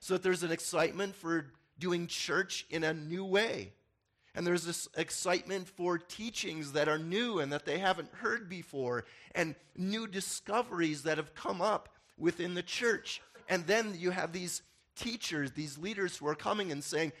So 0.00 0.14
that 0.14 0.22
there's 0.22 0.42
an 0.42 0.50
excitement 0.50 1.14
for 1.14 1.44
doing 1.78 2.06
church 2.06 2.64
in 2.70 2.84
a 2.84 2.94
new 2.94 3.22
way. 3.22 3.74
And 4.34 4.46
there's 4.46 4.64
this 4.64 4.88
excitement 4.96 5.68
for 5.68 5.98
teachings 5.98 6.72
that 6.72 6.88
are 6.88 6.98
new 6.98 7.38
and 7.38 7.52
that 7.52 7.66
they 7.66 7.78
haven't 7.78 8.14
heard 8.14 8.48
before, 8.48 9.04
and 9.34 9.56
new 9.76 10.06
discoveries 10.06 11.02
that 11.02 11.18
have 11.18 11.34
come 11.34 11.60
up 11.60 11.90
within 12.16 12.54
the 12.54 12.62
church. 12.62 13.20
And 13.50 13.66
then 13.66 13.94
you 13.98 14.10
have 14.10 14.32
these 14.32 14.62
teachers, 14.96 15.50
these 15.50 15.76
leaders 15.76 16.16
who 16.16 16.28
are 16.28 16.34
coming 16.34 16.72
and 16.72 16.82
saying, 16.82 17.12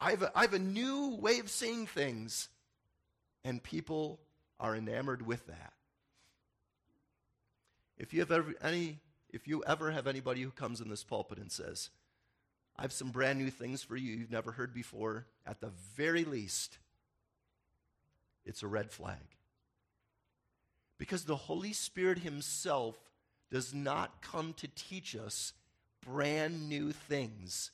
I 0.00 0.10
have, 0.10 0.22
a, 0.22 0.32
I 0.34 0.40
have 0.40 0.54
a 0.54 0.58
new 0.58 1.14
way 1.20 1.38
of 1.38 1.48
seeing 1.48 1.86
things. 1.86 2.48
And 3.44 3.62
people 3.62 4.18
are 4.58 4.74
enamored 4.74 5.24
with 5.24 5.46
that. 5.46 5.74
If 7.98 8.12
you 8.12 8.20
have 8.20 8.30
ever, 8.30 8.54
any, 8.62 8.98
if 9.30 9.48
you 9.48 9.64
ever 9.64 9.90
have 9.90 10.06
anybody 10.06 10.42
who 10.42 10.50
comes 10.50 10.80
in 10.80 10.88
this 10.88 11.04
pulpit 11.04 11.38
and 11.38 11.50
says, 11.50 11.90
I 12.76 12.82
have 12.82 12.92
some 12.92 13.10
brand 13.10 13.38
new 13.38 13.50
things 13.50 13.82
for 13.82 13.96
you 13.96 14.12
you've 14.12 14.30
never 14.30 14.52
heard 14.52 14.74
before, 14.74 15.26
at 15.46 15.60
the 15.60 15.72
very 15.96 16.24
least, 16.24 16.78
it's 18.44 18.62
a 18.62 18.68
red 18.68 18.90
flag. 18.90 19.36
Because 20.98 21.24
the 21.24 21.36
Holy 21.36 21.72
Spirit 21.72 22.18
Himself 22.18 22.96
does 23.50 23.72
not 23.72 24.20
come 24.22 24.54
to 24.54 24.68
teach 24.68 25.16
us 25.16 25.52
brand 26.04 26.68
new 26.68 26.92
things 26.92 27.70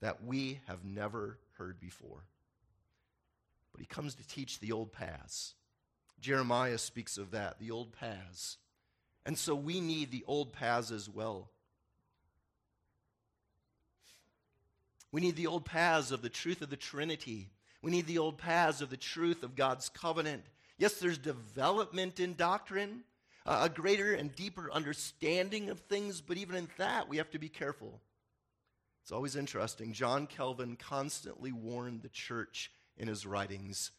that 0.00 0.24
we 0.24 0.60
have 0.66 0.84
never 0.84 1.38
heard 1.58 1.80
before. 1.80 2.24
But 3.72 3.80
He 3.80 3.86
comes 3.86 4.14
to 4.14 4.28
teach 4.28 4.60
the 4.60 4.72
old 4.72 4.92
paths. 4.92 5.54
Jeremiah 6.20 6.78
speaks 6.78 7.16
of 7.18 7.30
that, 7.32 7.58
the 7.58 7.70
old 7.70 7.92
paths. 7.92 8.58
And 9.26 9.38
so 9.38 9.54
we 9.54 9.80
need 9.80 10.10
the 10.10 10.24
old 10.26 10.52
paths 10.52 10.90
as 10.90 11.08
well. 11.08 11.50
We 15.12 15.20
need 15.20 15.36
the 15.36 15.46
old 15.46 15.64
paths 15.64 16.10
of 16.10 16.22
the 16.22 16.28
truth 16.28 16.60
of 16.60 16.70
the 16.70 16.76
Trinity. 16.76 17.50
We 17.82 17.90
need 17.90 18.06
the 18.06 18.18
old 18.18 18.36
paths 18.36 18.80
of 18.80 18.90
the 18.90 18.96
truth 18.96 19.42
of 19.42 19.54
God's 19.54 19.88
covenant. 19.88 20.44
Yes, 20.76 20.94
there's 20.94 21.18
development 21.18 22.18
in 22.18 22.34
doctrine, 22.34 23.04
a 23.46 23.68
greater 23.68 24.12
and 24.12 24.34
deeper 24.34 24.70
understanding 24.72 25.70
of 25.70 25.80
things, 25.80 26.20
but 26.20 26.36
even 26.36 26.56
in 26.56 26.68
that, 26.78 27.08
we 27.08 27.18
have 27.18 27.30
to 27.30 27.38
be 27.38 27.48
careful. 27.48 28.00
It's 29.02 29.12
always 29.12 29.36
interesting. 29.36 29.92
John 29.92 30.26
Calvin 30.26 30.76
constantly 30.76 31.52
warned 31.52 32.02
the 32.02 32.08
church 32.08 32.72
in 32.96 33.06
his 33.06 33.26
writings 33.26 33.90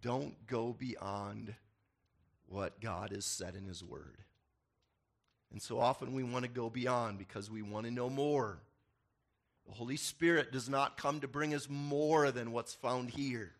don't 0.00 0.46
go 0.46 0.72
beyond 0.72 1.54
what 2.52 2.80
God 2.80 3.10
has 3.12 3.24
said 3.24 3.56
in 3.56 3.66
His 3.66 3.82
Word. 3.82 4.18
And 5.50 5.60
so 5.60 5.78
often 5.78 6.12
we 6.12 6.22
want 6.22 6.44
to 6.44 6.50
go 6.50 6.70
beyond 6.70 7.18
because 7.18 7.50
we 7.50 7.62
want 7.62 7.86
to 7.86 7.92
know 7.92 8.08
more. 8.08 8.58
The 9.66 9.74
Holy 9.74 9.96
Spirit 9.96 10.52
does 10.52 10.68
not 10.68 10.96
come 10.96 11.20
to 11.20 11.28
bring 11.28 11.54
us 11.54 11.68
more 11.68 12.30
than 12.30 12.52
what's 12.52 12.74
found 12.74 13.10
here. 13.10 13.52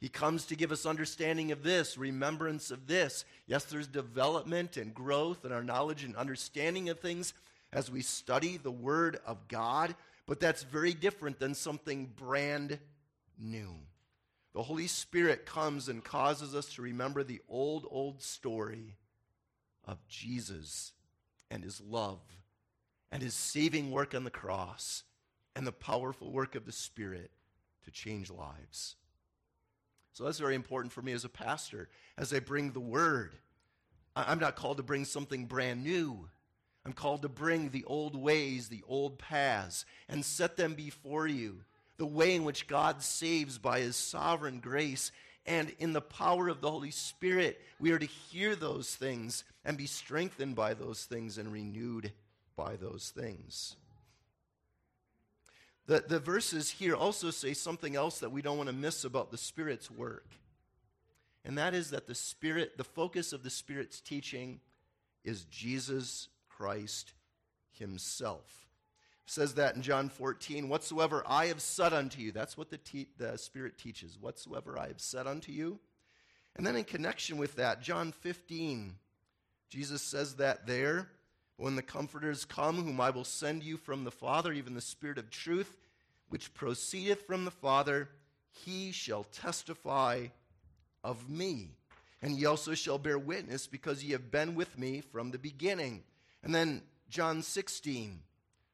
He 0.00 0.08
comes 0.08 0.46
to 0.46 0.56
give 0.56 0.72
us 0.72 0.84
understanding 0.84 1.52
of 1.52 1.62
this, 1.62 1.96
remembrance 1.96 2.70
of 2.70 2.88
this. 2.88 3.24
Yes, 3.46 3.64
there's 3.64 3.86
development 3.86 4.76
and 4.76 4.92
growth 4.92 5.44
in 5.44 5.52
our 5.52 5.62
knowledge 5.62 6.02
and 6.02 6.16
understanding 6.16 6.88
of 6.88 6.98
things 6.98 7.34
as 7.72 7.90
we 7.90 8.02
study 8.02 8.56
the 8.56 8.70
Word 8.70 9.20
of 9.26 9.46
God, 9.48 9.94
but 10.26 10.40
that's 10.40 10.64
very 10.64 10.92
different 10.92 11.38
than 11.38 11.54
something 11.54 12.10
brand 12.16 12.78
new. 13.38 13.74
The 14.54 14.62
Holy 14.62 14.86
Spirit 14.86 15.46
comes 15.46 15.88
and 15.88 16.04
causes 16.04 16.54
us 16.54 16.74
to 16.74 16.82
remember 16.82 17.22
the 17.22 17.40
old, 17.48 17.86
old 17.90 18.20
story 18.22 18.96
of 19.84 20.06
Jesus 20.06 20.92
and 21.50 21.64
his 21.64 21.80
love 21.80 22.20
and 23.10 23.22
his 23.22 23.34
saving 23.34 23.90
work 23.90 24.14
on 24.14 24.24
the 24.24 24.30
cross 24.30 25.04
and 25.56 25.66
the 25.66 25.72
powerful 25.72 26.30
work 26.30 26.54
of 26.54 26.66
the 26.66 26.72
Spirit 26.72 27.30
to 27.84 27.90
change 27.90 28.30
lives. 28.30 28.96
So 30.12 30.24
that's 30.24 30.38
very 30.38 30.54
important 30.54 30.92
for 30.92 31.00
me 31.00 31.12
as 31.12 31.24
a 31.24 31.30
pastor 31.30 31.88
as 32.18 32.32
I 32.32 32.40
bring 32.40 32.72
the 32.72 32.80
word. 32.80 33.34
I'm 34.14 34.38
not 34.38 34.56
called 34.56 34.76
to 34.76 34.82
bring 34.82 35.06
something 35.06 35.46
brand 35.46 35.82
new. 35.82 36.28
I'm 36.84 36.92
called 36.92 37.22
to 37.22 37.28
bring 37.28 37.70
the 37.70 37.84
old 37.84 38.14
ways, 38.14 38.68
the 38.68 38.82
old 38.86 39.18
paths, 39.18 39.86
and 40.08 40.24
set 40.24 40.56
them 40.56 40.74
before 40.74 41.26
you 41.26 41.62
the 42.02 42.06
way 42.06 42.34
in 42.34 42.42
which 42.42 42.66
God 42.66 43.00
saves 43.00 43.58
by 43.58 43.78
his 43.78 43.94
sovereign 43.94 44.58
grace. 44.58 45.12
And 45.46 45.72
in 45.78 45.92
the 45.92 46.00
power 46.00 46.48
of 46.48 46.60
the 46.60 46.68
Holy 46.68 46.90
Spirit, 46.90 47.60
we 47.78 47.92
are 47.92 47.98
to 48.00 48.06
hear 48.06 48.56
those 48.56 48.92
things 48.92 49.44
and 49.64 49.78
be 49.78 49.86
strengthened 49.86 50.56
by 50.56 50.74
those 50.74 51.04
things 51.04 51.38
and 51.38 51.52
renewed 51.52 52.10
by 52.56 52.74
those 52.74 53.12
things. 53.14 53.76
The, 55.86 56.02
the 56.08 56.18
verses 56.18 56.70
here 56.70 56.96
also 56.96 57.30
say 57.30 57.54
something 57.54 57.94
else 57.94 58.18
that 58.18 58.32
we 58.32 58.42
don't 58.42 58.56
want 58.56 58.68
to 58.68 58.74
miss 58.74 59.04
about 59.04 59.30
the 59.30 59.38
Spirit's 59.38 59.88
work. 59.88 60.26
And 61.44 61.56
that 61.56 61.72
is 61.72 61.90
that 61.90 62.08
the 62.08 62.16
Spirit, 62.16 62.78
the 62.78 62.82
focus 62.82 63.32
of 63.32 63.44
the 63.44 63.50
Spirit's 63.50 64.00
teaching 64.00 64.58
is 65.22 65.44
Jesus 65.44 66.26
Christ 66.48 67.12
Himself 67.70 68.61
says 69.32 69.54
that 69.54 69.74
in 69.74 69.82
John 69.82 70.10
14, 70.10 70.68
whatsoever 70.68 71.22
I 71.26 71.46
have 71.46 71.62
said 71.62 71.94
unto 71.94 72.20
you. 72.20 72.32
That's 72.32 72.56
what 72.56 72.70
the, 72.70 72.76
te- 72.76 73.08
the 73.16 73.38
Spirit 73.38 73.78
teaches. 73.78 74.18
Whatsoever 74.20 74.78
I 74.78 74.88
have 74.88 75.00
said 75.00 75.26
unto 75.26 75.52
you. 75.52 75.78
And 76.54 76.66
then 76.66 76.76
in 76.76 76.84
connection 76.84 77.38
with 77.38 77.56
that, 77.56 77.80
John 77.80 78.12
15, 78.12 78.94
Jesus 79.70 80.02
says 80.02 80.34
that 80.34 80.66
there. 80.66 81.08
When 81.56 81.76
the 81.76 81.82
Comforters 81.82 82.44
come, 82.44 82.84
whom 82.84 83.00
I 83.00 83.10
will 83.10 83.24
send 83.24 83.62
you 83.62 83.78
from 83.78 84.04
the 84.04 84.10
Father, 84.10 84.52
even 84.52 84.74
the 84.74 84.80
Spirit 84.80 85.16
of 85.16 85.30
truth, 85.30 85.76
which 86.28 86.52
proceedeth 86.52 87.26
from 87.26 87.44
the 87.44 87.50
Father, 87.50 88.08
he 88.50 88.92
shall 88.92 89.24
testify 89.24 90.26
of 91.02 91.30
me. 91.30 91.70
And 92.20 92.38
ye 92.38 92.44
also 92.44 92.74
shall 92.74 92.98
bear 92.98 93.18
witness, 93.18 93.66
because 93.66 94.04
ye 94.04 94.12
have 94.12 94.30
been 94.30 94.54
with 94.54 94.78
me 94.78 95.00
from 95.00 95.30
the 95.30 95.38
beginning. 95.38 96.02
And 96.42 96.54
then 96.54 96.82
John 97.08 97.42
16, 97.42 98.20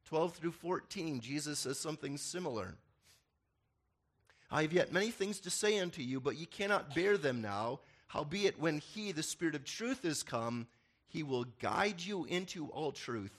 12 0.09 0.37
through 0.37 0.53
14, 0.53 1.21
Jesus 1.21 1.59
says 1.59 1.79
something 1.79 2.17
similar. 2.17 2.77
I 4.51 4.63
have 4.63 4.73
yet 4.73 4.91
many 4.91 5.11
things 5.11 5.39
to 5.41 5.51
say 5.51 5.79
unto 5.79 6.01
you, 6.01 6.19
but 6.19 6.37
ye 6.37 6.47
cannot 6.47 6.95
bear 6.95 7.19
them 7.19 7.43
now. 7.43 7.81
Howbeit, 8.07 8.59
when 8.59 8.79
he, 8.79 9.13
the 9.13 9.23
Spirit 9.23 9.55
of 9.55 9.65
truth, 9.65 10.07
is 10.07 10.23
come, 10.23 10.67
he 11.09 11.23
will 11.23 11.45
guide 11.61 12.01
you 12.01 12.25
into 12.25 12.69
all 12.69 12.91
truth. 12.91 13.39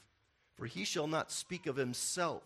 For 0.53 0.67
he 0.67 0.83
shall 0.83 1.07
not 1.07 1.31
speak 1.31 1.65
of 1.65 1.75
himself, 1.75 2.43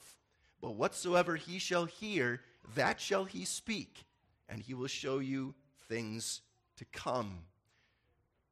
but 0.61 0.75
whatsoever 0.75 1.35
he 1.35 1.59
shall 1.59 1.83
hear, 1.83 2.39
that 2.75 3.01
shall 3.01 3.25
he 3.25 3.43
speak, 3.43 4.05
and 4.47 4.61
he 4.61 4.73
will 4.73 4.87
show 4.87 5.19
you 5.19 5.53
things 5.89 6.39
to 6.77 6.85
come. 6.93 7.39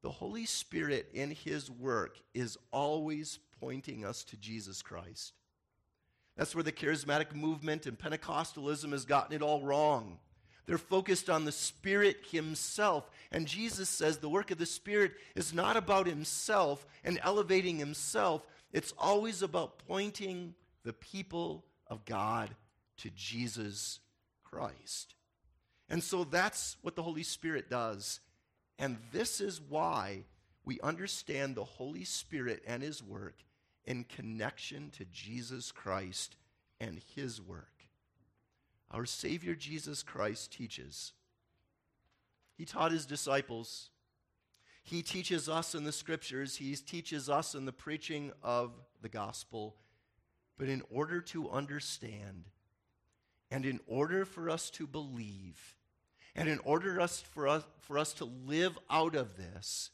The 0.01 0.09
Holy 0.09 0.45
Spirit 0.45 1.07
in 1.13 1.31
his 1.31 1.71
work 1.71 2.17
is 2.33 2.57
always 2.73 3.39
pointing 3.61 4.03
us 4.03 4.25
to 4.25 4.35
Jesus 4.35 4.81
Christ. 4.81 5.31
That's 6.37 6.55
where 6.55 6.63
the 6.63 6.71
charismatic 6.71 7.35
movement 7.35 7.85
and 7.85 7.97
Pentecostalism 7.97 8.91
has 8.91 9.05
gotten 9.05 9.35
it 9.35 9.41
all 9.41 9.61
wrong. 9.61 10.17
They're 10.65 10.77
focused 10.77 11.29
on 11.29 11.45
the 11.45 11.51
Spirit 11.51 12.17
Himself. 12.31 13.09
And 13.31 13.47
Jesus 13.47 13.89
says 13.89 14.17
the 14.17 14.29
work 14.29 14.51
of 14.51 14.57
the 14.57 14.65
Spirit 14.65 15.13
is 15.35 15.53
not 15.53 15.75
about 15.75 16.07
Himself 16.07 16.85
and 17.03 17.19
elevating 17.23 17.77
Himself, 17.77 18.45
it's 18.71 18.93
always 18.97 19.41
about 19.41 19.79
pointing 19.87 20.55
the 20.83 20.93
people 20.93 21.65
of 21.87 22.05
God 22.05 22.49
to 22.97 23.09
Jesus 23.09 23.99
Christ. 24.43 25.15
And 25.89 26.01
so 26.01 26.23
that's 26.23 26.77
what 26.81 26.95
the 26.95 27.03
Holy 27.03 27.23
Spirit 27.23 27.69
does. 27.69 28.21
And 28.79 28.97
this 29.11 29.41
is 29.41 29.59
why 29.59 30.23
we 30.63 30.79
understand 30.81 31.55
the 31.55 31.65
Holy 31.65 32.05
Spirit 32.05 32.63
and 32.65 32.81
His 32.81 33.03
work 33.03 33.35
in 33.85 34.03
connection 34.03 34.89
to 34.97 35.05
Jesus 35.05 35.71
Christ 35.71 36.35
and 36.79 37.01
His 37.15 37.41
work. 37.41 37.67
Our 38.91 39.05
Savior 39.05 39.55
Jesus 39.55 40.03
Christ 40.03 40.51
teaches. 40.51 41.13
He 42.57 42.65
taught 42.65 42.91
His 42.91 43.05
disciples. 43.05 43.89
He 44.83 45.01
teaches 45.01 45.47
us 45.47 45.75
in 45.75 45.83
the 45.83 45.91
scriptures. 45.91 46.57
He 46.57 46.75
teaches 46.75 47.29
us 47.29 47.55
in 47.55 47.65
the 47.65 47.71
preaching 47.71 48.31
of 48.43 48.71
the 49.01 49.09
gospel. 49.09 49.75
But 50.57 50.67
in 50.67 50.83
order 50.89 51.21
to 51.21 51.49
understand, 51.49 52.45
and 53.49 53.65
in 53.65 53.79
order 53.87 54.25
for 54.25 54.49
us 54.49 54.69
to 54.71 54.85
believe, 54.85 55.75
and 56.35 56.47
in 56.47 56.59
order 56.59 56.99
us, 56.99 57.21
for, 57.21 57.47
us, 57.47 57.63
for 57.79 57.97
us 57.97 58.13
to 58.13 58.25
live 58.25 58.77
out 58.89 59.15
of 59.15 59.37
this, 59.37 59.89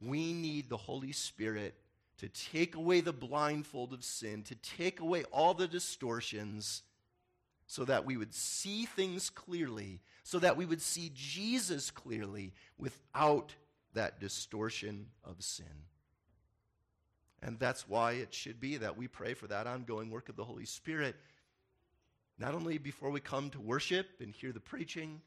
we 0.00 0.32
need 0.32 0.68
the 0.68 0.76
Holy 0.76 1.12
Spirit 1.12 1.74
to 2.18 2.28
take 2.28 2.74
away 2.74 3.00
the 3.00 3.12
blindfold 3.12 3.92
of 3.92 4.04
sin, 4.04 4.42
to 4.44 4.54
take 4.54 5.00
away 5.00 5.24
all 5.24 5.54
the 5.54 5.66
distortions, 5.66 6.82
so 7.66 7.84
that 7.84 8.04
we 8.04 8.16
would 8.16 8.34
see 8.34 8.84
things 8.84 9.30
clearly, 9.30 10.00
so 10.22 10.38
that 10.38 10.56
we 10.56 10.66
would 10.66 10.82
see 10.82 11.10
Jesus 11.14 11.90
clearly 11.90 12.52
without 12.78 13.54
that 13.94 14.20
distortion 14.20 15.06
of 15.24 15.42
sin. 15.42 15.86
And 17.42 17.58
that's 17.58 17.88
why 17.88 18.12
it 18.12 18.32
should 18.32 18.60
be 18.60 18.78
that 18.78 18.96
we 18.96 19.08
pray 19.08 19.34
for 19.34 19.46
that 19.48 19.66
ongoing 19.66 20.10
work 20.10 20.28
of 20.28 20.36
the 20.36 20.44
Holy 20.44 20.64
Spirit, 20.64 21.16
not 22.38 22.54
only 22.54 22.78
before 22.78 23.10
we 23.10 23.20
come 23.20 23.50
to 23.50 23.60
worship 23.60 24.08
and 24.20 24.32
hear 24.32 24.52
the 24.52 24.60
preaching, 24.60 25.20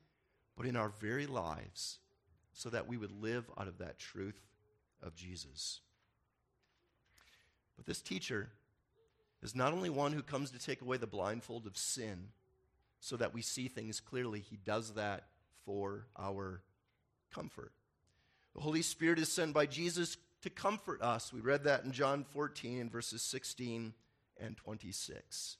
but 0.55 0.65
in 0.65 0.75
our 0.75 0.89
very 0.99 1.27
lives, 1.27 1.99
so 2.53 2.69
that 2.69 2.87
we 2.87 2.97
would 2.97 3.11
live 3.21 3.49
out 3.57 3.67
of 3.67 3.77
that 3.77 3.99
truth 3.99 4.39
of 5.03 5.15
Jesus. 5.15 5.81
But 7.77 7.85
this 7.85 8.01
teacher 8.01 8.49
is 9.41 9.55
not 9.55 9.71
only 9.71 9.89
one 9.89 10.11
who 10.11 10.23
comes 10.23 10.51
to 10.51 10.59
take 10.59 10.81
away 10.81 10.97
the 10.97 11.07
blindfold 11.07 11.67
of 11.67 11.77
sin 11.77 12.29
so 12.99 13.15
that 13.17 13.33
we 13.33 13.41
see 13.41 13.67
things 13.67 13.99
clearly, 13.99 14.39
he 14.39 14.57
does 14.57 14.95
that 14.95 15.27
for 15.63 16.07
our 16.17 16.61
comfort. 17.33 17.71
The 18.55 18.61
Holy 18.61 18.81
Spirit 18.81 19.19
is 19.19 19.31
sent 19.31 19.53
by 19.53 19.67
Jesus 19.67 20.17
to 20.41 20.49
comfort 20.49 21.01
us. 21.01 21.31
We 21.31 21.41
read 21.41 21.65
that 21.65 21.83
in 21.83 21.91
John 21.91 22.23
14, 22.23 22.89
verses 22.89 23.21
16 23.21 23.93
and 24.39 24.57
26. 24.57 25.57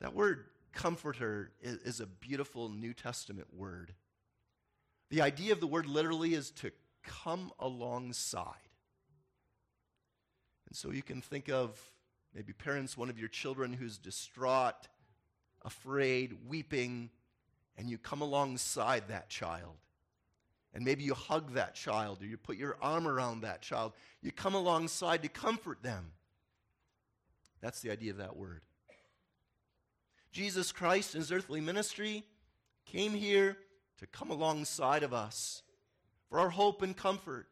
That 0.00 0.14
word 0.14 0.46
comforter 0.72 1.52
is, 1.60 1.76
is, 1.78 2.00
a 2.00 2.06
beautiful 2.06 2.68
New 2.68 2.94
Testament 2.94 3.48
word. 3.52 3.92
The 5.10 5.22
idea 5.22 5.52
of 5.52 5.60
the 5.60 5.66
word 5.66 5.86
literally 5.86 6.34
is 6.34 6.50
to 6.52 6.70
come 7.02 7.52
alongside. 7.58 8.69
And 10.70 10.76
so 10.76 10.90
you 10.90 11.02
can 11.02 11.20
think 11.20 11.48
of 11.48 11.78
maybe 12.34 12.52
parents, 12.52 12.96
one 12.96 13.10
of 13.10 13.18
your 13.18 13.28
children 13.28 13.72
who's 13.72 13.98
distraught, 13.98 14.88
afraid, 15.64 16.36
weeping, 16.48 17.10
and 17.76 17.90
you 17.90 17.98
come 17.98 18.22
alongside 18.22 19.08
that 19.08 19.28
child. 19.28 19.76
And 20.72 20.84
maybe 20.84 21.02
you 21.02 21.14
hug 21.14 21.54
that 21.54 21.74
child 21.74 22.22
or 22.22 22.26
you 22.26 22.36
put 22.36 22.56
your 22.56 22.76
arm 22.80 23.08
around 23.08 23.40
that 23.40 23.60
child. 23.60 23.92
You 24.22 24.30
come 24.30 24.54
alongside 24.54 25.22
to 25.22 25.28
comfort 25.28 25.82
them. 25.82 26.12
That's 27.60 27.80
the 27.80 27.90
idea 27.90 28.12
of 28.12 28.18
that 28.18 28.36
word. 28.36 28.62
Jesus 30.30 30.70
Christ 30.70 31.14
in 31.14 31.20
his 31.20 31.32
earthly 31.32 31.60
ministry 31.60 32.22
came 32.86 33.12
here 33.12 33.56
to 33.98 34.06
come 34.06 34.30
alongside 34.30 35.02
of 35.02 35.12
us 35.12 35.62
for 36.28 36.38
our 36.38 36.50
hope 36.50 36.82
and 36.82 36.96
comfort 36.96 37.48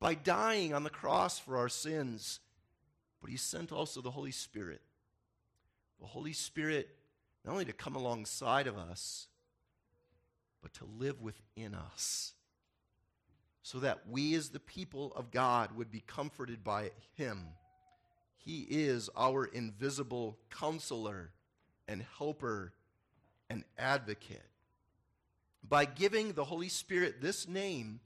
by 0.00 0.14
dying 0.14 0.72
on 0.72 0.82
the 0.82 0.90
cross 0.90 1.38
for 1.38 1.58
our 1.58 1.68
sins. 1.68 2.40
But 3.20 3.30
he 3.30 3.36
sent 3.36 3.72
also 3.72 4.00
the 4.00 4.10
Holy 4.10 4.30
Spirit. 4.30 4.82
The 6.00 6.06
Holy 6.06 6.32
Spirit, 6.32 6.88
not 7.44 7.52
only 7.52 7.64
to 7.64 7.72
come 7.72 7.96
alongside 7.96 8.66
of 8.66 8.76
us, 8.76 9.28
but 10.62 10.74
to 10.74 10.84
live 10.84 11.20
within 11.20 11.74
us 11.74 12.34
so 13.66 13.80
that 13.80 14.02
we, 14.08 14.32
as 14.36 14.50
the 14.50 14.60
people 14.60 15.12
of 15.16 15.32
God, 15.32 15.76
would 15.76 15.90
be 15.90 16.04
comforted 16.06 16.62
by 16.62 16.92
Him. 17.16 17.48
He 18.36 18.60
is 18.60 19.10
our 19.16 19.44
invisible 19.44 20.38
counselor 20.50 21.32
and 21.88 22.04
helper 22.16 22.74
and 23.50 23.64
advocate. 23.76 24.46
By 25.68 25.84
giving 25.84 26.32
the 26.32 26.44
Holy 26.44 26.68
Spirit 26.68 27.20
this 27.20 27.48
name, 27.48 27.98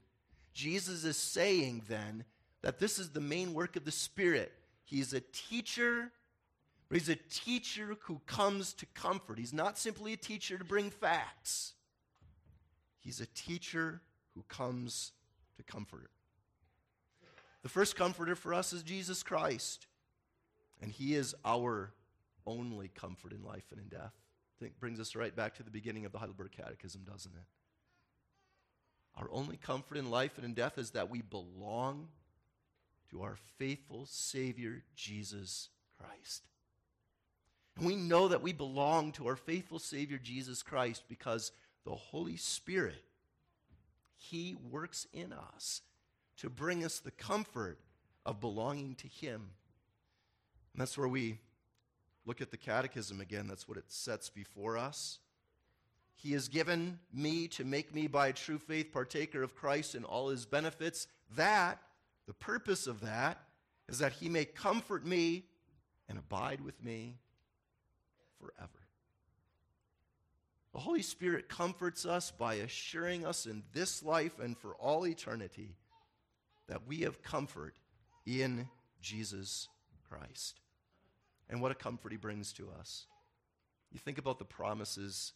Jesus 0.51 1.03
is 1.03 1.15
saying 1.15 1.83
then 1.87 2.25
that 2.63 2.79
this 2.79 2.97
is 2.97 3.09
the 3.09 3.21
main 3.21 3.53
work 3.53 3.75
of 3.75 3.85
the 3.85 3.91
Spirit. 3.91 4.51
He's 4.91 5.13
a 5.13 5.21
teacher, 5.21 6.11
but 6.89 6.97
he's 6.97 7.07
a 7.07 7.15
teacher 7.15 7.95
who 8.01 8.19
comes 8.25 8.73
to 8.73 8.85
comfort. 8.87 9.39
He's 9.39 9.53
not 9.53 9.77
simply 9.77 10.11
a 10.11 10.17
teacher 10.17 10.57
to 10.57 10.65
bring 10.65 10.89
facts, 10.89 11.73
he's 12.99 13.21
a 13.21 13.25
teacher 13.27 14.01
who 14.35 14.43
comes 14.49 15.13
to 15.55 15.63
comfort. 15.63 16.11
The 17.63 17.69
first 17.69 17.95
comforter 17.95 18.35
for 18.35 18.53
us 18.53 18.73
is 18.73 18.83
Jesus 18.83 19.23
Christ, 19.23 19.87
and 20.81 20.91
he 20.91 21.15
is 21.15 21.33
our 21.45 21.93
only 22.45 22.89
comfort 22.89 23.31
in 23.31 23.43
life 23.45 23.67
and 23.71 23.79
in 23.79 23.87
death. 23.87 24.13
I 24.13 24.55
think 24.59 24.77
brings 24.77 24.99
us 24.99 25.15
right 25.15 25.33
back 25.33 25.55
to 25.55 25.63
the 25.63 25.71
beginning 25.71 26.05
of 26.05 26.11
the 26.11 26.17
Heidelberg 26.17 26.51
Catechism, 26.51 27.05
doesn't 27.09 27.33
it? 27.33 27.47
Our 29.15 29.29
only 29.31 29.55
comfort 29.55 29.97
in 29.97 30.09
life 30.11 30.37
and 30.37 30.43
in 30.43 30.53
death 30.53 30.77
is 30.77 30.91
that 30.91 31.09
we 31.09 31.21
belong 31.21 32.09
to 33.11 33.21
our 33.21 33.37
faithful 33.57 34.05
Savior, 34.05 34.83
Jesus 34.95 35.69
Christ. 35.97 36.47
And 37.77 37.85
we 37.85 37.95
know 37.95 38.27
that 38.27 38.41
we 38.41 38.53
belong 38.53 39.11
to 39.13 39.27
our 39.27 39.35
faithful 39.35 39.79
Savior, 39.79 40.17
Jesus 40.17 40.63
Christ, 40.63 41.03
because 41.07 41.51
the 41.85 41.95
Holy 41.95 42.37
Spirit 42.37 43.03
he 44.21 44.55
works 44.69 45.07
in 45.13 45.33
us 45.33 45.81
to 46.37 46.49
bring 46.49 46.85
us 46.85 46.99
the 46.99 47.11
comfort 47.11 47.79
of 48.23 48.39
belonging 48.39 48.93
to 48.95 49.07
Him. 49.07 49.49
And 50.73 50.81
that's 50.81 50.97
where 50.97 51.07
we 51.07 51.39
look 52.25 52.39
at 52.39 52.51
the 52.51 52.57
catechism 52.57 53.19
again. 53.19 53.47
That's 53.47 53.67
what 53.67 53.79
it 53.79 53.91
sets 53.91 54.29
before 54.29 54.77
us. 54.77 55.17
He 56.15 56.33
has 56.33 56.49
given 56.49 56.99
me 57.11 57.47
to 57.49 57.63
make 57.65 57.95
me 57.95 58.05
by 58.05 58.31
true 58.31 58.59
faith 58.59 58.91
partaker 58.93 59.41
of 59.41 59.55
Christ 59.55 59.95
and 59.95 60.05
all 60.05 60.29
his 60.29 60.45
benefits. 60.45 61.07
That, 61.35 61.81
the 62.31 62.35
purpose 62.35 62.87
of 62.87 63.01
that, 63.01 63.39
is 63.89 63.99
that 63.99 64.13
he 64.13 64.29
may 64.29 64.45
comfort 64.45 65.05
me 65.05 65.43
and 66.07 66.17
abide 66.17 66.61
with 66.61 66.81
me 66.81 67.17
forever. 68.39 68.69
The 70.71 70.79
Holy 70.79 71.01
Spirit 71.01 71.49
comforts 71.49 72.05
us 72.05 72.31
by 72.31 72.53
assuring 72.53 73.25
us 73.25 73.45
in 73.45 73.63
this 73.73 74.01
life 74.01 74.39
and 74.39 74.57
for 74.57 74.75
all 74.75 75.05
eternity 75.05 75.75
that 76.69 76.87
we 76.87 77.01
have 77.01 77.21
comfort 77.21 77.75
in 78.25 78.69
Jesus 79.01 79.67
Christ. 80.07 80.61
And 81.49 81.61
what 81.61 81.73
a 81.73 81.75
comfort 81.75 82.13
he 82.13 82.17
brings 82.17 82.53
to 82.53 82.69
us. 82.79 83.07
You 83.91 83.99
think 83.99 84.17
about 84.17 84.39
the 84.39 84.45
promises 84.45 85.33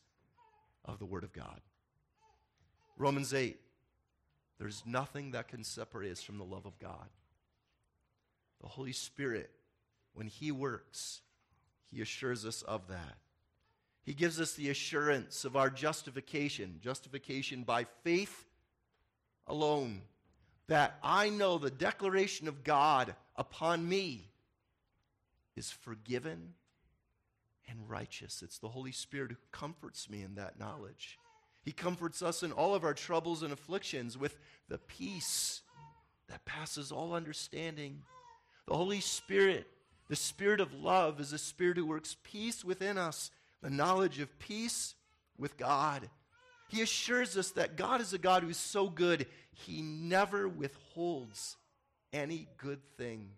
of 0.85 0.99
the 0.99 1.05
Word 1.05 1.25
of 1.25 1.33
God. 1.33 1.59
Romans 2.97 3.33
8 3.33 3.59
there's 4.57 4.83
nothing 4.85 5.31
that 5.31 5.47
can 5.47 5.63
separate 5.63 6.11
us 6.11 6.21
from 6.21 6.37
the 6.37 6.45
love 6.45 6.65
of 6.65 6.79
God. 6.79 7.07
The 8.61 8.67
Holy 8.67 8.93
Spirit, 8.93 9.49
when 10.13 10.27
He 10.27 10.51
works, 10.51 11.21
He 11.91 12.01
assures 12.01 12.45
us 12.45 12.61
of 12.61 12.87
that. 12.87 13.17
He 14.03 14.13
gives 14.13 14.39
us 14.39 14.53
the 14.53 14.69
assurance 14.69 15.45
of 15.45 15.55
our 15.55 15.69
justification, 15.69 16.79
justification 16.81 17.63
by 17.63 17.85
faith 18.03 18.45
alone. 19.47 20.01
That 20.67 20.97
I 21.03 21.29
know 21.29 21.57
the 21.57 21.69
declaration 21.69 22.47
of 22.47 22.63
God 22.63 23.15
upon 23.35 23.87
me 23.87 24.29
is 25.55 25.71
forgiven 25.71 26.53
and 27.67 27.89
righteous. 27.89 28.41
It's 28.41 28.59
the 28.59 28.69
Holy 28.69 28.91
Spirit 28.91 29.31
who 29.31 29.37
comforts 29.51 30.09
me 30.09 30.21
in 30.21 30.35
that 30.35 30.59
knowledge. 30.59 31.17
He 31.65 31.71
comforts 31.71 32.21
us 32.21 32.43
in 32.43 32.51
all 32.51 32.75
of 32.75 32.83
our 32.83 32.93
troubles 32.93 33.41
and 33.41 33.51
afflictions 33.51 34.17
with 34.17 34.37
the 34.69 34.77
peace 34.77 35.63
that 36.29 36.45
passes 36.45 36.91
all 36.91 37.13
understanding. 37.13 38.03
The 38.67 38.75
Holy 38.75 39.01
Spirit, 39.01 39.65
the 40.07 40.15
Spirit 40.15 40.61
of 40.61 40.75
love, 40.75 41.19
is 41.19 41.33
a 41.33 41.39
Spirit 41.39 41.77
who 41.77 41.87
works 41.87 42.17
peace 42.23 42.63
within 42.63 42.99
us 42.99 43.31
the 43.63 43.71
knowledge 43.71 44.19
of 44.19 44.37
peace 44.37 44.93
with 45.39 45.57
God. 45.57 46.07
He 46.67 46.83
assures 46.83 47.35
us 47.35 47.49
that 47.51 47.77
God 47.77 47.99
is 47.99 48.13
a 48.13 48.19
God 48.19 48.43
who's 48.43 48.57
so 48.57 48.87
good, 48.87 49.25
he 49.51 49.81
never 49.81 50.47
withholds 50.47 51.57
any 52.13 52.47
good 52.57 52.81
thing 52.95 53.29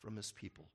from 0.00 0.14
his 0.14 0.30
people. 0.30 0.66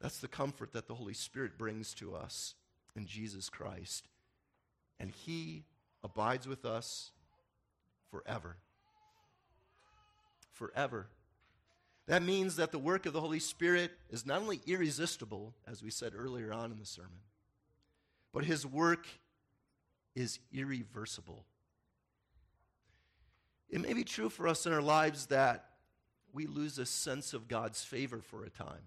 That's 0.00 0.18
the 0.18 0.28
comfort 0.28 0.72
that 0.72 0.88
the 0.88 0.94
Holy 0.94 1.14
Spirit 1.14 1.58
brings 1.58 1.92
to 1.94 2.14
us 2.14 2.54
in 2.96 3.06
Jesus 3.06 3.50
Christ. 3.50 4.08
And 4.98 5.10
He 5.10 5.64
abides 6.02 6.46
with 6.46 6.64
us 6.64 7.10
forever. 8.10 8.56
Forever. 10.52 11.08
That 12.06 12.22
means 12.22 12.56
that 12.56 12.70
the 12.70 12.78
work 12.78 13.06
of 13.06 13.12
the 13.12 13.20
Holy 13.20 13.40
Spirit 13.40 13.90
is 14.10 14.26
not 14.26 14.42
only 14.42 14.60
irresistible, 14.66 15.54
as 15.66 15.82
we 15.82 15.90
said 15.90 16.12
earlier 16.14 16.52
on 16.52 16.70
in 16.70 16.78
the 16.78 16.86
sermon, 16.86 17.20
but 18.32 18.44
His 18.44 18.66
work 18.66 19.06
is 20.14 20.38
irreversible. 20.52 21.44
It 23.70 23.80
may 23.80 23.94
be 23.94 24.04
true 24.04 24.28
for 24.28 24.46
us 24.46 24.66
in 24.66 24.72
our 24.72 24.82
lives 24.82 25.26
that 25.26 25.64
we 26.32 26.46
lose 26.46 26.78
a 26.78 26.86
sense 26.86 27.32
of 27.32 27.48
God's 27.48 27.82
favor 27.82 28.20
for 28.20 28.44
a 28.44 28.50
time. 28.50 28.82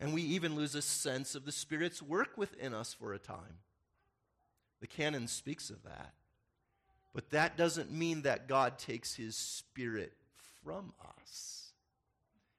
And 0.00 0.14
we 0.14 0.22
even 0.22 0.54
lose 0.54 0.74
a 0.74 0.82
sense 0.82 1.34
of 1.34 1.44
the 1.44 1.52
Spirit's 1.52 2.00
work 2.00 2.38
within 2.38 2.72
us 2.72 2.94
for 2.94 3.12
a 3.12 3.18
time. 3.18 3.58
The 4.80 4.86
canon 4.86 5.28
speaks 5.28 5.70
of 5.70 5.82
that. 5.84 6.14
But 7.14 7.30
that 7.30 7.56
doesn't 7.56 7.90
mean 7.90 8.22
that 8.22 8.48
God 8.48 8.78
takes 8.78 9.14
his 9.14 9.36
Spirit 9.36 10.12
from 10.62 10.92
us. 11.18 11.72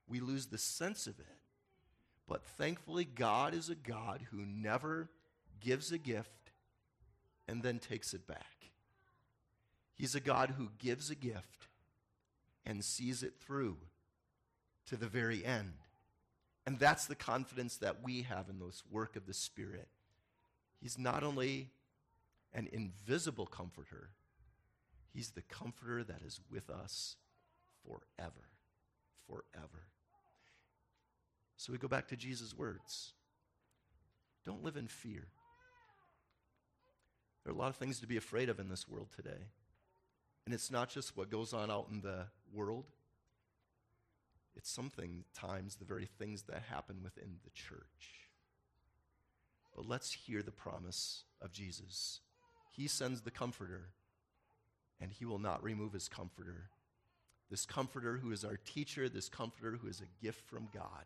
We 0.07 0.19
lose 0.19 0.47
the 0.47 0.57
sense 0.57 1.07
of 1.07 1.19
it. 1.19 1.25
But 2.27 2.43
thankfully, 2.43 3.05
God 3.05 3.53
is 3.53 3.69
a 3.69 3.75
God 3.75 4.21
who 4.31 4.45
never 4.45 5.09
gives 5.59 5.91
a 5.91 5.97
gift 5.97 6.51
and 7.47 7.63
then 7.63 7.79
takes 7.79 8.13
it 8.13 8.27
back. 8.27 8.45
He's 9.95 10.15
a 10.15 10.19
God 10.19 10.53
who 10.57 10.69
gives 10.77 11.09
a 11.09 11.15
gift 11.15 11.67
and 12.65 12.83
sees 12.83 13.23
it 13.23 13.33
through 13.39 13.77
to 14.87 14.95
the 14.95 15.07
very 15.07 15.45
end. 15.45 15.73
And 16.65 16.79
that's 16.79 17.05
the 17.05 17.15
confidence 17.15 17.77
that 17.77 18.03
we 18.03 18.23
have 18.23 18.49
in 18.49 18.59
this 18.59 18.83
work 18.91 19.15
of 19.15 19.25
the 19.25 19.33
Spirit. 19.33 19.87
He's 20.81 20.97
not 20.97 21.23
only 21.23 21.69
an 22.53 22.67
invisible 22.71 23.45
comforter, 23.45 24.09
He's 25.11 25.31
the 25.31 25.41
comforter 25.41 26.03
that 26.03 26.21
is 26.25 26.39
with 26.51 26.69
us 26.69 27.15
forever. 27.83 28.49
Forever. 29.27 29.87
So 31.57 31.71
we 31.73 31.79
go 31.79 31.87
back 31.87 32.07
to 32.07 32.15
Jesus' 32.15 32.55
words 32.55 33.13
don't 34.45 34.63
live 34.63 34.77
in 34.77 34.87
fear. 34.87 35.27
There 37.43 37.53
are 37.53 37.55
a 37.55 37.59
lot 37.59 37.69
of 37.69 37.75
things 37.75 37.99
to 37.99 38.07
be 38.07 38.17
afraid 38.17 38.49
of 38.49 38.59
in 38.59 38.69
this 38.69 38.87
world 38.87 39.09
today. 39.15 39.47
And 40.45 40.53
it's 40.55 40.71
not 40.71 40.89
just 40.89 41.15
what 41.15 41.29
goes 41.29 41.53
on 41.53 41.69
out 41.69 41.87
in 41.91 42.01
the 42.01 42.25
world, 42.51 42.85
it's 44.55 44.71
something 44.71 45.23
times 45.35 45.75
the 45.75 45.85
very 45.85 46.07
things 46.17 46.43
that 46.43 46.63
happen 46.69 47.01
within 47.03 47.37
the 47.43 47.51
church. 47.51 48.29
But 49.75 49.87
let's 49.87 50.11
hear 50.11 50.41
the 50.41 50.51
promise 50.51 51.25
of 51.41 51.51
Jesus. 51.51 52.21
He 52.79 52.87
sends 52.87 53.19
the 53.19 53.29
comforter, 53.29 53.89
and 55.01 55.11
he 55.11 55.25
will 55.25 55.37
not 55.37 55.61
remove 55.61 55.91
his 55.91 56.07
comforter. 56.07 56.69
This 57.51 57.65
comforter 57.65 58.19
who 58.23 58.31
is 58.31 58.45
our 58.45 58.55
teacher, 58.55 59.09
this 59.09 59.27
comforter 59.27 59.77
who 59.81 59.89
is 59.89 59.99
a 59.99 60.23
gift 60.23 60.47
from 60.49 60.69
God. 60.73 61.03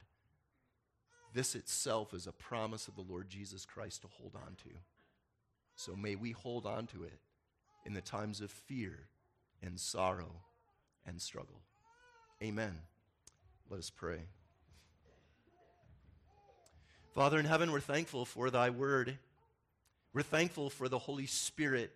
This 1.33 1.55
itself 1.55 2.13
is 2.13 2.27
a 2.27 2.31
promise 2.31 2.87
of 2.87 2.95
the 2.95 3.01
Lord 3.01 3.27
Jesus 3.27 3.65
Christ 3.65 4.03
to 4.03 4.07
hold 4.07 4.35
on 4.35 4.53
to. 4.57 4.69
So 5.75 5.95
may 5.95 6.13
we 6.13 6.29
hold 6.29 6.67
on 6.67 6.85
to 6.87 7.05
it 7.05 7.17
in 7.87 7.95
the 7.95 8.01
times 8.01 8.39
of 8.39 8.51
fear 8.51 9.07
and 9.63 9.79
sorrow 9.79 10.41
and 11.07 11.19
struggle. 11.19 11.61
Amen. 12.43 12.77
Let 13.67 13.79
us 13.79 13.89
pray. 13.89 14.19
Father 17.15 17.39
in 17.39 17.45
heaven, 17.45 17.71
we're 17.71 17.79
thankful 17.79 18.25
for 18.25 18.51
thy 18.51 18.69
word. 18.69 19.17
We're 20.13 20.21
thankful 20.21 20.69
for 20.69 20.87
the 20.87 20.99
Holy 20.99 21.25
Spirit, 21.25 21.91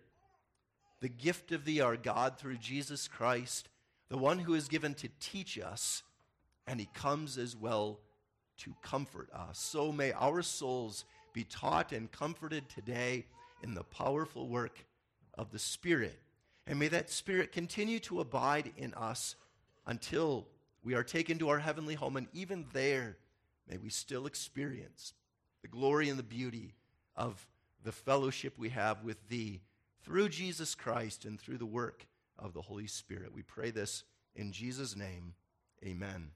the 1.00 1.08
gift 1.08 1.52
of 1.52 1.64
thee, 1.64 1.80
our 1.80 1.96
God, 1.96 2.36
through 2.36 2.56
Jesus 2.56 3.06
Christ, 3.06 3.68
the 4.08 4.18
one 4.18 4.40
who 4.40 4.54
is 4.54 4.66
given 4.66 4.94
to 4.94 5.08
teach 5.20 5.56
us, 5.58 6.02
and 6.66 6.80
he 6.80 6.88
comes 6.94 7.38
as 7.38 7.56
well 7.56 8.00
to 8.58 8.74
comfort 8.82 9.28
us. 9.32 9.60
So 9.60 9.92
may 9.92 10.10
our 10.12 10.42
souls 10.42 11.04
be 11.32 11.44
taught 11.44 11.92
and 11.92 12.10
comforted 12.10 12.68
today 12.68 13.26
in 13.62 13.74
the 13.74 13.84
powerful 13.84 14.48
work 14.48 14.84
of 15.34 15.52
the 15.52 15.58
Spirit. 15.60 16.18
And 16.66 16.80
may 16.80 16.88
that 16.88 17.10
Spirit 17.10 17.52
continue 17.52 18.00
to 18.00 18.20
abide 18.20 18.72
in 18.76 18.94
us 18.94 19.36
until 19.86 20.48
we 20.82 20.94
are 20.94 21.04
taken 21.04 21.38
to 21.38 21.50
our 21.50 21.60
heavenly 21.60 21.94
home, 21.94 22.16
and 22.16 22.26
even 22.32 22.66
there, 22.72 23.16
may 23.68 23.78
we 23.78 23.90
still 23.90 24.26
experience 24.26 25.12
the 25.62 25.68
glory 25.68 26.08
and 26.08 26.18
the 26.18 26.24
beauty 26.24 26.74
of 27.14 27.46
the 27.84 27.92
fellowship 27.92 28.54
we 28.56 28.70
have 28.70 29.02
with 29.02 29.28
Thee 29.28 29.60
through 30.02 30.28
Jesus 30.28 30.74
Christ 30.74 31.24
and 31.24 31.40
through 31.40 31.58
the 31.58 31.66
work 31.66 32.06
of 32.38 32.54
the 32.54 32.62
Holy 32.62 32.86
Spirit. 32.86 33.34
We 33.34 33.42
pray 33.42 33.70
this 33.70 34.04
in 34.34 34.52
Jesus' 34.52 34.96
name. 34.96 35.34
Amen. 35.84 36.30